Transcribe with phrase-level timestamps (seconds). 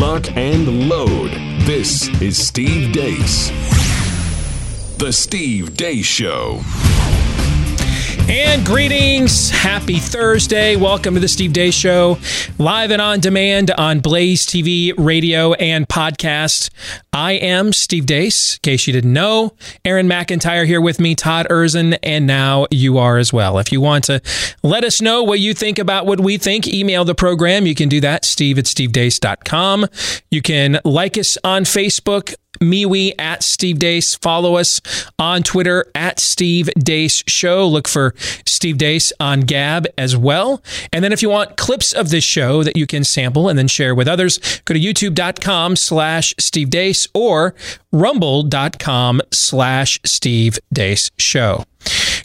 [0.00, 1.30] lock, and load.
[1.66, 3.50] This is Steve Deace.
[4.96, 6.62] The Steve Deace Show.
[8.30, 9.50] And greetings.
[9.50, 10.76] Happy Thursday.
[10.76, 12.16] Welcome to the Steve Deace Show,
[12.58, 16.70] live and on demand on Blaze TV, radio, and podcast.
[17.12, 19.54] I am Steve Deace, in case you didn't know.
[19.84, 23.58] Aaron McIntyre here with me, Todd Erzen, and now you are as well.
[23.58, 24.22] If you want to
[24.62, 27.66] let us know what you think about what we think, email the program.
[27.66, 29.86] You can do that, steve at stevedeace.com.
[30.30, 34.14] You can like us on Facebook, MeWe at Steve Deace.
[34.20, 34.80] Follow us
[35.18, 37.66] on Twitter at Steve Deace Show.
[37.66, 38.14] Look for
[38.46, 40.62] Steve Deace on Gab as well.
[40.92, 43.68] And then if you want clips of this show that you can sample and then
[43.68, 47.54] share with others, go to youtube.com slash Steve Deace or
[47.92, 51.64] rumble.com slash Steve Deace Show.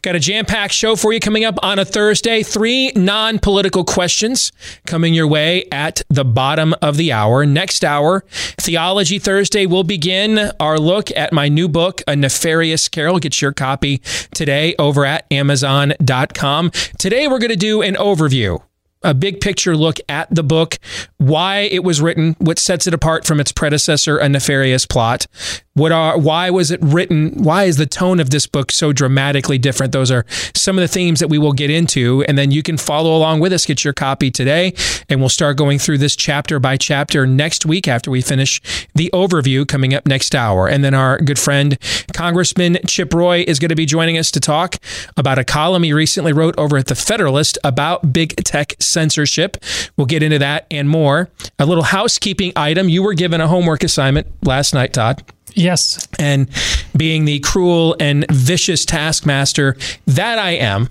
[0.06, 2.44] Got a jam packed show for you coming up on a Thursday.
[2.44, 4.52] Three non political questions
[4.86, 7.44] coming your way at the bottom of the hour.
[7.44, 13.18] Next hour, Theology Thursday will begin our look at my new book, A Nefarious Carol.
[13.18, 13.98] Get your copy
[14.32, 16.70] today over at Amazon.com.
[17.00, 18.62] Today, we're going to do an overview
[19.06, 20.78] a big picture look at the book,
[21.18, 25.28] why it was written, what sets it apart from its predecessor, A Nefarious Plot.
[25.76, 27.44] What are why was it written?
[27.44, 29.92] Why is the tone of this book so dramatically different?
[29.92, 32.78] Those are some of the themes that we will get into, and then you can
[32.78, 33.66] follow along with us.
[33.66, 34.74] Get your copy today,
[35.10, 38.62] and we'll start going through this chapter by chapter next week after we finish
[38.96, 40.70] the overview coming up next hour.
[40.70, 41.78] And then our good friend
[42.14, 44.78] Congressman Chip Roy is going to be joining us to talk
[45.18, 49.58] about a column he recently wrote over at the Federalist about big tech censorship.
[49.98, 51.30] We'll get into that and more.
[51.60, 55.24] A little housekeeping item: you were given a homework assignment last night, Todd.
[55.56, 56.08] Yes.
[56.20, 56.50] And
[56.96, 60.90] being the cruel and vicious taskmaster that I am,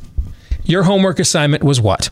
[0.65, 2.11] your homework assignment was what?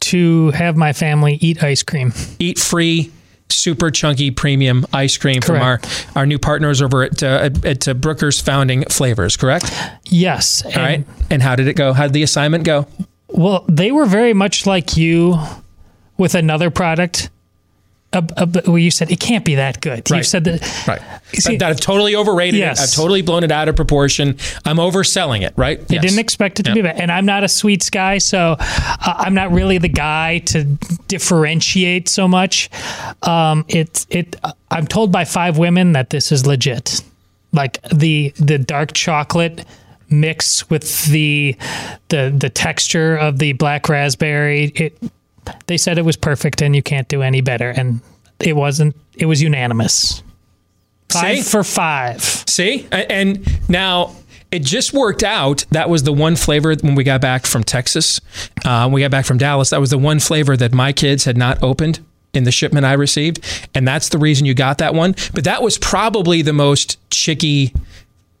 [0.00, 2.12] To have my family eat ice cream.
[2.38, 3.12] Eat free,
[3.50, 5.86] super chunky premium ice cream Correct.
[5.86, 9.70] from our, our new partners over at, uh, at uh, Brooker's Founding Flavors, correct?
[10.04, 10.64] Yes.
[10.64, 11.06] All right.
[11.30, 11.92] And how did it go?
[11.92, 12.86] How did the assignment go?
[13.36, 15.38] Well, they were very much like you
[16.16, 17.30] with another product.
[18.12, 20.08] Uh, uh, where you said it can't be that good.
[20.08, 20.60] You said that.
[20.86, 21.02] Right.
[21.32, 22.78] See- that, that I've totally overrated Yes.
[22.78, 22.82] it.
[22.84, 24.36] I've totally blown it out of proportion.
[24.64, 25.80] I'm overselling it, right?
[25.80, 26.74] I didn't expect it to Yep.
[26.76, 27.00] be bad.
[27.00, 30.62] And I'm not a sweets guy, so uh, I'm not really the guy to
[31.08, 32.70] differentiate so much.
[33.24, 34.36] Um, it, it,
[34.70, 37.00] I'm told by five women that this is legit.
[37.52, 39.64] Like the the dark chocolate
[40.20, 41.56] mixed with the
[42.08, 44.72] the the texture of the black raspberry.
[44.74, 44.98] It,
[45.66, 47.70] they said it was perfect, and you can't do any better.
[47.70, 48.00] And
[48.40, 48.96] it wasn't.
[49.14, 50.22] It was unanimous.
[51.10, 51.42] Five See?
[51.42, 52.22] for five.
[52.22, 52.88] See?
[52.90, 54.16] And now
[54.50, 55.64] it just worked out.
[55.70, 58.20] That was the one flavor when we got back from Texas.
[58.64, 59.70] Uh, when we got back from Dallas.
[59.70, 62.00] That was the one flavor that my kids had not opened
[62.32, 63.44] in the shipment I received.
[63.74, 65.14] And that's the reason you got that one.
[65.32, 67.72] But that was probably the most chicky.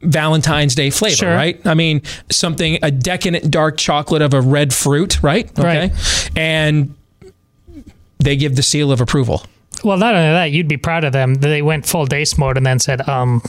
[0.04, 1.34] Valentine's Day flavor, Sure.
[1.34, 1.60] right?
[1.66, 5.50] I mean, something a decadent dark chocolate of a red fruit, right?
[5.58, 5.90] Okay.
[5.90, 6.30] Right.
[6.36, 6.94] And
[8.18, 9.44] they give the seal of approval.
[9.82, 11.34] Well, not only that, you'd be proud of them.
[11.34, 13.42] They went full Deace mode and then said, um,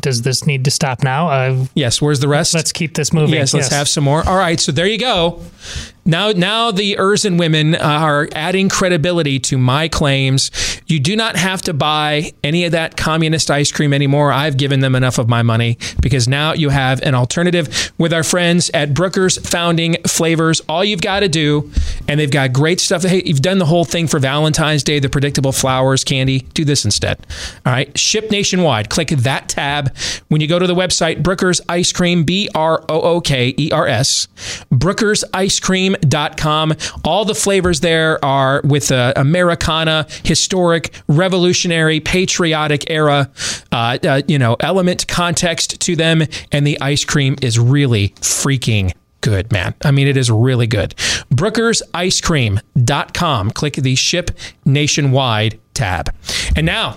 [0.00, 1.28] does this need to stop now?
[1.28, 2.54] Uh, Yes, where's the rest?
[2.54, 3.34] let's keep this moving.
[3.34, 4.26] Yes, let's have some more.
[4.26, 5.40] All right, so there you go.
[6.08, 10.52] Now, now the Erzen women are adding credibility to my claims.
[10.86, 14.30] You do not have to buy any of that communist ice cream anymore.
[14.30, 18.22] I've given them enough of my money because now you have an alternative with our
[18.22, 20.60] friends at Brooker's Founding Flavors.
[20.68, 21.72] All you've got to do,
[22.06, 23.02] and they've got great stuff.
[23.02, 26.40] Hey, you've done the whole thing for Valentine's Day, the predictable flowers, candy.
[26.54, 27.18] Do this instead.
[27.66, 28.90] All right, ship nationwide.
[28.90, 29.75] Click that tab
[30.28, 31.22] when you go to the website.
[31.22, 34.28] Brooker's Ice Cream, B R O O K E R S.
[34.72, 36.74] BrookersIceCream.com.
[37.04, 43.30] All the flavors there are with uh, Americana, historic, revolutionary, patriotic era,
[43.72, 46.22] uh, uh, you know, element, context to them,
[46.52, 49.74] and the ice cream is really freaking good, man.
[49.84, 50.94] I mean, it is really good.
[51.34, 53.50] BrookersIceCream.com.
[53.50, 54.30] Click the Ship
[54.64, 56.14] Nationwide tab.
[56.54, 56.94] And now,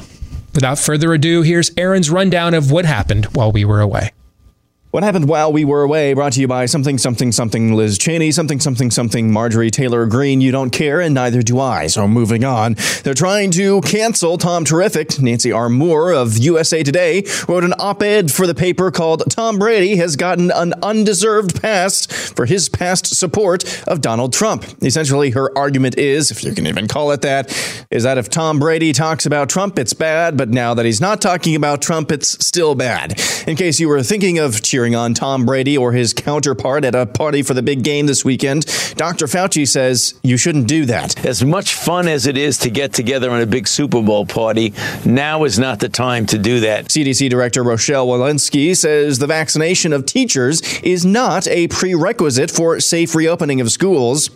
[0.54, 4.12] without further ado, here's Aaron's rundown of what happened while we were away.
[4.92, 6.16] What happened while we were away?
[6.16, 10.42] Brought to you by something, something, something Liz Cheney, something, something, something Marjorie Taylor Greene.
[10.42, 11.86] You don't care, and neither do I.
[11.86, 12.76] So moving on.
[13.04, 15.22] They're trying to cancel Tom Terrific.
[15.22, 19.98] Nancy Armour of USA Today wrote an op ed for the paper called Tom Brady
[19.98, 24.66] Has Gotten an Undeserved Pass for His Past Support of Donald Trump.
[24.82, 27.56] Essentially, her argument is, if you can even call it that,
[27.92, 31.22] is that if Tom Brady talks about Trump, it's bad, but now that he's not
[31.22, 33.22] talking about Trump, it's still bad.
[33.46, 37.06] In case you were thinking of cheering on Tom Brady or his counterpart at a
[37.06, 38.66] party for the big game this weekend.
[38.96, 39.26] Dr.
[39.26, 41.26] Fauci says you shouldn't do that.
[41.26, 44.74] As much fun as it is to get together on a big Super Bowl party,
[45.06, 46.86] now is not the time to do that.
[46.86, 53.14] CDC Director Rochelle Walensky says the vaccination of teachers is not a prerequisite for safe
[53.16, 54.30] reopening of schools.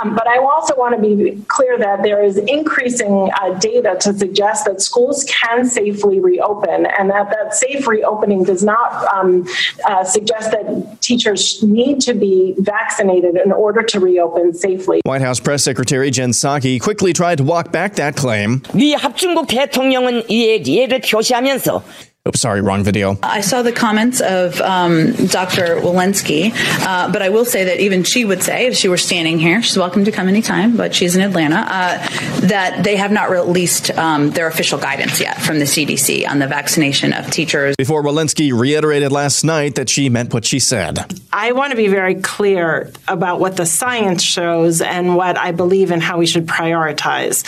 [0.00, 4.14] Um, but I also want to be clear that there is increasing uh, data to
[4.14, 9.46] suggest that schools can safely reopen, and that that safe reopening does not um,
[9.86, 15.00] uh, suggest that teachers need to be vaccinated in order to reopen safely.
[15.04, 18.62] White House Press Secretary Jen Psaki quickly tried to walk back that claim.
[18.72, 21.82] 미 합중국 대통령은 이에 예를 표시하면서
[22.27, 23.17] Oops, sorry, wrong video.
[23.23, 25.77] I saw the comments of um, Dr.
[25.77, 26.51] Walensky,
[26.85, 29.61] uh, but I will say that even she would say, if she were standing here,
[29.63, 32.07] she's welcome to come anytime, but she's in Atlanta, uh,
[32.47, 36.47] that they have not released um, their official guidance yet from the CDC on the
[36.47, 37.75] vaccination of teachers.
[37.77, 40.99] Before Walensky reiterated last night that she meant what she said.
[41.31, 45.91] I want to be very clear about what the science shows and what I believe
[45.91, 47.45] in how we should prioritize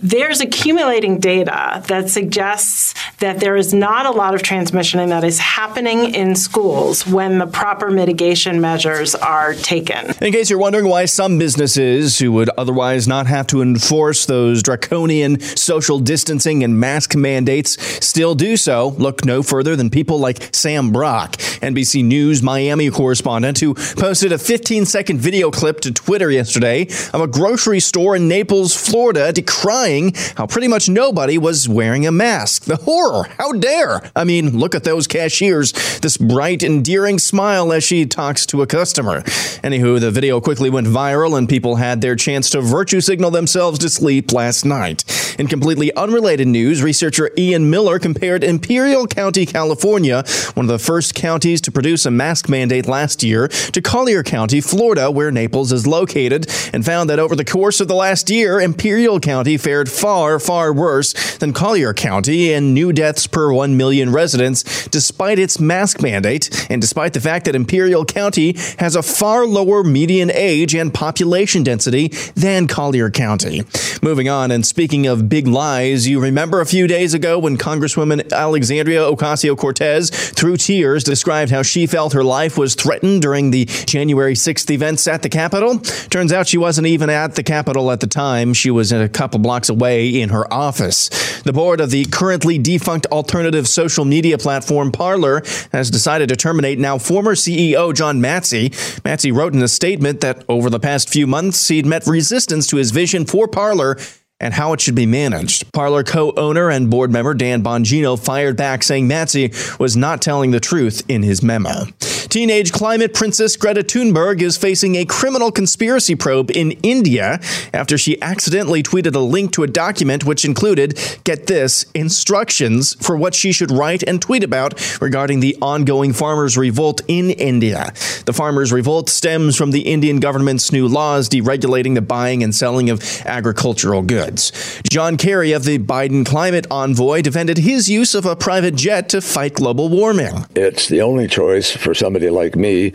[0.00, 5.38] there's accumulating data that suggests that there is not a lot of transmission that is
[5.38, 10.12] happening in schools when the proper mitigation measures are taken.
[10.20, 14.62] In case you're wondering why some businesses who would otherwise not have to enforce those
[14.62, 20.54] draconian social distancing and mask mandates still do so, look no further than people like
[20.54, 26.30] Sam Brock, NBC News Miami correspondent, who posted a 15 second video clip to Twitter
[26.30, 26.82] yesterday
[27.14, 32.10] of a grocery store in Naples, Florida, decrying how pretty much nobody was wearing a
[32.10, 32.64] mask.
[32.64, 33.28] The horror!
[33.38, 34.10] How dare!
[34.16, 38.66] I mean, look at those cashiers, this bright, endearing smile as she talks to a
[38.66, 39.22] customer.
[39.62, 43.78] Anywho, the video quickly went viral and people had their chance to virtue signal themselves
[43.78, 45.04] to sleep last night.
[45.38, 50.24] In completely unrelated news, researcher Ian Miller compared Imperial County, California,
[50.54, 54.60] one of the first counties to produce a mask mandate last year, to Collier County,
[54.60, 58.60] Florida, where Naples is located, and found that over the course of the last year,
[58.60, 63.76] Imperial County fared fared far, far worse than Collier County in new deaths per 1
[63.76, 69.02] million residents, despite its mask mandate, and despite the fact that Imperial County has a
[69.02, 73.64] far lower median age and population density than Collier County.
[74.00, 78.32] Moving on, and speaking of big lies, you remember a few days ago when Congresswoman
[78.32, 83.66] Alexandria Ocasio Cortez, through tears, described how she felt her life was threatened during the
[83.66, 85.80] January 6th events at the Capitol?
[86.08, 88.54] Turns out she wasn't even at the Capitol at the time.
[88.54, 91.08] She was in a couple blocks away in her office.
[91.42, 95.42] The board of the currently defunct alternative social media platform Parler
[95.72, 98.70] has decided to terminate now former CEO John Matze.
[99.02, 102.76] Matze wrote in a statement that over the past few months he'd met resistance to
[102.76, 103.96] his vision for Parler
[104.40, 105.72] and how it should be managed.
[105.72, 110.60] Parler co-owner and board member Dan Bongino fired back saying Matze was not telling the
[110.60, 111.86] truth in his memo.
[112.28, 117.40] Teenage climate princess Greta Thunberg is facing a criminal conspiracy probe in India
[117.72, 123.16] after she accidentally tweeted a link to a document which included, get this, instructions for
[123.16, 127.92] what she should write and tweet about regarding the ongoing farmers' revolt in India.
[128.26, 132.90] The farmers' revolt stems from the Indian government's new laws deregulating the buying and selling
[132.90, 134.80] of agricultural goods.
[134.90, 139.20] John Kerry of the Biden climate envoy defended his use of a private jet to
[139.20, 140.46] fight global warming.
[140.54, 142.92] It's the only choice for somebody like me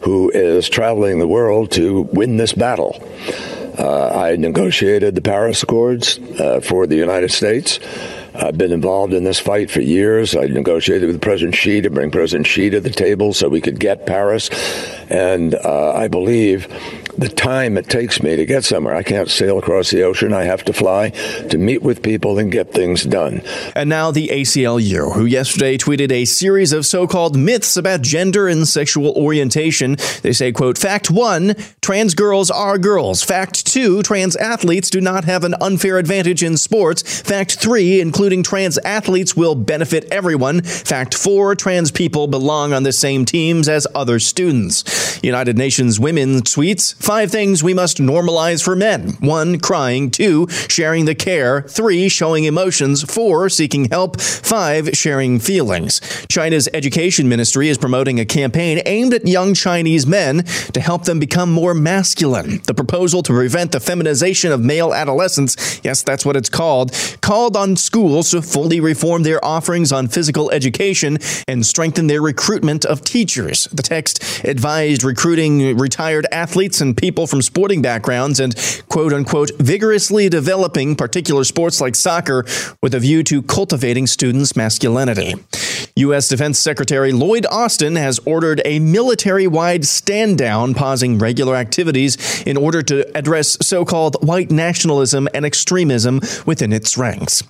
[0.00, 3.02] who is traveling the world to win this battle.
[3.78, 7.80] Uh, I negotiated the Paris Accords uh, for the United States.
[8.34, 10.34] I've been involved in this fight for years.
[10.34, 13.78] I negotiated with President Xi to bring President Xi to the table so we could
[13.78, 14.48] get Paris.
[15.10, 16.66] And uh, I believe
[17.18, 18.94] the time it takes me to get somewhere.
[18.94, 20.32] I can't sail across the ocean.
[20.32, 21.10] I have to fly
[21.50, 23.42] to meet with people and get things done.
[23.76, 28.66] And now the ACLU, who yesterday tweeted a series of so-called myths about gender and
[28.66, 29.96] sexual orientation.
[30.22, 33.22] They say, quote, fact one, trans girls are girls.
[33.22, 37.20] Fact two, trans athletes do not have an unfair advantage in sports.
[37.20, 40.62] Fact three, including trans athletes will benefit everyone.
[40.62, 45.18] Fact four, trans people belong on the same teams as other students.
[45.24, 49.16] United Nations Women tweets, Five things we must normalize for men.
[49.18, 50.10] One, crying.
[50.10, 51.62] Two, sharing the care.
[51.62, 53.02] Three, showing emotions.
[53.02, 54.20] Four, seeking help.
[54.20, 56.00] Five, sharing feelings.
[56.28, 61.18] China's education ministry is promoting a campaign aimed at young Chinese men to help them
[61.18, 62.60] become more masculine.
[62.66, 67.56] The proposal to prevent the feminization of male adolescents, yes, that's what it's called, called
[67.56, 71.16] on schools schools to fully reform their offerings on physical education
[71.48, 73.64] and strengthen their recruitment of teachers.
[73.72, 78.54] The text advised recruiting retired athletes and people from sporting backgrounds and
[78.90, 82.44] quote unquote vigorously developing particular sports like soccer
[82.82, 85.34] with a view to cultivating students' masculinity.
[85.96, 86.28] U.S.
[86.28, 92.56] Defense Secretary Lloyd Austin has ordered a military wide stand down, pausing regular activities in
[92.56, 97.42] order to address so called white nationalism and extremism within its ranks.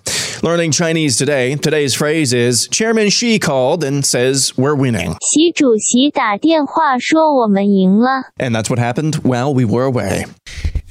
[0.43, 5.15] Learning Chinese today, today's phrase is Chairman Xi called and says, We're winning.
[5.21, 8.31] 习主席打电话说我们赢了。
[8.37, 10.25] And that's what happened while we were away.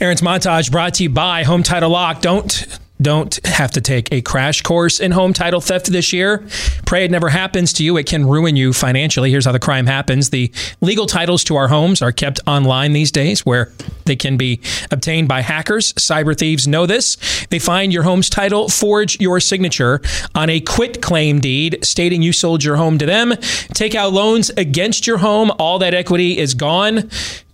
[0.00, 2.20] Aaron's montage brought to you by Home Title Lock.
[2.20, 2.66] Don't
[3.01, 6.45] don't have to take a crash course in home title theft this year.
[6.85, 7.97] Pray it never happens to you.
[7.97, 9.31] It can ruin you financially.
[9.31, 10.29] Here's how the crime happens.
[10.29, 13.71] The legal titles to our homes are kept online these days where
[14.05, 14.59] they can be
[14.91, 15.93] obtained by hackers.
[15.93, 17.17] Cyber thieves know this.
[17.49, 20.01] They find your home's title, forge your signature
[20.35, 23.33] on a quit claim deed stating you sold your home to them,
[23.73, 25.51] take out loans against your home.
[25.59, 27.09] All that equity is gone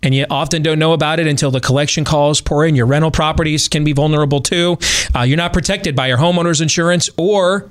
[0.08, 2.78] and you often don't know about it until the collection calls pour in.
[2.78, 4.78] Your rental properties can be vulnerable too.
[5.14, 7.70] Uh, you're not protected by your homeowner's insurance or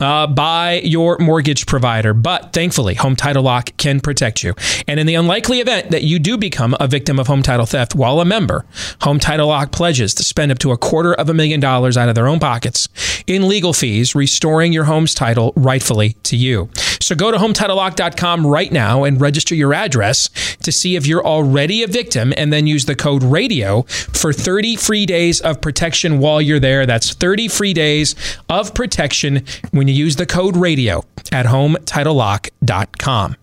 [0.00, 2.14] uh, by your mortgage provider.
[2.14, 4.54] But thankfully, Home Title Lock can protect you.
[4.86, 7.94] And in the unlikely event that you do become a victim of home title theft
[7.94, 8.64] while a member,
[9.02, 12.08] Home Title Lock pledges to spend up to a quarter of a million dollars out
[12.08, 12.88] of their own pockets
[13.26, 16.70] in legal fees, restoring your home's title rightfully to you.
[17.00, 20.28] So go to HometitleLock.com right now and register your address
[20.62, 24.76] to see if you're already a victim and then use the code RADIO for 30
[24.76, 26.86] free days of protection while you're there.
[26.86, 28.14] That's 30 free days
[28.48, 33.36] of protection when you use the code RADIO at HometitleLock.com.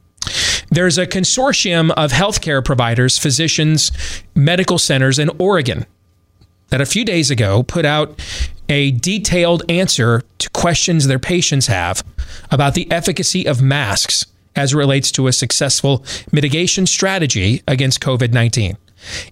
[0.70, 3.92] There's a consortium of healthcare providers, physicians,
[4.34, 5.86] medical centers in Oregon
[6.70, 8.20] that a few days ago put out
[8.68, 12.04] a detailed answer to questions their patients have
[12.52, 14.26] about the efficacy of masks
[14.56, 18.78] as relates to a successful mitigation strategy against COVID 19.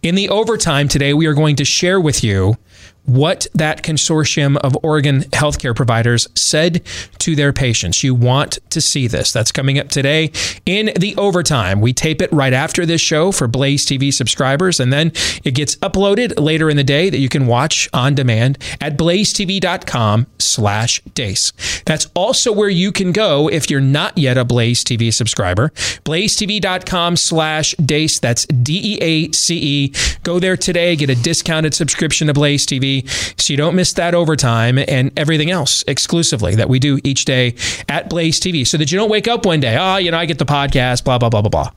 [0.01, 2.57] In the overtime today, we are going to share with you
[3.05, 6.81] what that consortium of Oregon healthcare providers said
[7.19, 8.03] to their patients.
[8.03, 9.31] You want to see this.
[9.31, 10.31] That's coming up today
[10.65, 11.81] in the overtime.
[11.81, 15.11] We tape it right after this show for Blaze TV subscribers, and then
[15.43, 20.27] it gets uploaded later in the day that you can watch on demand at blazetv.com
[20.39, 21.51] slash deace.
[21.85, 25.69] That's also where you can go if you're not yet a Blaze TV subscriber.
[26.05, 28.19] blazetv.com slash deace.
[28.19, 29.93] That's D-E-A-C-E.
[30.23, 34.15] Go there today, get a discounted subscription to Blaze TV so you don't miss that
[34.15, 37.55] overtime and everything else exclusively that we do each day
[37.89, 40.25] at Blaze TV so that you don't wake up one day, oh, you know, I
[40.25, 41.71] get the podcast, blah, blah, blah, blah, blah.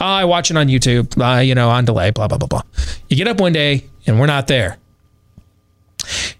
[0.00, 2.62] Oh, I watch it on YouTube, uh, you know, on delay, blah, blah, blah, blah.
[3.08, 4.78] You get up one day and we're not there.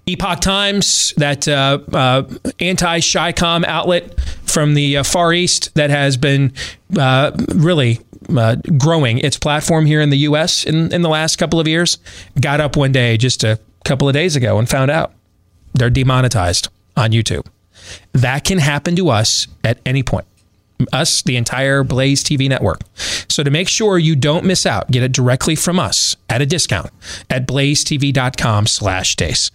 [0.06, 2.24] Epoch Times, that uh, uh,
[2.58, 6.52] anti ChiCom outlet from the uh, Far East that has been
[6.98, 8.00] uh, really
[8.36, 10.64] uh, growing its platform here in the U.S.
[10.64, 11.98] In, in the last couple of years,
[12.40, 13.44] got up one day just
[13.84, 15.12] couple of days ago and found out
[15.74, 17.46] they're demonetized on YouTube.
[18.12, 20.26] That can happen to us at any point.
[20.92, 22.80] Us, the entire Blaze TV network.
[23.28, 26.46] So to make sure you don't miss out, get it directly from us at a
[26.46, 26.90] discount
[27.30, 29.52] at blazetv.com slash deace.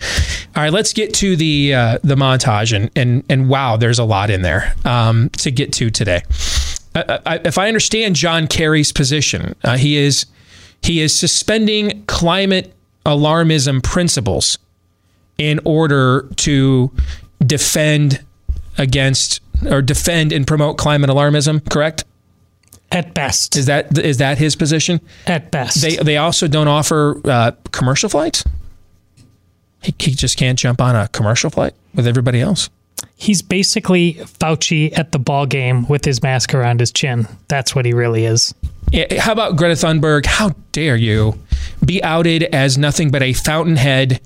[0.56, 4.06] All right, let's get to the uh, the montage and and and wow, there's a
[4.06, 6.22] lot in there um, to get to today.
[6.96, 10.28] I, I, if I understand John Kerry's position, uh, he is
[10.82, 12.74] he is suspending climate
[13.08, 14.60] alarmism principles
[15.38, 16.92] in order to
[17.40, 18.24] defend
[18.78, 22.04] against or defend and promote climate alarmism, correct?
[22.92, 23.56] At best.
[23.56, 25.02] Is that is that his position?
[25.26, 25.82] At best.
[25.82, 28.44] They they also don't offer uh, commercial flights.
[29.82, 32.70] He, he just can't jump on a commercial flight with everybody else.
[33.16, 37.28] He's basically Fauci at the ball game with his mask around his chin.
[37.48, 38.54] That's what he really is.
[39.20, 40.26] How about Greta Thunberg?
[40.26, 41.40] How dare you
[41.84, 44.22] be outed as nothing but a fountainhead,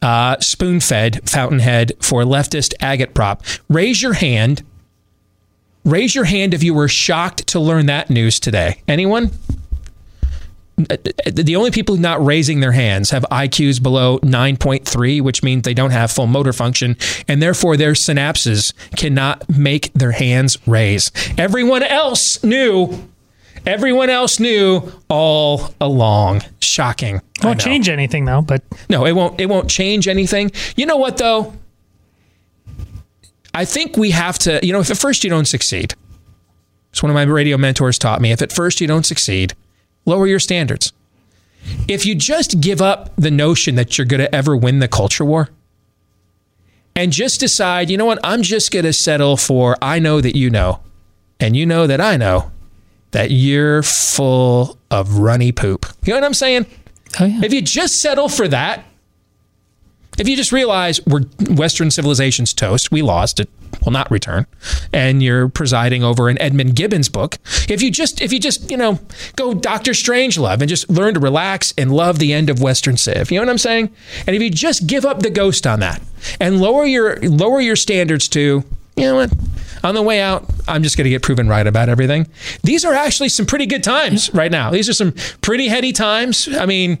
[0.00, 3.60] uh, spoon fed fountainhead for leftist agitprop?
[3.68, 4.62] Raise your hand.
[5.84, 8.80] Raise your hand if you were shocked to learn that news today.
[8.88, 9.30] Anyone?
[10.76, 15.90] The only people not raising their hands have IQs below 9.3, which means they don't
[15.90, 21.10] have full motor function, and therefore their synapses cannot make their hands raise.
[21.38, 23.08] Everyone else knew.
[23.64, 26.42] Everyone else knew all along.
[26.60, 27.22] Shocking.
[27.42, 29.40] Won't change anything though, but No, it won't.
[29.40, 30.50] It won't change anything.
[30.76, 31.54] You know what though?
[33.54, 34.60] I think we have to.
[34.62, 35.94] You know, if at first you don't succeed,
[36.90, 38.30] it's one of my radio mentors taught me.
[38.30, 39.54] If at first you don't succeed,
[40.06, 40.92] lower your standards.
[41.88, 45.24] If you just give up the notion that you're going to ever win the culture
[45.24, 45.50] war,
[46.94, 50.34] and just decide, you know what, I'm just going to settle for I know that
[50.34, 50.80] you know,
[51.38, 52.50] and you know that I know
[53.10, 55.86] that you're full of runny poop.
[56.04, 56.66] You know what I'm saying?
[57.20, 57.40] Oh, yeah.
[57.44, 58.84] If you just settle for that,
[60.18, 63.48] if you just realize we're Western civilization's toast, we lost it
[63.84, 64.46] will not return,
[64.92, 67.38] and you're presiding over an Edmund Gibbons book.
[67.68, 68.98] If you just if you just you know
[69.36, 73.30] go Doctor Strangelove and just learn to relax and love the end of Western Civ,
[73.30, 73.94] you know what I'm saying?
[74.26, 76.02] And if you just give up the ghost on that
[76.40, 78.64] and lower your lower your standards to
[78.96, 79.32] you know what
[79.84, 82.26] on the way out, I'm just going to get proven right about everything.
[82.62, 84.70] These are actually some pretty good times right now.
[84.70, 86.48] These are some pretty heady times.
[86.56, 86.98] I mean,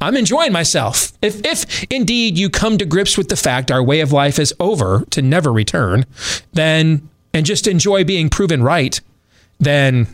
[0.00, 1.12] I'm enjoying myself.
[1.22, 4.54] If, if indeed you come to grips with the fact our way of life is
[4.58, 6.06] over to never return,
[6.52, 8.98] then, and just enjoy being proven right,
[9.58, 10.06] then,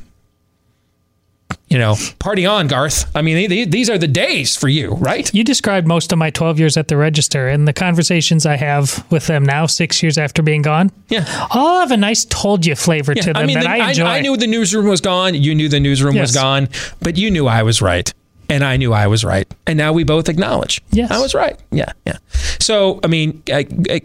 [1.68, 3.10] you know, party on, Garth.
[3.16, 5.32] I mean, these are the days for you, right?
[5.34, 9.04] You described most of my 12 years at the register and the conversations I have
[9.10, 10.90] with them now, six years after being gone.
[11.08, 11.24] Yeah.
[11.50, 13.88] All have a nice told you flavor Yeah, to them I mean, that the- I
[13.90, 14.04] enjoy.
[14.04, 15.34] I, knew the newsroom was gone.
[15.34, 16.68] You knew the newsroom was gone,
[17.00, 18.12] but you knew I was right.
[18.48, 19.46] And I knew I was right.
[19.66, 20.80] And now we both acknowledge.
[20.90, 21.10] Yes.
[21.10, 21.58] I was right.
[21.70, 21.92] Yeah.
[22.06, 22.18] Yeah.
[22.60, 23.62] So, I mean, uh,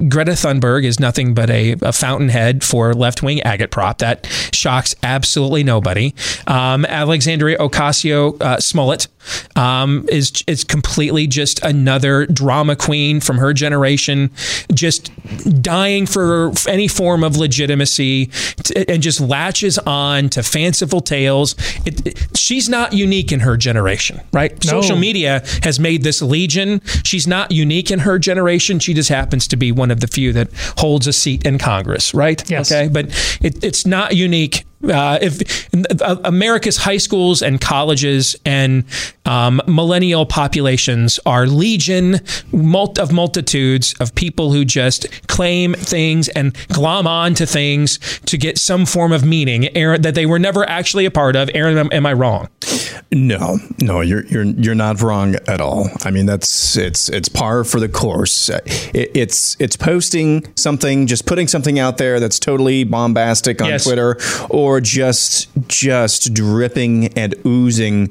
[0.09, 3.99] Greta Thunberg is nothing but a, a fountainhead for left wing agitprop.
[3.99, 6.13] That shocks absolutely nobody.
[6.47, 9.07] Um, Alexandria Ocasio uh, Smollett
[9.55, 14.31] um, is, is completely just another drama queen from her generation,
[14.73, 15.11] just
[15.61, 18.27] dying for any form of legitimacy
[18.63, 21.55] t- and just latches on to fanciful tales.
[21.85, 24.51] It, it- she's not unique in her generation, right?
[24.65, 24.81] No.
[24.81, 26.81] Social media has made this legion.
[27.03, 28.79] She's not unique in her generation.
[28.79, 32.13] She just happens to be one of the few that holds a seat in Congress,
[32.13, 32.47] right?
[32.49, 32.71] Yes.
[32.71, 33.05] Okay, but
[33.41, 34.65] it, it's not unique.
[34.83, 35.69] Uh, if
[36.01, 38.83] uh, America's high schools and colleges and
[39.25, 42.19] um, millennial populations are legion
[42.51, 48.37] mul- of multitudes of people who just claim things and glom on to things to
[48.37, 51.49] get some form of meaning Aaron, that they were never actually a part of.
[51.53, 52.47] Aaron, am, am I wrong?
[53.11, 55.89] No, no, you're you're you're not wrong at all.
[56.05, 58.49] I mean, that's it's it's par for the course.
[58.49, 58.59] Uh,
[58.93, 63.83] It, it's it's posting something, just putting something out there that's totally bombastic on Yes.
[63.83, 64.17] Twitter,
[64.49, 68.09] or just just dripping and oozing.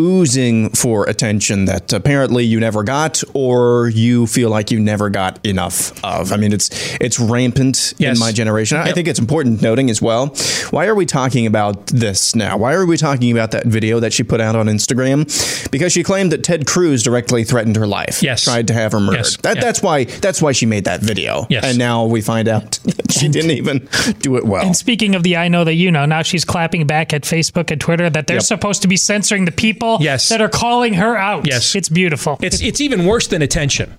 [0.00, 5.44] Oozing for attention that apparently you never got, or you feel like you never got
[5.44, 6.32] enough of.
[6.32, 8.16] I mean, it's it's rampant Yes.
[8.16, 8.78] in my generation.
[8.78, 8.94] I Yep.
[8.94, 10.34] think it's important noting as well.
[10.70, 12.56] Why are we talking about this now?
[12.56, 15.26] Why are we talking about that video that she put out on Instagram?
[15.70, 18.22] Because she claimed that Ted Cruz directly threatened her life.
[18.22, 18.44] Yes.
[18.44, 19.18] tried to have her murdered.
[19.18, 19.36] Yes.
[19.42, 19.60] That.
[19.60, 20.04] That's why.
[20.04, 21.46] That's why she made that video.
[21.50, 21.64] Yes.
[21.64, 22.78] and now we find out
[23.10, 23.86] she didn't even
[24.20, 24.64] do it well.
[24.64, 27.70] And speaking of the I know that you know, now she's clapping back at Facebook
[27.70, 28.44] and Twitter that they're Yep.
[28.44, 30.28] supposed to be censoring the people Yes.
[30.28, 31.46] that are calling her out.
[31.46, 31.74] Yes.
[31.74, 32.38] It's beautiful.
[32.40, 33.96] It's it's even worse than attention.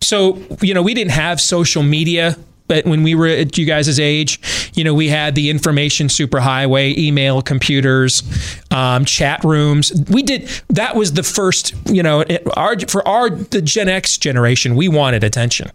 [0.00, 2.36] So you know we didn't have social media.
[2.68, 4.40] But when we were at you guys' age,
[4.74, 8.22] you know, we had the information superhighway, email, computers,
[8.70, 9.92] um, chat rooms.
[10.08, 12.24] We did that was the first, you know,
[12.56, 15.70] our for our the Gen X generation, we wanted attention.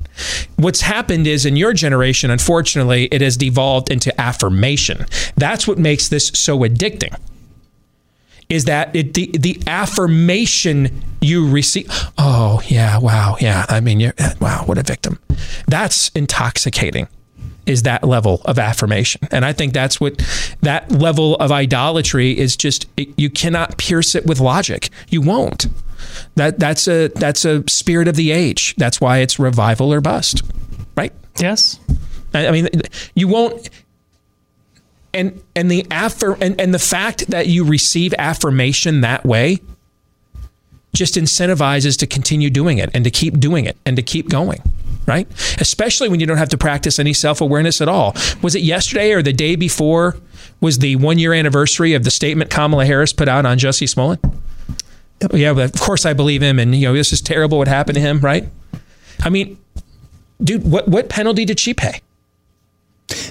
[0.55, 5.05] What's happened is in your generation, unfortunately, it has devolved into affirmation.
[5.35, 7.15] That's what makes this so addicting
[8.49, 11.87] is that it, the the affirmation you receive.
[12.17, 13.65] Oh yeah, wow, yeah.
[13.69, 15.19] I mean, you're, eh, wow, what a victim.
[15.67, 17.07] That's intoxicating.
[17.65, 20.25] Is that level of affirmation, and I think that's what
[20.61, 22.55] that level of idolatry is.
[22.55, 24.89] Just it, you cannot pierce it with logic.
[25.09, 25.67] You won't.
[26.35, 28.73] That that's a that's a spirit of the age.
[28.77, 30.43] That's why it's revival or bust,
[30.95, 31.11] right?
[31.39, 31.77] yes.
[32.33, 32.69] I I mean,
[33.15, 33.69] you won't.
[35.17, 39.59] And and the affir- and, and the fact that you receive affirmation that way
[40.93, 44.61] just incentivizes to continue doing it and to keep doing it and to keep going.
[45.05, 45.27] Right?
[45.59, 48.13] Especially when you don't have to practice any self awareness at all.
[48.41, 50.17] Was it yesterday or the day before
[50.61, 54.19] was the one year anniversary of the statement Kamala Harris put out on Jussie Smollett?
[55.31, 57.95] Yeah, but of course I believe him and you know this is terrible what happened
[57.95, 58.47] to him, right?
[59.23, 59.57] I mean,
[60.43, 62.01] dude, what what penalty did she pay?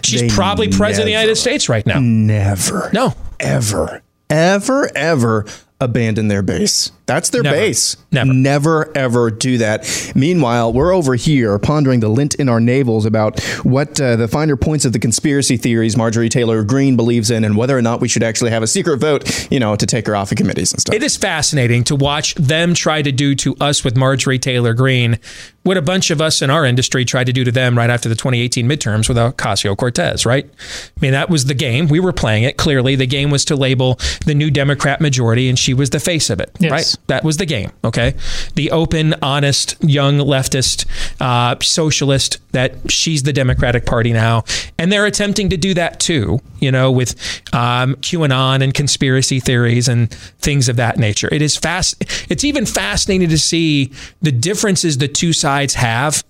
[0.03, 1.99] She's They probably president of the United States right now.
[2.01, 2.91] Never.
[2.93, 3.15] No.
[3.39, 4.03] Ever.
[4.31, 4.91] Ever.
[4.97, 5.45] Ever
[5.81, 6.91] abandon their base.
[7.07, 7.57] That's their Never.
[7.57, 7.97] base.
[8.11, 8.33] Never.
[8.33, 10.13] Never ever do that.
[10.17, 14.57] Meanwhile, we're over here pondering the lint in our navels about what uh, the finer
[14.57, 18.09] points of the conspiracy theories Marjorie Taylor Greene believes in and whether or not we
[18.09, 20.81] should actually have a secret vote, you know, to take her off of committees and
[20.81, 20.95] stuff.
[20.97, 25.19] It is fascinating to watch them try to do to us with Marjorie Taylor Greene
[25.63, 28.09] what a bunch of us in our industry tried to do to them right after
[28.09, 30.49] the 2018 midterms with Ocasio Cortez, right?
[30.49, 31.89] I mean, that was the game.
[31.89, 32.57] We were playing it.
[32.57, 36.31] Clearly, the game was to label the new Democrat majority, and she was the face
[36.31, 36.71] of it, Yes.
[36.71, 36.96] right?
[37.07, 37.71] That was the game.
[37.85, 38.15] Okay,
[38.55, 40.87] the open, honest, young leftist,
[41.21, 42.39] uh, socialist.
[42.53, 44.45] That she's the Democratic Party now,
[44.79, 46.41] and they're attempting to do that too.
[46.61, 47.15] You know, with
[47.53, 51.29] um, QAnon and conspiracy theories and things of that nature.
[51.33, 52.03] It is fast.
[52.31, 56.25] It's even fascinating to see the differences the two sides have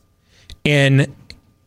[0.65, 1.15] in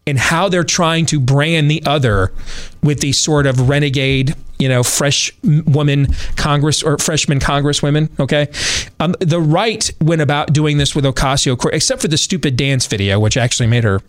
[0.10, 2.34] in how they're trying to brand the other
[2.82, 8.10] with these sort of renegade, you know, fresh woman Congress or freshman Congresswomen.
[8.20, 8.50] Okay,
[9.00, 13.20] um, the right went about doing this with Ocasio, except for the stupid dance video,
[13.20, 14.02] which actually made her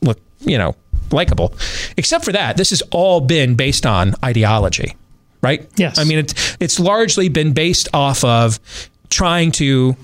[0.00, 0.76] look, you know,
[1.10, 1.52] likable.
[1.96, 4.96] Except for that, this has all been based on ideology,
[5.42, 5.68] right?
[5.76, 5.98] Yes.
[5.98, 8.60] I mean, it's it's largely been based off of
[9.10, 9.96] trying to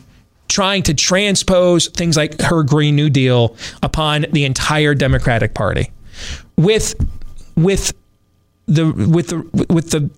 [0.49, 5.91] trying to transpose things like her Green New Deal upon the entire Democratic Party.
[6.57, 6.95] With
[7.57, 7.93] with
[8.67, 10.11] the with the with the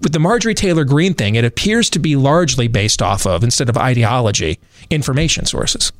[0.00, 3.68] with the Marjorie Taylor Greene thing, it appears to be largely based off of, instead
[3.68, 4.58] of ideology,
[4.90, 5.92] information sources.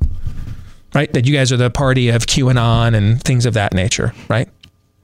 [0.93, 1.11] Right?
[1.13, 4.49] That you guys are the party of QAnon and things of that nature, right?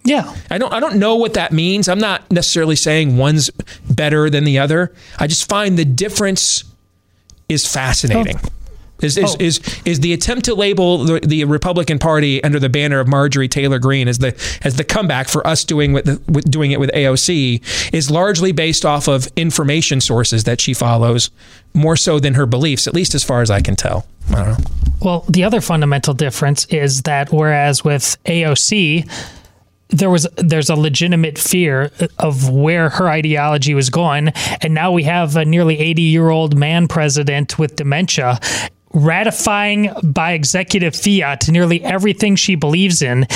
[0.04, 0.36] Yeah.
[0.50, 1.90] I don't I don't know what that means.
[1.90, 3.50] I'm not necessarily saying one's
[3.90, 4.94] better than the other.
[5.20, 6.64] I just find the difference
[7.50, 8.38] is fascinating.
[8.44, 8.50] Oh.
[9.02, 9.44] Is, is, oh.
[9.44, 13.50] is, is the attempt to label the, the, Republican Party under the banner of Marjorie
[13.50, 16.80] Taylor Greene as the as the comeback for us doing with, the, with doing it
[16.80, 21.30] with AOC is largely based off of information sources that she follows
[21.74, 24.08] more so than her beliefs, at least as far as I can tell.
[24.30, 24.66] I don't know.
[25.02, 29.10] Well, the other fundamental difference is that whereas with AOC,
[29.90, 34.30] there was there's a legitimate fear of where her ideology was going
[34.62, 38.40] and now we have a nearly 80 year old man president with dementia
[38.94, 43.28] ratifying by executive fiat nearly everything she believes in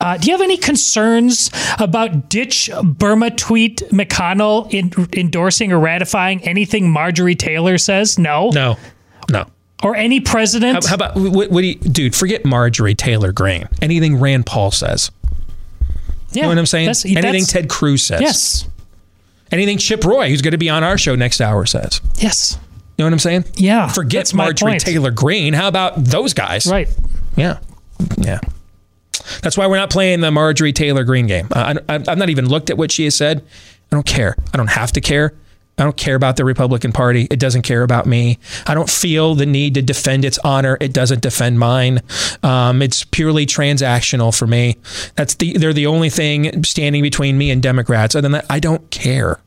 [0.00, 6.42] uh, do you have any concerns about ditch Burma tweet McConnell in, endorsing or ratifying
[6.42, 8.18] anything Marjorie Taylor says?
[8.18, 8.50] No.
[8.50, 8.76] No.
[9.30, 9.46] No.
[9.82, 10.84] Or any president?
[10.84, 12.14] How, how about what, what do you, dude?
[12.14, 13.68] Forget Marjorie Taylor Greene.
[13.80, 15.10] Anything Rand Paul says.
[16.34, 16.86] Yeah, you know what I'm saying?
[16.86, 18.20] That's, Anything that's, Ted Cruz says.
[18.20, 18.68] Yes.
[19.52, 22.00] Anything Chip Roy, who's going to be on our show next hour, says.
[22.16, 22.58] Yes.
[22.96, 23.44] You know what I'm saying?
[23.56, 23.88] Yeah.
[23.88, 25.52] Forget Marjorie Taylor Greene.
[25.52, 26.66] How about those guys?
[26.66, 26.88] Right.
[27.36, 27.58] Yeah.
[28.18, 28.40] Yeah.
[29.42, 31.48] That's why we're not playing the Marjorie Taylor Greene game.
[31.52, 33.44] I, I, I've not even looked at what she has said.
[33.90, 34.36] I don't care.
[34.52, 35.34] I don't have to care.
[35.76, 37.26] I don't care about the Republican Party.
[37.30, 38.38] It doesn't care about me.
[38.66, 40.78] I don't feel the need to defend its honor.
[40.80, 42.00] It doesn't defend mine.
[42.44, 44.76] Um, it's purely transactional for me.
[45.16, 48.14] That's the they're the only thing standing between me and Democrats.
[48.14, 49.40] Other than that, I don't care.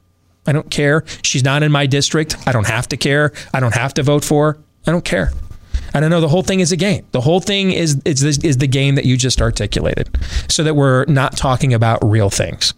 [0.46, 1.06] I don't care.
[1.22, 2.36] She's not in my district.
[2.46, 3.32] I don't have to care.
[3.54, 4.54] I don't have to vote for.
[4.54, 4.60] Her.
[4.86, 5.32] I don't care.
[5.94, 6.22] I don't know.
[6.22, 7.06] The whole thing is a game.
[7.12, 10.10] The whole thing is is is the game that you just articulated,
[10.50, 12.74] so that we're not talking about real things.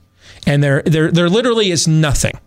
[0.46, 2.40] And there there there literally is nothing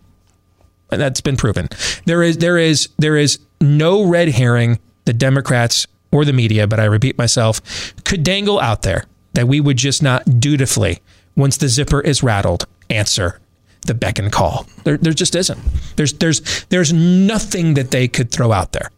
[0.97, 1.69] that's been proven.
[2.05, 6.79] There is there is there is no red herring the Democrats or the media, but
[6.79, 7.61] I repeat myself,
[8.03, 10.99] could dangle out there that we would just not dutifully,
[11.35, 13.39] once the zipper is rattled, answer
[13.85, 14.67] the beck and call.
[14.83, 15.59] There, there just isn't.
[15.95, 18.91] There's there's there's nothing that they could throw out there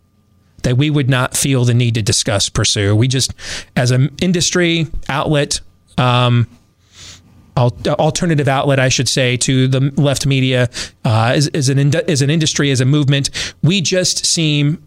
[0.65, 2.95] that we would not feel the need to discuss, pursue.
[2.95, 3.33] We just,
[3.75, 5.61] as an industry outlet,
[5.97, 6.47] um,
[7.57, 10.69] alternative outlet, I should say, to the left media
[11.03, 13.29] uh, as, as, an as an industry, as a movement.
[13.63, 14.83] We just seem.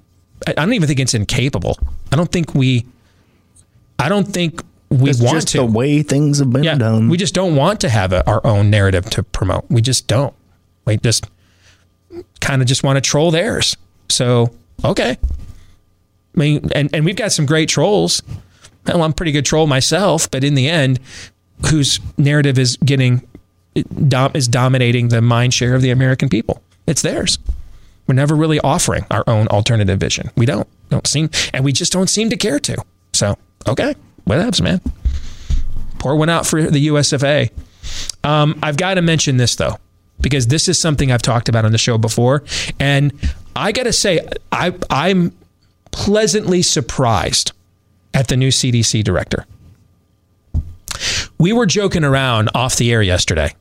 [0.47, 1.79] I don't even think it's incapable.
[2.13, 2.87] I don't think we.
[3.99, 5.59] I don't think we it's want just to.
[5.59, 7.09] The way things have been yeah, done.
[7.09, 9.65] We just don't want to have a, our own narrative to promote.
[9.69, 10.35] We just don't.
[10.85, 11.29] We just
[12.41, 13.77] kind of just want to troll theirs.
[14.09, 14.55] So
[14.85, 15.17] okay.
[16.35, 18.23] I mean, and, and we've got some great trolls.
[18.87, 21.01] Well, I'm a pretty good troll myself, but in the end,
[21.66, 23.27] whose narrative is getting
[23.75, 26.62] is dominating the mind share of the American people.
[26.87, 27.38] It's theirs.
[28.07, 30.31] We're never really offering our own alternative vision.
[30.37, 32.83] We don't don't seem, and we just don't seem to care to.
[33.12, 33.94] So okay,
[34.25, 34.81] what happens, man?
[35.99, 37.51] Pour one out for the USFA.
[38.25, 39.79] Um, I've got to mention this though,
[40.21, 42.44] because this is something I've talked about on the show before,
[42.81, 43.12] and
[43.55, 45.37] I got to say, I I'm
[45.90, 47.53] pleasantly surprised
[48.14, 49.44] at the new CDC director.
[51.38, 53.55] We were joking around off the air yesterday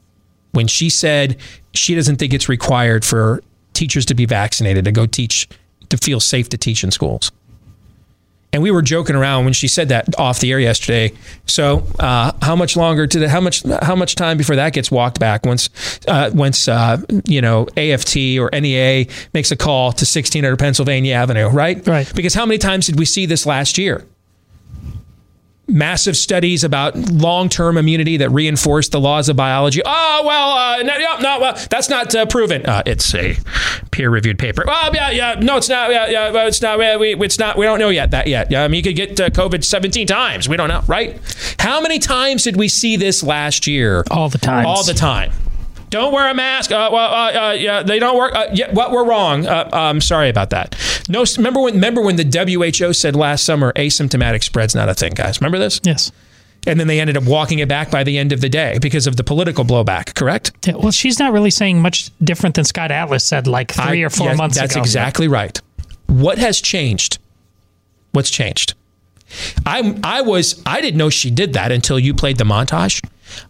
[0.51, 1.37] when she said
[1.73, 3.41] she doesn't think it's required for
[3.73, 5.47] teachers to be vaccinated to go teach,
[5.89, 7.31] to feel safe to teach in schools.
[8.53, 11.13] And we were joking around when she said that off the air yesterday.
[11.45, 14.89] So, uh, how much longer to the, how much how much time before that gets
[14.89, 15.45] walked back?
[15.45, 15.69] Once
[16.07, 21.49] uh, once uh, you know AFT or NEA makes a call to 1600 Pennsylvania Avenue,
[21.49, 21.85] right?
[21.85, 22.11] Right.
[22.15, 24.05] Because how many times did we see this last year?
[25.67, 29.81] Massive studies about long-term immunity that reinforce the laws of biology.
[29.85, 32.65] Oh well, uh, no, no, well, that's not uh, proven.
[32.65, 33.37] Uh, it's a
[33.91, 34.63] peer-reviewed paper.
[34.65, 35.91] Well, yeah, yeah, no, it's not.
[35.91, 36.79] Yeah, yeah, well, it's not.
[36.79, 37.57] Yeah, we, it's not.
[37.57, 38.51] We don't know yet that yet.
[38.51, 40.47] Yeah, I mean, you could get uh, COVID 17 times.
[40.47, 41.19] We don't know, right?
[41.59, 44.03] How many times did we see this last year?
[44.11, 44.65] All the time.
[44.65, 45.31] All the time.
[45.89, 46.71] Don't wear a mask.
[46.71, 48.35] Uh, well, uh, uh, yeah, they don't work.
[48.35, 49.45] Uh, yeah, what we're wrong.
[49.47, 50.75] Uh, I'm sorry about that.
[51.07, 51.75] No, remember when?
[51.75, 52.25] Remember when the
[52.79, 55.39] WHO said last summer asymptomatic spread's not a thing, guys.
[55.39, 55.79] Remember this?
[55.83, 56.11] Yes.
[56.65, 59.07] And then they ended up walking it back by the end of the day because
[59.07, 60.15] of the political blowback.
[60.15, 60.51] Correct?
[60.65, 64.05] Yeah, well, she's not really saying much different than Scott Atlas said like three I-
[64.05, 64.81] or four yes, months That's ago.
[64.81, 65.57] That's exactly right.
[66.07, 67.19] What has changed?
[68.11, 68.73] What's changed?
[69.65, 73.01] I I was I didn't know she did that until you played the montage.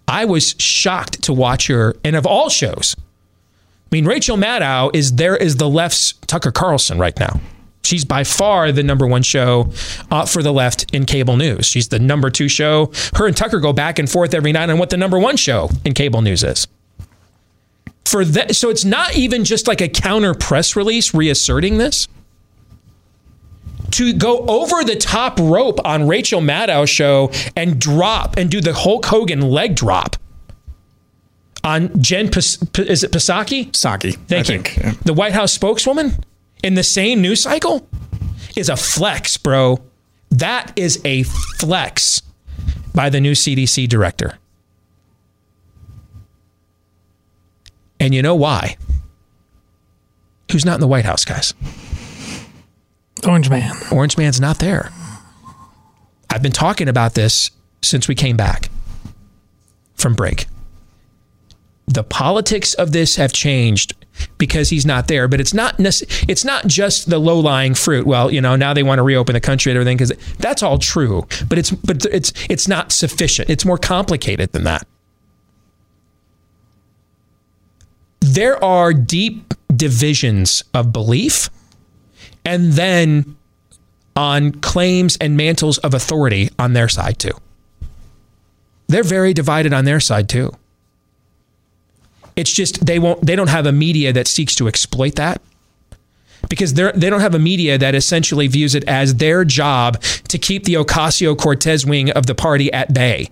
[0.08, 5.15] I was shocked to watch her, and of all shows, I mean Rachel Maddow is
[5.15, 7.39] there is the left's Tucker Carlson right now.
[7.84, 9.71] She's by far the number one show
[10.12, 11.65] uh, for the left in cable news.
[11.65, 12.91] She's the number two show.
[13.15, 15.69] Her and Tucker go back and forth every night on what the number one show
[15.86, 16.67] in cable news is
[18.08, 22.08] for that so it's not even just like a counter press release reasserting this
[23.91, 28.73] to go over the top rope on Rachel Maddow's show and drop and do the
[28.73, 30.15] Hulk Hogan leg drop
[31.63, 33.76] on Jen Pas- P- is it Psaki?
[33.76, 34.12] Saki.
[34.12, 34.62] Thank I you.
[34.62, 34.93] think, yeah.
[35.06, 36.13] The White House spokeswoman
[36.63, 37.88] in the same news cycle
[38.56, 39.80] is a flex, bro.
[40.32, 42.21] That is a flex
[42.93, 44.38] by the new CDC director.
[48.00, 48.78] And you know why?
[50.52, 51.54] Who's not in the White House, guys?
[53.25, 53.73] Orange Man.
[53.91, 54.91] Orange Man's not there.
[56.30, 57.51] I've been talking about this
[57.82, 58.69] since we came back
[59.95, 60.47] from break.
[61.88, 63.93] The politics of this have changed
[64.38, 68.06] because he's not there, but it's not nece- it's not just the low-lying fruit.
[68.06, 70.80] Well, you know, now they want to reopen the country and everything cuz that's all
[70.80, 73.49] true, but it's but it's it's not sufficient.
[73.49, 74.86] It's more complicated than that.
[78.19, 81.49] There are deep divisions of belief
[82.47, 83.36] and then
[84.15, 87.33] on claims and mantles of authority on their side too.
[88.88, 90.53] They're very divided on their side too.
[92.38, 95.41] It's just they won't they don't have a media that seeks to exploit that.
[96.49, 100.38] Because they're, they don't have a media that essentially views it as their job to
[100.38, 103.29] keep the Ocasio Cortez wing of the party at bay.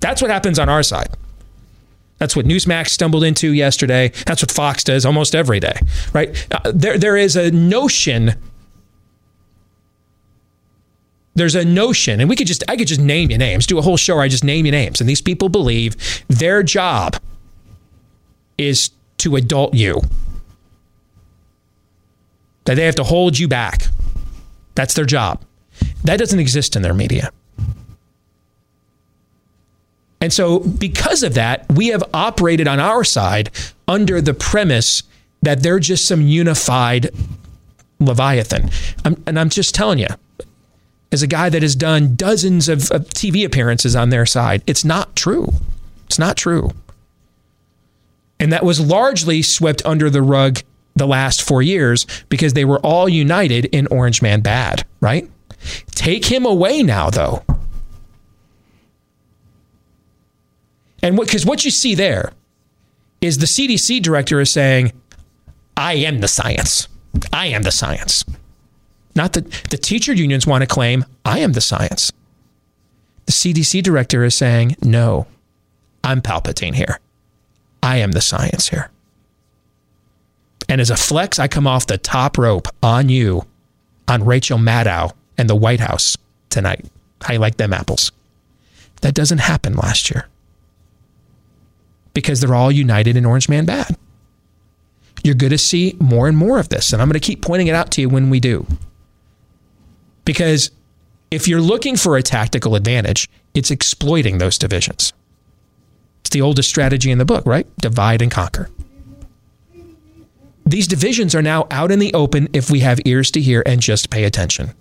[0.00, 1.08] That's what happens on our side.
[2.18, 4.12] That's what Newsmax stumbled into yesterday.
[4.26, 5.76] That's what Fox does almost every day,
[6.12, 6.46] right?
[6.52, 8.36] Uh, there, there is a notion.
[11.34, 13.82] There's a notion, and we could just, I could just name you names, do a
[13.82, 15.00] whole show where I just name you names.
[15.00, 15.96] And these people believe
[16.28, 17.16] their job
[18.58, 20.02] is to adult you,
[22.64, 23.86] that they have to hold you back.
[24.74, 25.42] That's their job.
[26.04, 27.30] That doesn't exist in their media.
[30.20, 33.50] And so, because of that, we have operated on our side
[33.88, 35.02] under the premise
[35.42, 37.10] that they're just some unified
[37.98, 38.70] Leviathan.
[39.04, 40.06] I'm, and I'm just telling you,
[41.12, 44.84] as a guy that has done dozens of, of TV appearances on their side, it's
[44.84, 45.52] not true.
[46.06, 46.70] It's not true.
[48.40, 50.60] And that was largely swept under the rug
[50.96, 55.30] the last four years because they were all united in Orange Man Bad, right?
[55.92, 57.44] Take him away now, though.
[61.02, 62.32] And what because what you see there
[63.20, 64.92] is the CDC director is saying,
[65.76, 66.88] I am the science.
[67.32, 68.24] I am the science.
[69.14, 72.12] Not that the teacher unions want to claim, I am the science.
[73.26, 75.26] The CDC director is saying, no,
[76.02, 76.98] I'm Palpatine here.
[77.82, 78.90] I am the science here.
[80.68, 83.44] And as a flex, I come off the top rope on you,
[84.08, 86.16] on Rachel Maddow and the White House
[86.48, 86.86] tonight.
[87.30, 88.10] You like them apples?
[89.02, 90.26] That doesn't happen last year
[92.14, 93.96] because they're all united in Orange Man Bad.
[95.22, 96.92] You're going to see more and more of this.
[96.92, 98.66] And I'm going to keep pointing it out to you when we do.
[100.24, 100.70] Because
[101.30, 105.12] if you're looking for a tactical advantage, it's exploiting those divisions.
[106.20, 107.66] It's the oldest strategy in the book, right?
[107.78, 108.68] Divide and conquer.
[110.64, 113.80] These divisions are now out in the open if we have ears to hear and
[113.80, 114.72] just pay attention.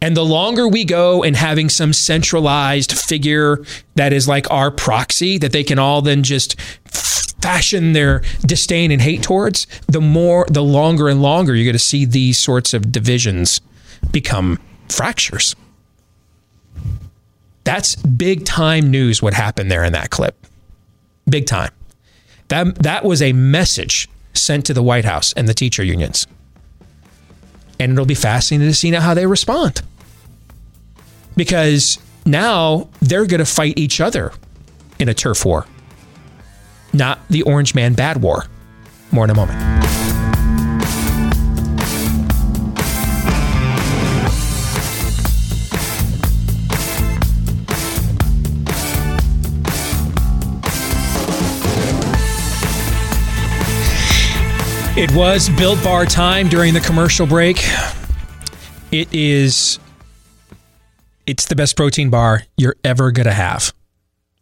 [0.00, 3.64] And the longer we go in having some centralized figure
[3.96, 6.54] that is like our proxy that they can all then just
[7.40, 11.78] fashion their disdain and hate towards, the more, the longer and longer you're going to
[11.78, 13.60] see these sorts of divisions
[14.10, 15.54] become fractures.
[17.64, 20.36] That's big time news what happened there in that clip.
[21.28, 21.70] Big time.
[22.48, 26.26] That, that was a message sent to the White House and the teacher unions.
[27.78, 29.82] And it'll be fascinating to see now how they respond.
[31.38, 34.32] because now they're going to fight each other
[34.98, 35.66] in a turf war,
[36.92, 38.44] not the Orange Man Bad War.
[39.10, 39.78] More in a moment.
[54.98, 57.58] It was Built Bar time during the commercial break.
[58.90, 59.78] It is
[61.24, 63.72] it's the best protein bar you're ever going to have.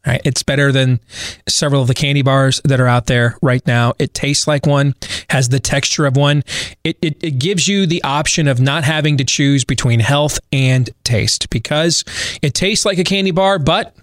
[0.07, 0.21] Right?
[0.25, 1.01] It's better than
[1.49, 3.95] several of the candy bars that are out there right now.
[3.99, 4.95] It tastes like one,
[5.31, 6.45] has the texture of one.
[6.85, 10.88] It, it, it gives you the option of not having to choose between health and
[11.03, 12.05] taste because
[12.40, 13.97] it tastes like a candy bar, but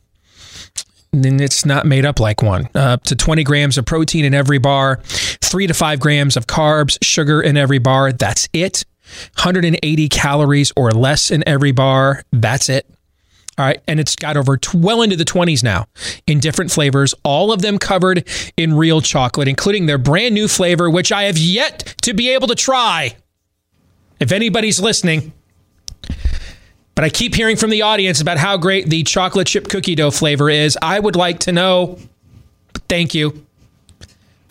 [1.13, 2.67] then it's not made up like one.
[2.75, 6.47] Uh, up to 20 grams of protein in every bar, three to five grams of
[6.47, 8.11] carbs, sugar in every bar.
[8.11, 8.83] That's it.
[9.35, 12.23] 180 calories or less in every bar.
[12.31, 12.89] That's it.
[13.57, 13.81] All right.
[13.87, 15.87] And it's got over t- well into the 20s now
[16.25, 20.89] in different flavors, all of them covered in real chocolate, including their brand new flavor,
[20.89, 23.15] which I have yet to be able to try.
[24.19, 25.33] If anybody's listening,
[26.95, 30.11] but I keep hearing from the audience about how great the chocolate chip cookie dough
[30.11, 30.77] flavor is.
[30.81, 31.97] I would like to know.
[32.87, 33.45] Thank you.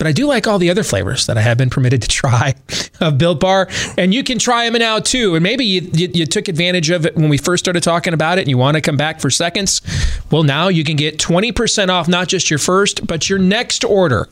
[0.03, 2.55] But I do like all the other flavors that I have been permitted to try
[2.99, 5.35] of Built Bar, and you can try them now too.
[5.35, 8.37] And maybe you, you, you took advantage of it when we first started talking about
[8.37, 9.81] it, and you want to come back for seconds.
[10.29, 13.85] Well, now you can get twenty percent off not just your first, but your next
[13.85, 14.27] order.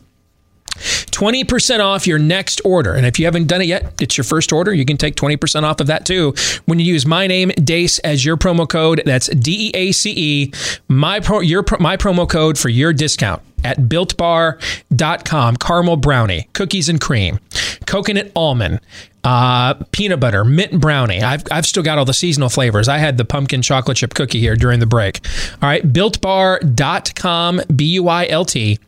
[0.72, 2.94] 20% off your next order.
[2.94, 4.74] And if you haven't done it yet, it's your first order.
[4.74, 6.34] You can take 20% off of that too
[6.66, 9.02] when you use my name, Deace, as your promo code.
[9.06, 10.54] That's D E A C E,
[10.88, 15.58] my, promo code for your discount at builtbar.com.
[15.58, 17.40] Caramel brownie, cookies and cream,
[17.86, 18.80] coconut almond,
[19.24, 21.22] uh, peanut butter, mint brownie.
[21.22, 22.88] I've, I've still got all the seasonal flavors.
[22.88, 25.20] I had the pumpkin chocolate chip cookie here during the break.
[25.62, 28.80] All right, builtbar.com, B U I L T.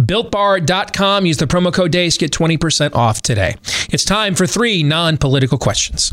[0.00, 1.26] Builtbar.com.
[1.26, 2.18] Use the promo code DEACE.
[2.18, 3.56] Get 20% off today.
[3.90, 6.12] It's time for three non political questions.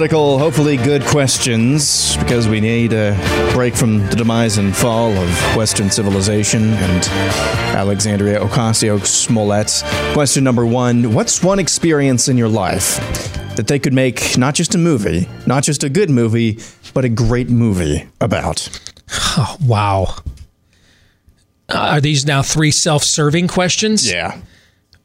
[0.00, 3.14] hopefully good questions because we need a
[3.54, 7.04] break from the demise and fall of Western civilization and
[7.74, 9.82] Alexandria Ocasio Smollett.
[10.12, 12.98] Question number one What's one experience in your life
[13.56, 16.58] that they could make not just a movie, not just a good movie,
[16.92, 18.68] but a great movie about?
[19.38, 20.14] Oh, wow.
[21.70, 24.10] Uh, are these now three self serving questions?
[24.10, 24.40] Yeah.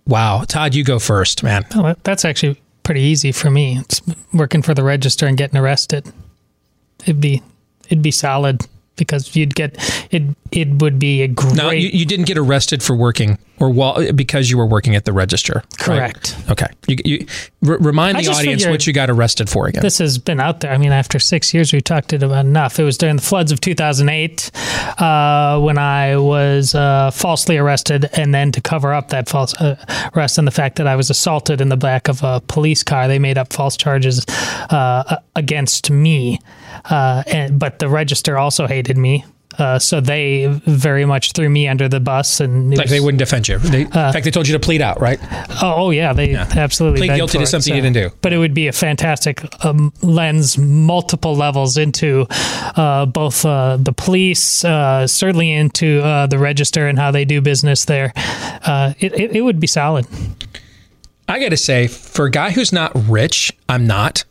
[0.06, 0.44] Wow.
[0.46, 1.66] Todd, you go first, man.
[1.76, 3.78] Oh, that's actually pretty easy for me.
[3.80, 4.02] It's
[4.34, 6.12] working for the register and getting arrested.
[7.04, 7.42] It'd be
[7.86, 9.78] it'd be solid because you'd get
[10.12, 10.36] it.
[10.52, 11.56] It would be a great.
[11.56, 15.06] No, you, you didn't get arrested for working or while, because you were working at
[15.06, 15.64] the register.
[15.88, 16.14] right?
[16.14, 16.36] Correct.
[16.50, 16.66] Okay.
[16.88, 17.28] You, you
[17.68, 19.84] r- remind I the audience what you got arrested for again.
[19.84, 20.72] This has been out there.
[20.72, 22.80] I mean, after six years, we talked it about enough.
[22.80, 24.50] It was during the floods of 2008
[25.00, 29.76] uh, when I was uh, falsely arrested, and then to cover up that false uh,
[30.16, 33.08] arrest and the fact that I was assaulted in the back of a police car,
[33.08, 34.26] they made up false charges
[34.72, 36.40] uh, against me.
[36.86, 39.24] Uh, and, but the register also hated me.
[39.62, 43.20] Uh, so they very much threw me under the bus, and like was- they wouldn't
[43.20, 43.60] defend you.
[43.60, 45.20] They, in fact, they told you to plead out, right?
[45.62, 48.10] Oh, oh yeah, they absolutely Plead guilty to it, something you didn't do.
[48.22, 52.26] But it would be a fantastic um, lens, multiple levels into
[52.76, 57.40] uh, both uh, the police, uh, certainly into uh, the register and how they do
[57.40, 58.14] business there.
[58.16, 60.08] Uh, it, it, it would be solid.
[61.30, 64.26] I got to say, for a guy who's not rich, I'm not.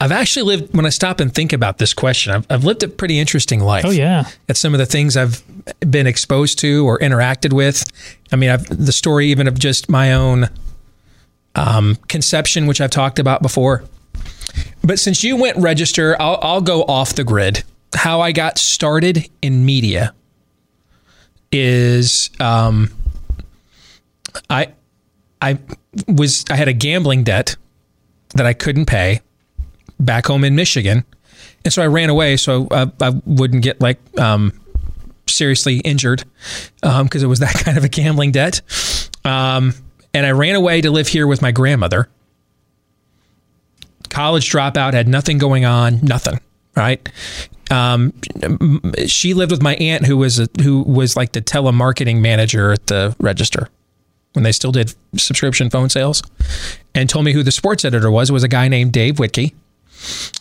[0.00, 0.76] I've actually lived.
[0.76, 3.84] When I stop and think about this question, I've, I've lived a pretty interesting life.
[3.84, 5.42] Oh yeah, at some of the things I've
[5.80, 7.84] been exposed to or interacted with.
[8.32, 10.48] I mean, I've the story even of just my own
[11.54, 13.84] um, conception, which I've talked about before.
[14.84, 17.64] But since you went register, I'll, I'll go off the grid.
[17.94, 20.14] How I got started in media
[21.50, 22.90] is um,
[24.48, 24.68] I
[25.42, 25.58] I
[26.06, 27.56] was I had a gambling debt
[28.36, 29.22] that I couldn't pay
[30.00, 31.04] back home in Michigan,
[31.64, 34.52] and so I ran away so I, I wouldn't get like um,
[35.26, 36.24] seriously injured
[36.80, 38.60] because it was that kind of a gambling debt.
[39.24, 39.74] Um,
[40.14, 42.08] and I ran away to live here with my grandmother.
[44.08, 46.40] College dropout, had nothing going on, nothing.
[46.74, 47.06] right?
[47.70, 48.14] Um,
[49.06, 52.86] she lived with my aunt, who was a, who was like the telemarketing manager at
[52.86, 53.68] the register
[54.32, 56.22] when they still did subscription phone sales,
[56.94, 58.30] and told me who the sports editor was.
[58.30, 59.52] It was a guy named Dave Witke.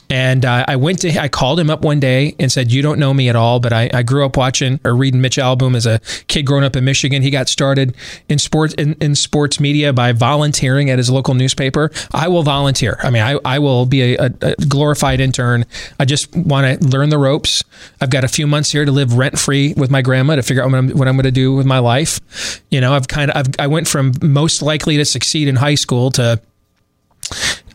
[0.10, 2.98] And uh, I went to, I called him up one day and said, "You don't
[2.98, 5.86] know me at all, but I, I grew up watching or reading Mitch Albom as
[5.86, 7.22] a kid growing up in Michigan.
[7.22, 7.96] He got started
[8.30, 11.92] in sports in, in sports media by volunteering at his local newspaper.
[12.14, 12.98] I will volunteer.
[13.04, 15.66] I mean, I, I will be a, a glorified intern.
[16.00, 17.64] I just want to learn the ropes.
[18.00, 20.64] I've got a few months here to live rent free with my grandma to figure
[20.64, 22.62] out what I'm, what I'm going to do with my life.
[22.72, 25.76] You know, I've kind of I've, I went from most likely to succeed in high
[25.76, 26.42] school to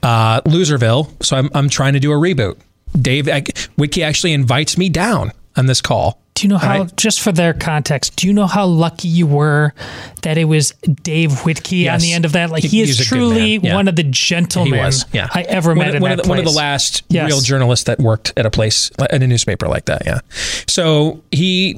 [0.02, 1.10] uh, Loserville.
[1.22, 2.58] So I'm, I'm trying to do a reboot.
[3.00, 6.21] Dave Witke actually invites me down on this call.
[6.42, 6.96] Do you know how, right?
[6.96, 9.74] just for their context, do you know how lucky you were
[10.22, 10.72] that it was
[11.04, 11.94] Dave Witke yes.
[11.94, 12.50] on the end of that?
[12.50, 13.76] Like, he, he is truly yeah.
[13.76, 15.28] one of the gentlemen yeah.
[15.32, 17.28] I ever one met of, one, of the, one of the last yes.
[17.28, 20.02] real journalists that worked at a place, uh, in a newspaper like that.
[20.04, 20.18] Yeah.
[20.66, 21.76] So he,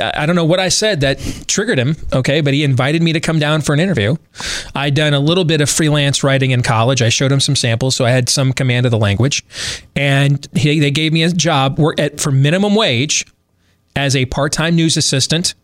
[0.00, 3.18] I don't know what I said that triggered him, okay, but he invited me to
[3.18, 4.14] come down for an interview.
[4.76, 7.02] I'd done a little bit of freelance writing in college.
[7.02, 9.44] I showed him some samples, so I had some command of the language.
[9.96, 13.26] And he, they gave me a job work at, for minimum wage
[13.98, 15.54] as a part time news assistant.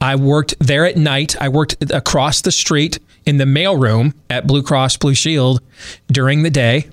[0.00, 1.36] I worked there at night.
[1.40, 5.60] I worked across the street in the mailroom at Blue Cross Blue Shield
[6.08, 6.88] during the day.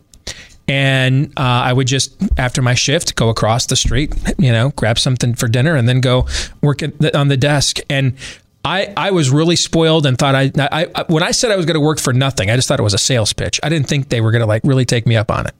[0.67, 4.97] And uh, I would just, after my shift, go across the street, you know, grab
[4.97, 6.25] something for dinner and then go
[6.61, 7.79] work the, on the desk.
[7.89, 8.15] And
[8.63, 11.65] I, I was really spoiled and thought I, I, I when I said I was
[11.65, 13.59] going to work for nothing, I just thought it was a sales pitch.
[13.61, 15.53] I didn't think they were going to like really take me up on it.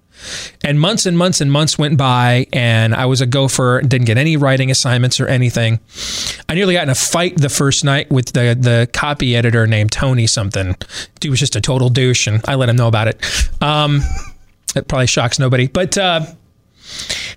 [0.63, 4.17] And months and months and months went by, and I was a gopher, didn't get
[4.17, 5.79] any writing assignments or anything.
[6.49, 9.91] I nearly got in a fight the first night with the the copy editor named
[9.91, 10.75] Tony something.
[11.19, 13.19] Dude was just a total douche, and I let him know about it.
[13.61, 14.01] Um,
[14.75, 15.97] it probably shocks nobody, but.
[15.97, 16.25] Uh,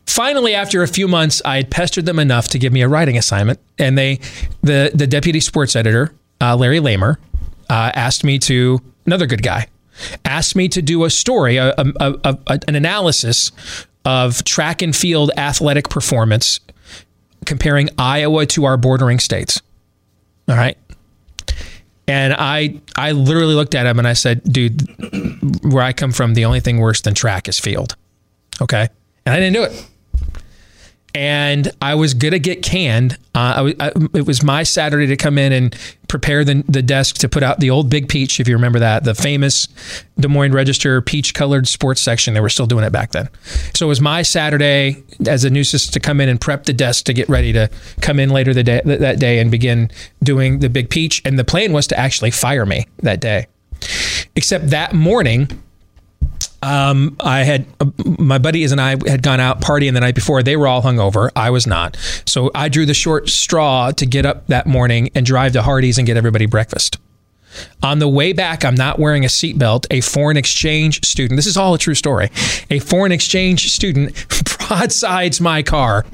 [0.07, 3.16] finally, after a few months, I had pestered them enough to give me a writing
[3.16, 4.20] assignment, and they,
[4.62, 7.18] the the deputy sports editor, uh, Larry Lamer,
[7.70, 9.68] uh, asked me to another good guy,
[10.25, 13.53] asked me to do a story, a, a, a, an analysis
[14.05, 16.61] of track and field athletic performance
[17.45, 19.61] comparing Iowa to our bordering states.
[20.49, 20.79] All right.
[22.09, 24.83] And I I literally looked at him and I said, dude,
[25.65, 27.97] where I come from, the only thing worse than track is field.
[28.61, 28.89] Okay.
[29.25, 29.87] And I didn't do it
[31.17, 33.14] and I was gonna get canned.
[33.35, 35.75] Uh, I, I, it was my Saturday to come in and
[36.09, 39.05] prepare the, the desk to put out the old Big Peach, if you remember that,
[39.05, 39.67] the famous
[40.21, 42.35] Des Moines Register peach colored sports section.
[42.35, 43.31] They were still doing it back then.
[43.75, 47.07] So it was my Saturday as a news to come in and prep the desk
[47.07, 47.71] to get ready to
[48.03, 49.91] come in later the day, that day and begin
[50.23, 51.23] doing the Big Peach.
[51.25, 53.47] And the plan was to actually fire me that day.
[54.37, 55.49] Except that morning,
[56.63, 57.87] um, I had uh,
[58.19, 60.43] my buddies and I had gone out partying the night before.
[60.43, 61.31] They were all hungover.
[61.37, 61.97] I was not.
[62.25, 65.99] So I drew the short straw to get up that morning and drive to Hardee's
[65.99, 66.99] and get everybody breakfast.
[67.83, 69.87] On the way back, I'm not wearing a seatbelt.
[69.91, 72.31] A foreign exchange student, this is all a true story.
[72.71, 74.13] A foreign exchange student
[74.59, 76.05] broadsides my car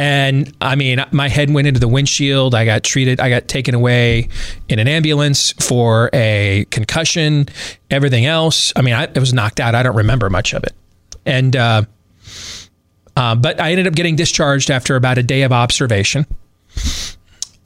[0.00, 2.54] and I mean, my head went into the windshield.
[2.54, 4.30] I got treated, I got taken away
[4.66, 7.50] in an ambulance for a concussion,
[7.90, 8.72] everything else.
[8.74, 9.74] I mean, I, was knocked out.
[9.74, 10.72] I don't remember much of it.
[11.26, 11.82] And, uh,
[13.14, 16.26] uh, but I ended up getting discharged after about a day of observation.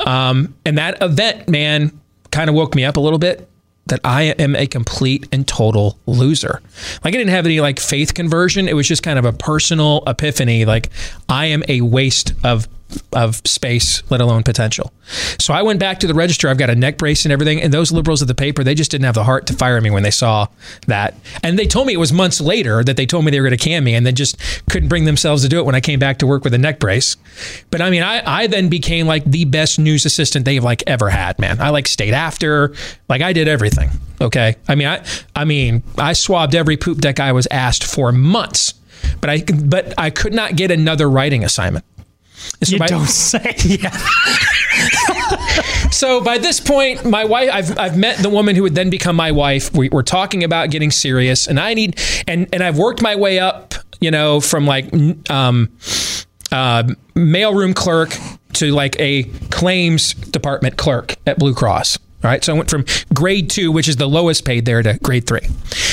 [0.01, 2.01] Um, and that event, man,
[2.33, 3.49] kind of woke me up a little bit
[3.87, 6.63] that I am a complete and total loser.
[7.05, 8.69] Like I didn't have any like faith conversion.
[8.69, 10.65] It was just kind of a personal epiphany.
[10.65, 10.91] Like
[11.29, 12.69] I am a waste of
[13.13, 14.93] of space, let alone potential.
[15.39, 16.49] So I went back to the register.
[16.49, 17.61] I've got a neck brace and everything.
[17.61, 19.91] And those liberals at the paper, they just didn't have the heart to fire me
[19.91, 20.47] when they saw
[20.87, 21.15] that.
[21.43, 23.59] And they told me it was months later that they told me they were going
[23.59, 24.39] to can me and then just
[24.71, 26.81] couldn't bring themselves to do it when I came back to work with a neck
[26.81, 27.17] brace.
[27.71, 31.11] But I mean, I, I then became like the best news assistant they've like ever
[31.11, 31.61] had, man.
[31.61, 32.75] I like stayed after,
[33.09, 33.91] like I did everything.
[34.21, 34.57] Okay.
[34.69, 38.75] I mean, I, I mean, I swabbed every poop deck I was asked for months,
[39.21, 41.85] but I, but I could not get another writing assignment.
[42.63, 43.55] So you by, don't say.
[43.65, 43.91] Yeah.
[45.91, 49.17] so by this point, my wife, I've, I've met the woman who would then become
[49.17, 49.73] my wife.
[49.73, 53.39] We, are talking about getting serious, and I need, and and I've worked my way
[53.39, 54.93] up, you know, from like
[55.31, 55.71] um,
[56.53, 58.17] uh, mailroom clerk
[58.55, 61.99] to like a claims department clerk at Blue Cross.
[62.25, 62.43] All right.
[62.43, 65.47] So I went from grade two, which is the lowest paid there, to grade three.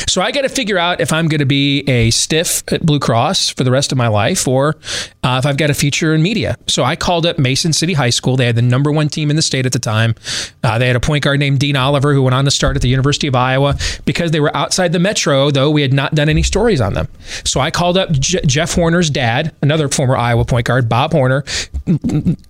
[0.08, 3.00] So I got to figure out if I'm going to be a stiff at Blue
[3.00, 4.78] Cross for the rest of my life or
[5.24, 6.58] uh, if I've got a future in media.
[6.68, 8.38] So I called up Mason City High School.
[8.38, 10.16] They had the number one team in the state at the time.
[10.64, 12.82] Uh, they had a point guard named Dean Oliver who went on to start at
[12.82, 13.78] the University of Iowa.
[14.06, 17.10] Because they were outside the metro, though, we had not done any stories on them.
[17.46, 21.44] So I called up J- Jeff Horner's dad, another former Iowa point guard, Bob Horner.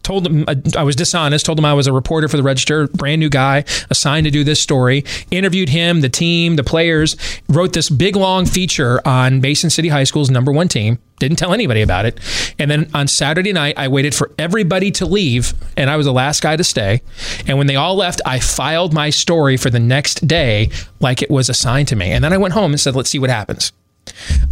[0.03, 0.45] Told him
[0.77, 1.45] I was dishonest.
[1.45, 4.43] Told him I was a reporter for the Register, brand new guy assigned to do
[4.43, 5.03] this story.
[5.31, 7.15] Interviewed him, the team, the players.
[7.49, 10.99] Wrote this big long feature on Mason City High School's number one team.
[11.19, 12.19] Didn't tell anybody about it.
[12.57, 16.13] And then on Saturday night, I waited for everybody to leave, and I was the
[16.13, 17.01] last guy to stay.
[17.45, 21.29] And when they all left, I filed my story for the next day like it
[21.29, 22.11] was assigned to me.
[22.11, 23.71] And then I went home and said, let's see what happens.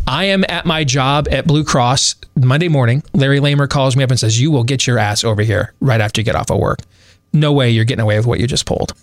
[0.07, 3.03] I am at my job at Blue Cross Monday morning.
[3.13, 6.01] Larry Lamer calls me up and says, You will get your ass over here right
[6.01, 6.79] after you get off of work.
[7.33, 8.93] No way you're getting away with what you just pulled.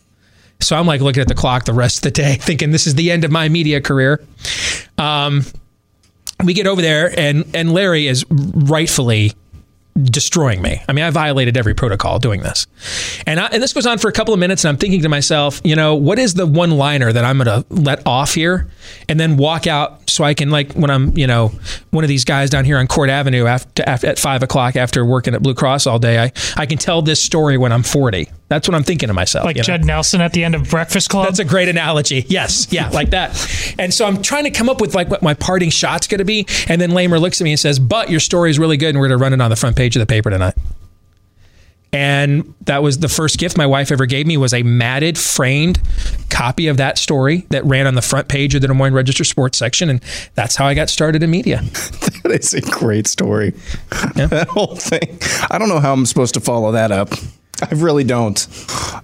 [0.60, 2.94] So I'm like looking at the clock the rest of the day, thinking this is
[2.94, 4.24] the end of my media career.
[4.98, 5.44] Um,
[6.44, 9.32] we get over there, and and Larry is rightfully
[10.02, 10.82] destroying me.
[10.88, 12.66] I mean, I violated every protocol doing this.
[13.26, 15.08] And, I, and this goes on for a couple of minutes, and I'm thinking to
[15.08, 18.68] myself, you know, what is the one liner that I'm going to let off here
[19.08, 21.52] and then walk out so I can, like, when I'm, you know,
[21.90, 25.04] one of these guys down here on Court Avenue after, after, at five o'clock after
[25.04, 28.28] working at Blue Cross all day, I, I can tell this story when I'm 40.
[28.48, 29.44] That's what I'm thinking to myself.
[29.44, 29.66] Like you know?
[29.66, 31.26] Judd Nelson at the end of Breakfast Club.
[31.26, 32.24] That's a great analogy.
[32.28, 33.30] Yes, yeah, like that.
[33.78, 36.24] And so I'm trying to come up with like what my parting shot's going to
[36.24, 38.90] be, and then Lamer looks at me and says, "But your story is really good,
[38.90, 40.54] and we're going to run it on the front page of the paper tonight."
[41.92, 45.80] And that was the first gift my wife ever gave me was a matted, framed
[46.28, 49.24] copy of that story that ran on the front page of the Des Moines Register
[49.24, 50.02] Sports section, and
[50.34, 51.58] that's how I got started in media.
[52.22, 53.50] that is a great story.
[54.16, 55.18] that whole thing.
[55.50, 57.10] I don't know how I'm supposed to follow that up.
[57.62, 58.46] I really don't.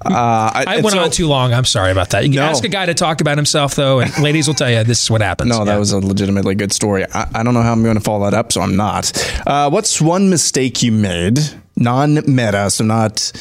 [0.05, 1.53] Uh, I, I went so, on too long.
[1.55, 2.25] I'm sorry about that.
[2.25, 2.45] You can no.
[2.45, 5.11] ask a guy to talk about himself, though, and ladies will tell you this is
[5.11, 5.51] what happens.
[5.51, 5.79] No, that yeah.
[5.79, 7.07] was a legitimately good story.
[7.15, 9.13] I, I, don't know how I'm going to follow that up, so I'm not.
[9.47, 11.39] Uh, what's one mistake you made?
[11.75, 13.33] Non-meta, so not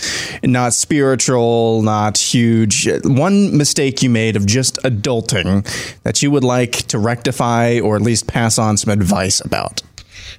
[0.41, 2.87] not spiritual, not huge.
[3.03, 5.67] One mistake you made of just adulting
[6.03, 9.81] that you would like to rectify or at least pass on some advice about.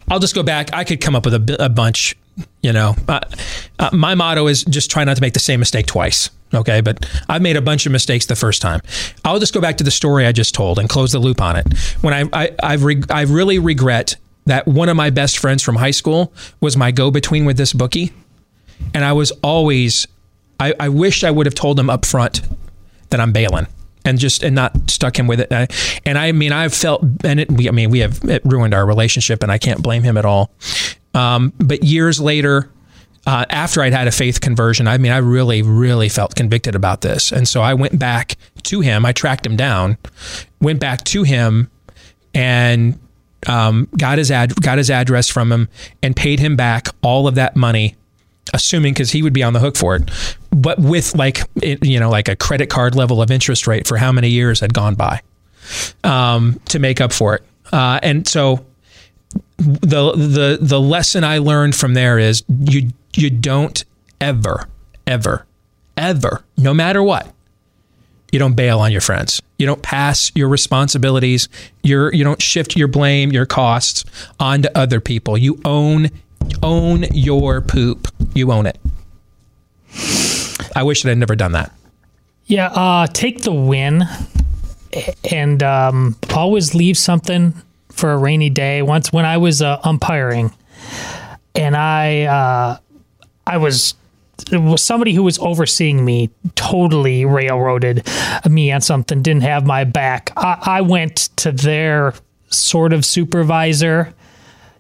[0.09, 0.73] I'll just go back.
[0.73, 2.17] I could come up with a, a bunch
[2.63, 3.21] you know, uh,
[3.79, 6.31] uh, my motto is just try not to make the same mistake twice.
[6.55, 8.83] Okay, but I've made a bunch of mistakes the first time.
[9.25, 11.57] I'll just go back to the story I just told and close the loop on
[11.57, 11.79] it.
[12.03, 15.77] When I I I've re- I really regret that one of my best friends from
[15.77, 18.13] high school was my go between with this bookie,
[18.93, 20.07] and I was always
[20.61, 22.43] I, I wish I would have told him up front
[23.11, 23.67] that I'm bailing
[24.05, 25.53] and just and not stuck him with it.
[26.05, 28.87] And I, mean, I've felt and it, we, I mean, we have it ruined our
[28.87, 30.51] relationship, and I can't blame him at all.
[31.15, 32.71] Um, but years later,
[33.27, 37.03] uh, after I'd had a faith conversion, I mean, I really, really felt convicted about
[37.03, 37.31] this.
[37.33, 39.07] And so I went back to him.
[39.07, 39.97] I tracked him down,
[40.61, 41.71] went back to him,
[42.35, 42.99] and
[43.47, 45.69] um, got his ad- got his address from him,
[46.03, 47.95] and paid him back all of that money,
[48.53, 50.11] assuming because he would be on the hook for it,
[50.51, 54.13] but with like you know like a credit card level of interest rate for how
[54.13, 55.21] many years had gone by
[56.05, 57.43] um, to make up for it.
[57.73, 58.65] Uh, and so
[59.57, 63.85] the the the lesson I learned from there is you you don't
[64.21, 64.69] ever
[65.07, 65.47] ever
[65.97, 67.33] ever no matter what
[68.33, 69.43] you don't bail on your friends.
[69.59, 71.49] You don't pass your responsibilities.
[71.83, 74.05] Your you don't shift your blame your costs
[74.41, 75.37] onto other people.
[75.37, 76.09] You own
[76.63, 78.09] own your poop.
[78.35, 78.79] You own it.
[80.75, 81.73] I wish that I'd never done that.
[82.47, 84.05] Yeah uh, take the win
[85.31, 87.53] and um, always leave something
[87.93, 88.83] for a rainy day.
[88.83, 90.53] Once when I was uh, umpiring,
[91.55, 92.79] and I uh,
[93.47, 93.95] I was
[94.51, 98.07] was somebody who was overseeing me totally railroaded
[98.49, 102.15] me on something didn't have my back I, I, went to their
[102.49, 104.13] sort of supervisor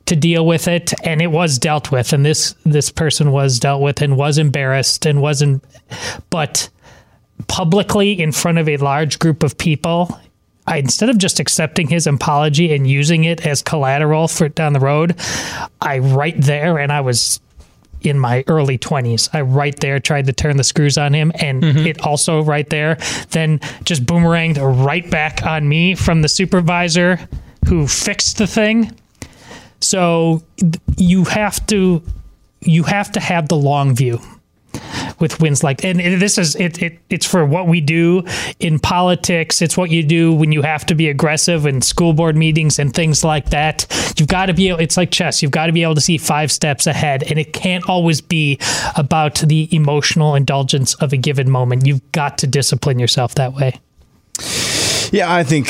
[0.06, 3.82] to deal with it and it was dealt with and this this person was dealt
[3.82, 5.64] with and was embarrassed and wasn't
[6.30, 6.68] but
[7.46, 10.18] publicly in front of a large group of people
[10.66, 14.80] I, instead of just accepting his apology and using it as collateral for down the
[14.80, 15.16] road,
[15.80, 17.40] I right there, and I was
[18.00, 19.28] in my early 20s.
[19.32, 21.86] I right there tried to turn the screws on him, and mm-hmm.
[21.86, 22.98] it also right there
[23.30, 27.18] then just boomeranged right back on me from the supervisor
[27.66, 28.96] who fixed the thing.
[29.80, 30.42] So
[30.96, 32.02] you have to
[32.60, 34.20] you have to have the long view
[35.22, 38.22] with wins like and this is it, it it's for what we do
[38.60, 42.36] in politics it's what you do when you have to be aggressive in school board
[42.36, 43.86] meetings and things like that
[44.18, 46.52] you've got to be it's like chess you've got to be able to see five
[46.52, 48.58] steps ahead and it can't always be
[48.96, 53.80] about the emotional indulgence of a given moment you've got to discipline yourself that way
[55.12, 55.68] yeah i think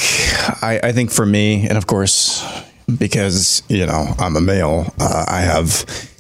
[0.63, 2.43] i, I think for me and of course
[2.99, 4.93] because you know I'm a male.
[4.99, 6.11] Uh, I have.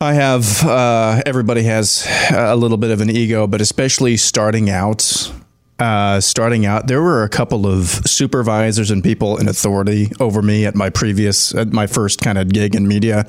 [0.00, 0.62] I have.
[0.62, 5.32] Uh, everybody has a little bit of an ego, but especially starting out,
[5.78, 10.64] uh, starting out, there were a couple of supervisors and people in authority over me
[10.64, 13.26] at my previous, at my first kind of gig in media,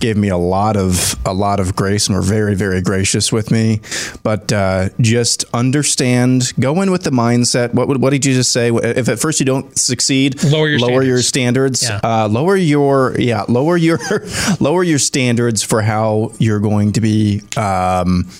[0.00, 3.50] gave me a lot of a lot of grace and were very very gracious with
[3.50, 3.80] me.
[4.22, 7.74] But uh, just understand, go in with the mindset.
[7.74, 8.70] What what did you just say?
[8.70, 11.08] If at first you don't succeed, lower your lower standards.
[11.08, 11.82] your standards.
[11.82, 12.00] Yeah.
[12.02, 13.98] Uh, lower your yeah, lower your
[14.60, 17.42] lower your standards for how you're going to be.
[17.58, 18.30] Um,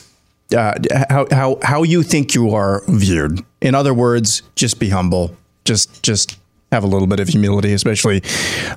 [0.55, 0.75] uh,
[1.09, 3.45] how how how you think you are viewed.
[3.61, 5.37] In other words, just be humble.
[5.65, 6.39] Just just
[6.73, 8.23] have a little bit of humility, especially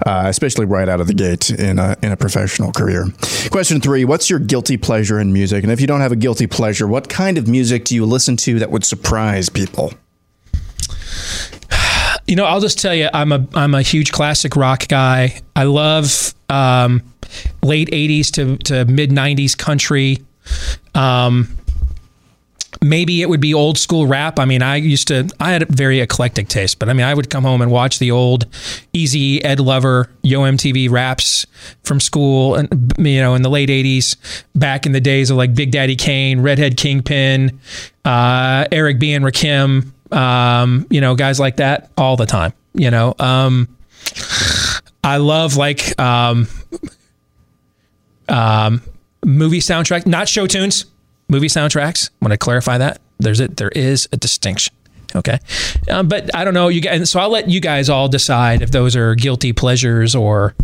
[0.06, 3.08] uh, especially right out of the gate in a in a professional career.
[3.52, 5.64] Question three: What's your guilty pleasure in music?
[5.64, 8.38] And if you don't have a guilty pleasure, what kind of music do you listen
[8.38, 9.94] to that would surprise people?
[12.26, 15.42] You know, I'll just tell you, I'm a I'm a huge classic rock guy.
[15.58, 17.04] I love um,
[17.62, 20.20] late '80s to to mid '90s country.
[20.96, 21.58] Um,
[22.84, 24.38] maybe it would be old school rap.
[24.38, 27.14] I mean, I used to, I had a very eclectic taste, but I mean, I
[27.14, 28.46] would come home and watch the old
[28.92, 31.48] Easy Ed Lover, Yo MTV raps
[31.84, 34.16] from school, and you know, in the late '80s,
[34.54, 37.60] back in the days of like Big Daddy Kane, Redhead Kingpin,
[38.06, 39.14] uh, Eric B.
[39.14, 42.54] and Rakim, um, you know, guys like that all the time.
[42.74, 43.76] You know, um,
[45.04, 46.48] I love like um,
[48.28, 48.82] um,
[49.26, 50.86] movie soundtrack, not show tunes
[51.28, 52.10] movie soundtracks.
[52.10, 53.58] I want to clarify that there's it.
[53.58, 54.74] There is a distinction.
[55.16, 55.38] Okay,
[55.92, 57.10] um, but I don't know you guys.
[57.12, 60.56] So I'll let you guys all decide if those are guilty pleasures or,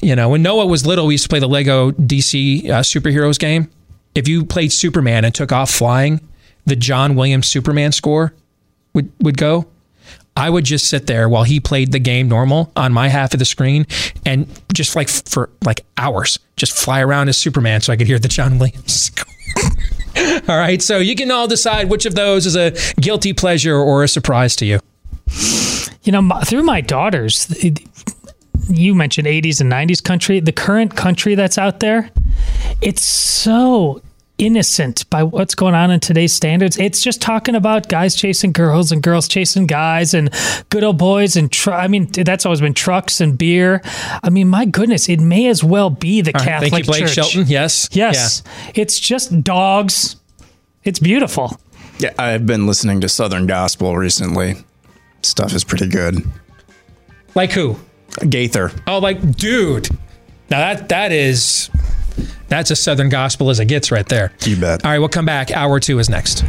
[0.00, 3.38] you know, when Noah was little, we used to play the Lego DC uh, superheroes
[3.38, 3.70] game.
[4.14, 6.26] If you played Superman and took off flying,
[6.64, 8.32] the John Williams Superman score
[8.94, 9.66] would would go.
[10.34, 13.38] I would just sit there while he played the game normal on my half of
[13.40, 13.86] the screen
[14.24, 18.20] and just like for like hours, just fly around as Superman so I could hear
[18.20, 19.24] the John Williams score.
[20.48, 20.80] all right.
[20.82, 24.56] So you can all decide which of those is a guilty pleasure or a surprise
[24.56, 24.80] to you.
[26.04, 27.80] You know, my, through my daughters, it-
[28.70, 30.40] you mentioned 80s and 90s country.
[30.40, 32.10] The current country that's out there,
[32.82, 34.02] it's so
[34.38, 36.78] innocent by what's going on in today's standards.
[36.78, 40.32] It's just talking about guys chasing girls and girls chasing guys and
[40.70, 43.82] good old boys and tr- I mean that's always been trucks and beer.
[44.22, 46.90] I mean, my goodness, it may as well be the All right, Catholic thank you,
[46.92, 47.12] Blake Church.
[47.14, 47.44] Shelton.
[47.48, 47.88] Yes.
[47.92, 48.42] Yes.
[48.74, 50.16] It's just dogs.
[50.84, 51.58] It's beautiful.
[51.98, 54.54] Yeah, I've been listening to Southern Gospel recently.
[55.22, 56.24] Stuff is pretty good.
[57.34, 57.76] Like who?
[58.28, 58.70] Gaither.
[58.86, 59.88] Oh, like dude.
[60.48, 61.70] Now that that is
[62.48, 64.32] that's as Southern gospel as it gets right there.
[64.44, 64.84] You bet.
[64.84, 65.50] All right, we'll come back.
[65.50, 66.44] Hour two is next.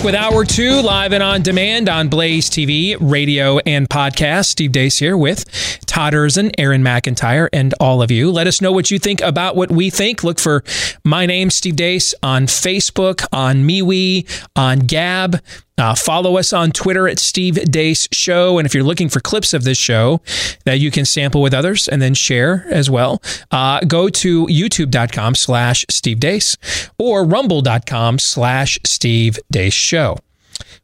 [0.00, 4.46] Back with hour two, live and on demand on Blaze TV, radio, and podcast.
[4.46, 5.44] Steve Deace here with
[5.84, 8.30] Todd Erzen, Aaron McIntyre, and all of you.
[8.30, 10.24] Let us know what you think about what we think.
[10.24, 10.64] Look for
[11.04, 14.26] my name, Steve Deace, on Facebook, on MeWe,
[14.56, 15.38] on Gab.
[15.80, 18.58] Uh, follow us on Twitter at Steve Deace Show.
[18.58, 20.20] And if you're looking for clips of this show
[20.64, 25.34] that you can sample with others and then share as well, uh, go to youtube.com
[25.34, 26.56] slash Steve Deace
[26.98, 30.18] or rumble.com slash Steve Deace Show.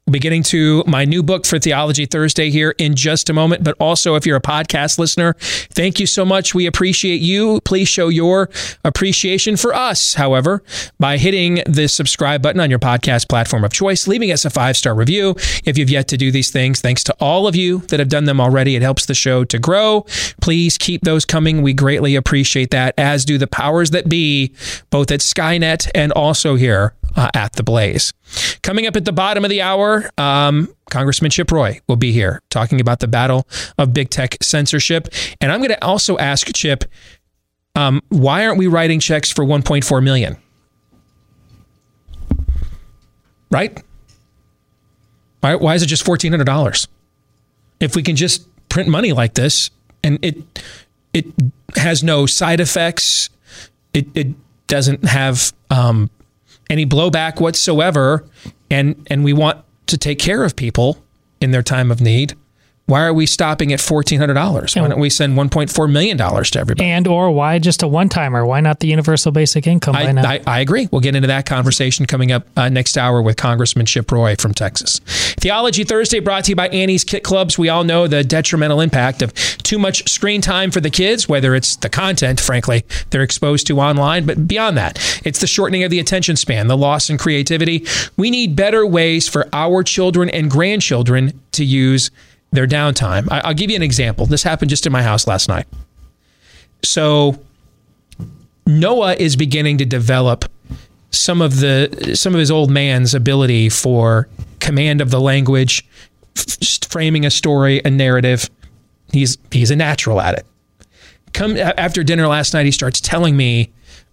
[0.07, 3.65] We'll be getting to my new book for Theology Thursday here in just a moment.
[3.65, 6.55] But also, if you're a podcast listener, thank you so much.
[6.55, 7.61] We appreciate you.
[7.65, 8.49] Please show your
[8.85, 10.63] appreciation for us, however,
[11.01, 14.77] by hitting the subscribe button on your podcast platform of choice, leaving us a five
[14.77, 15.35] star review
[15.65, 16.81] if you've yet to do these things.
[16.81, 18.77] Thanks to all of you that have done them already.
[18.77, 20.03] It helps the show to grow.
[20.41, 21.63] Please keep those coming.
[21.63, 24.55] We greatly appreciate that, as do the powers that be,
[24.91, 28.13] both at Skynet and also here uh, at the Blaze.
[28.63, 32.43] Coming up at the bottom of the hour, um, Congressman Chip Roy will be here
[32.51, 33.47] talking about the battle
[33.79, 35.09] of big tech censorship.
[35.41, 36.85] And I'm going to also ask Chip,
[37.75, 40.37] um, why aren't we writing checks for 1.4 million?
[43.51, 43.83] Right?
[45.41, 46.89] Why, why is it just $1,400?
[47.81, 49.71] If we can just print money like this
[50.03, 50.37] and it
[51.13, 51.27] it
[51.77, 53.31] has no side effects,
[53.95, 54.29] it, it
[54.67, 56.11] doesn't have um,
[56.71, 58.25] any blowback whatsoever
[58.71, 61.03] and and we want to take care of people
[61.41, 62.35] in their time of need
[62.87, 64.77] Why are we stopping at fourteen hundred dollars?
[64.77, 66.89] Why don't we send one point four million dollars to everybody?
[66.89, 68.47] And or why just a one timer?
[68.47, 70.25] Why not the universal basic income I, now?
[70.25, 70.89] I, I agree.
[70.93, 74.55] We'll get into that conversation coming up uh, next hour with Congressman Chip Roy from
[74.55, 75.01] Texas.
[75.41, 77.59] Theology Thursday brought to you by Annie's Kit Clubs.
[77.59, 81.57] We all know the detrimental impact of too much screen time for the kids, whether
[81.57, 85.91] it's the content, frankly, they're exposed to online, but beyond that, it's the shortening of
[85.91, 87.85] the attention span, the loss in creativity.
[88.17, 92.13] We need better ways for our children and grandchildren to use
[92.57, 93.29] their downtime.
[93.31, 94.27] I, I'll give you an example.
[94.27, 95.67] This happened just in my house last night.
[96.83, 97.39] So
[98.67, 100.45] Noah is beginning to develop
[101.11, 104.29] some of the some of his old man's ability for
[104.61, 105.87] command of the language,
[106.37, 108.51] f- framing a story, a narrative.
[109.13, 110.47] He's he's a natural at it.
[111.33, 113.71] Come after dinner last night, he starts telling me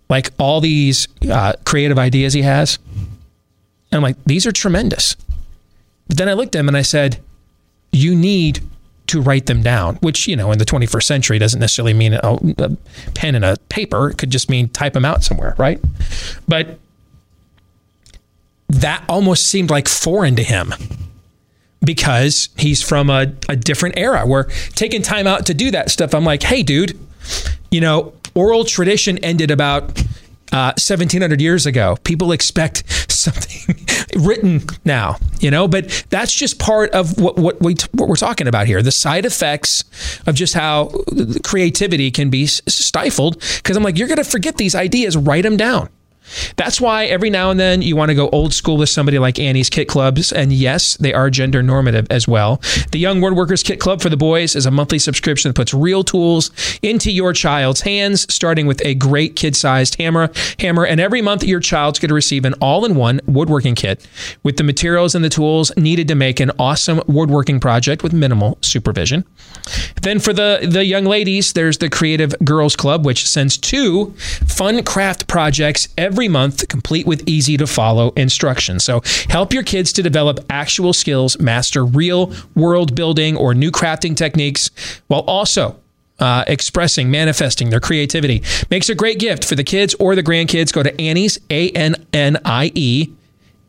[0.09, 2.77] like all these uh, creative ideas he has.
[3.91, 5.15] And I'm like, these are tremendous.
[6.07, 7.22] But then I looked at him and I said,
[7.93, 8.59] you need
[9.07, 12.19] to write them down, which, you know, in the 21st century doesn't necessarily mean a,
[12.57, 12.77] a
[13.13, 14.09] pen and a paper.
[14.09, 15.79] It could just mean type them out somewhere, right?
[16.47, 16.79] But
[18.69, 20.73] that almost seemed like foreign to him
[21.83, 26.15] because he's from a, a different era where taking time out to do that stuff,
[26.15, 26.97] I'm like, hey, dude,
[27.71, 29.99] you know, oral tradition ended about
[30.51, 31.97] uh, 1700 years ago.
[32.03, 33.61] People expect something
[34.16, 38.47] written now, you know, but that's just part of what, what, we, what we're talking
[38.47, 38.82] about here.
[38.82, 39.84] The side effects
[40.26, 40.91] of just how
[41.43, 43.39] creativity can be stifled.
[43.57, 45.89] Because I'm like, you're going to forget these ideas, write them down.
[46.55, 49.39] That's why every now and then you want to go old school with somebody like
[49.39, 50.32] Annie's Kit Clubs.
[50.32, 52.61] And yes, they are gender normative as well.
[52.91, 56.03] The Young Woodworkers Kit Club for the boys is a monthly subscription that puts real
[56.03, 56.51] tools
[56.82, 60.30] into your child's hands, starting with a great kid sized hammer.
[60.59, 64.07] Hammer, and every month your child's going to receive an all in one woodworking kit
[64.43, 68.57] with the materials and the tools needed to make an awesome woodworking project with minimal
[68.61, 69.26] supervision.
[70.01, 74.11] Then for the, the young ladies, there's the Creative Girls Club, which sends two
[74.47, 78.84] fun craft projects every month, complete with easy to follow instructions.
[78.84, 84.16] So help your kids to develop actual skills, master real world building or new crafting
[84.16, 84.70] techniques,
[85.07, 85.80] while also
[86.20, 88.43] uh, expressing, manifesting their creativity.
[88.70, 90.72] Makes a great gift for the kids or the grandkids.
[90.72, 93.09] Go to Annie's, A N N I E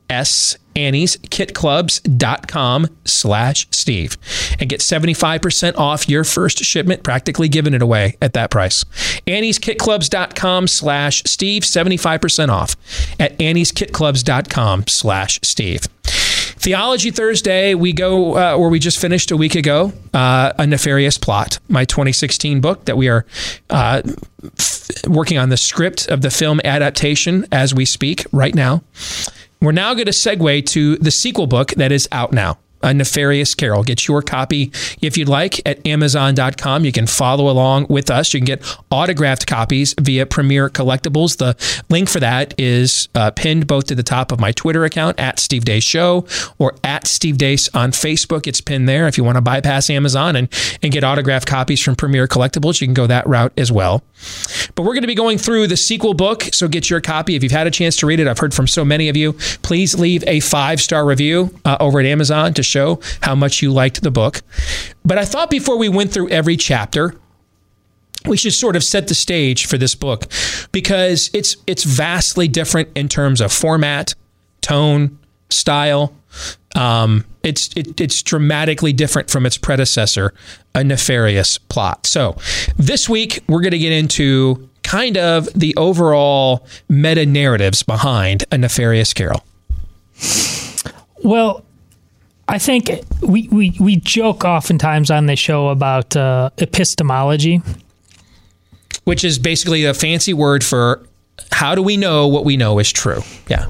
[0.09, 4.17] S Annie's kitclubs.com slash Steve
[4.59, 8.85] and get 75% off your first shipment, practically giving it away at that price.
[9.27, 12.77] Annie's kitclubs.com slash Steve, 75% off
[13.21, 15.83] at Annie's kitclubs.com slash Steve.
[16.57, 21.19] Theology Thursday, we go uh, where we just finished a week ago, uh, A Nefarious
[21.19, 23.27] Plot, my 2016 book that we are
[23.69, 24.01] uh,
[24.59, 28.83] f- working on the script of the film adaptation as we speak right now.
[29.65, 32.59] We're now going to segue to the sequel book that is out now.
[32.83, 33.83] A Nefarious Carol.
[33.83, 36.85] Get your copy if you'd like at Amazon.com.
[36.85, 38.35] You can follow along with us.
[38.35, 41.39] You can get autographed copies via Premier Collectibles.
[41.39, 41.57] The
[41.89, 45.39] link for that is uh, pinned both to the top of my Twitter account at
[45.39, 46.27] Steve Deace Show
[46.59, 48.47] or at Steve Deace on Facebook.
[48.47, 49.09] It's pinned there.
[49.09, 50.53] If you want to bypass Amazon and,
[50.83, 54.03] and get autographed copies from Premier Collectibles, you can go that route as well.
[54.75, 57.37] But we're going to be going through the sequel book, so get your copy.
[57.37, 59.35] If you've had a chance to read it, I've heard from so many of you.
[59.63, 63.73] Please leave a five star review uh, over at Amazon to show how much you
[63.73, 64.43] liked the book.
[65.05, 67.15] But I thought before we went through every chapter,
[68.27, 70.27] we should sort of set the stage for this book
[70.73, 74.15] because it's it's vastly different in terms of format,
[74.61, 75.19] tone,
[75.51, 76.15] style.
[76.75, 80.35] Um, it's it, it's dramatically different from its predecessor,
[80.75, 82.07] a nefarious plot.
[82.07, 82.37] So
[82.77, 88.59] this week we're going to get into kind of the overall meta narratives behind a
[88.59, 89.45] nefarious carol.
[91.23, 91.65] Well,
[92.49, 92.91] I think
[93.23, 97.63] we, we, we joke oftentimes on the show about uh, epistemology,
[99.05, 101.07] which is basically a fancy word for
[101.51, 103.23] how do we know what we know is true?
[103.49, 103.67] Yeah.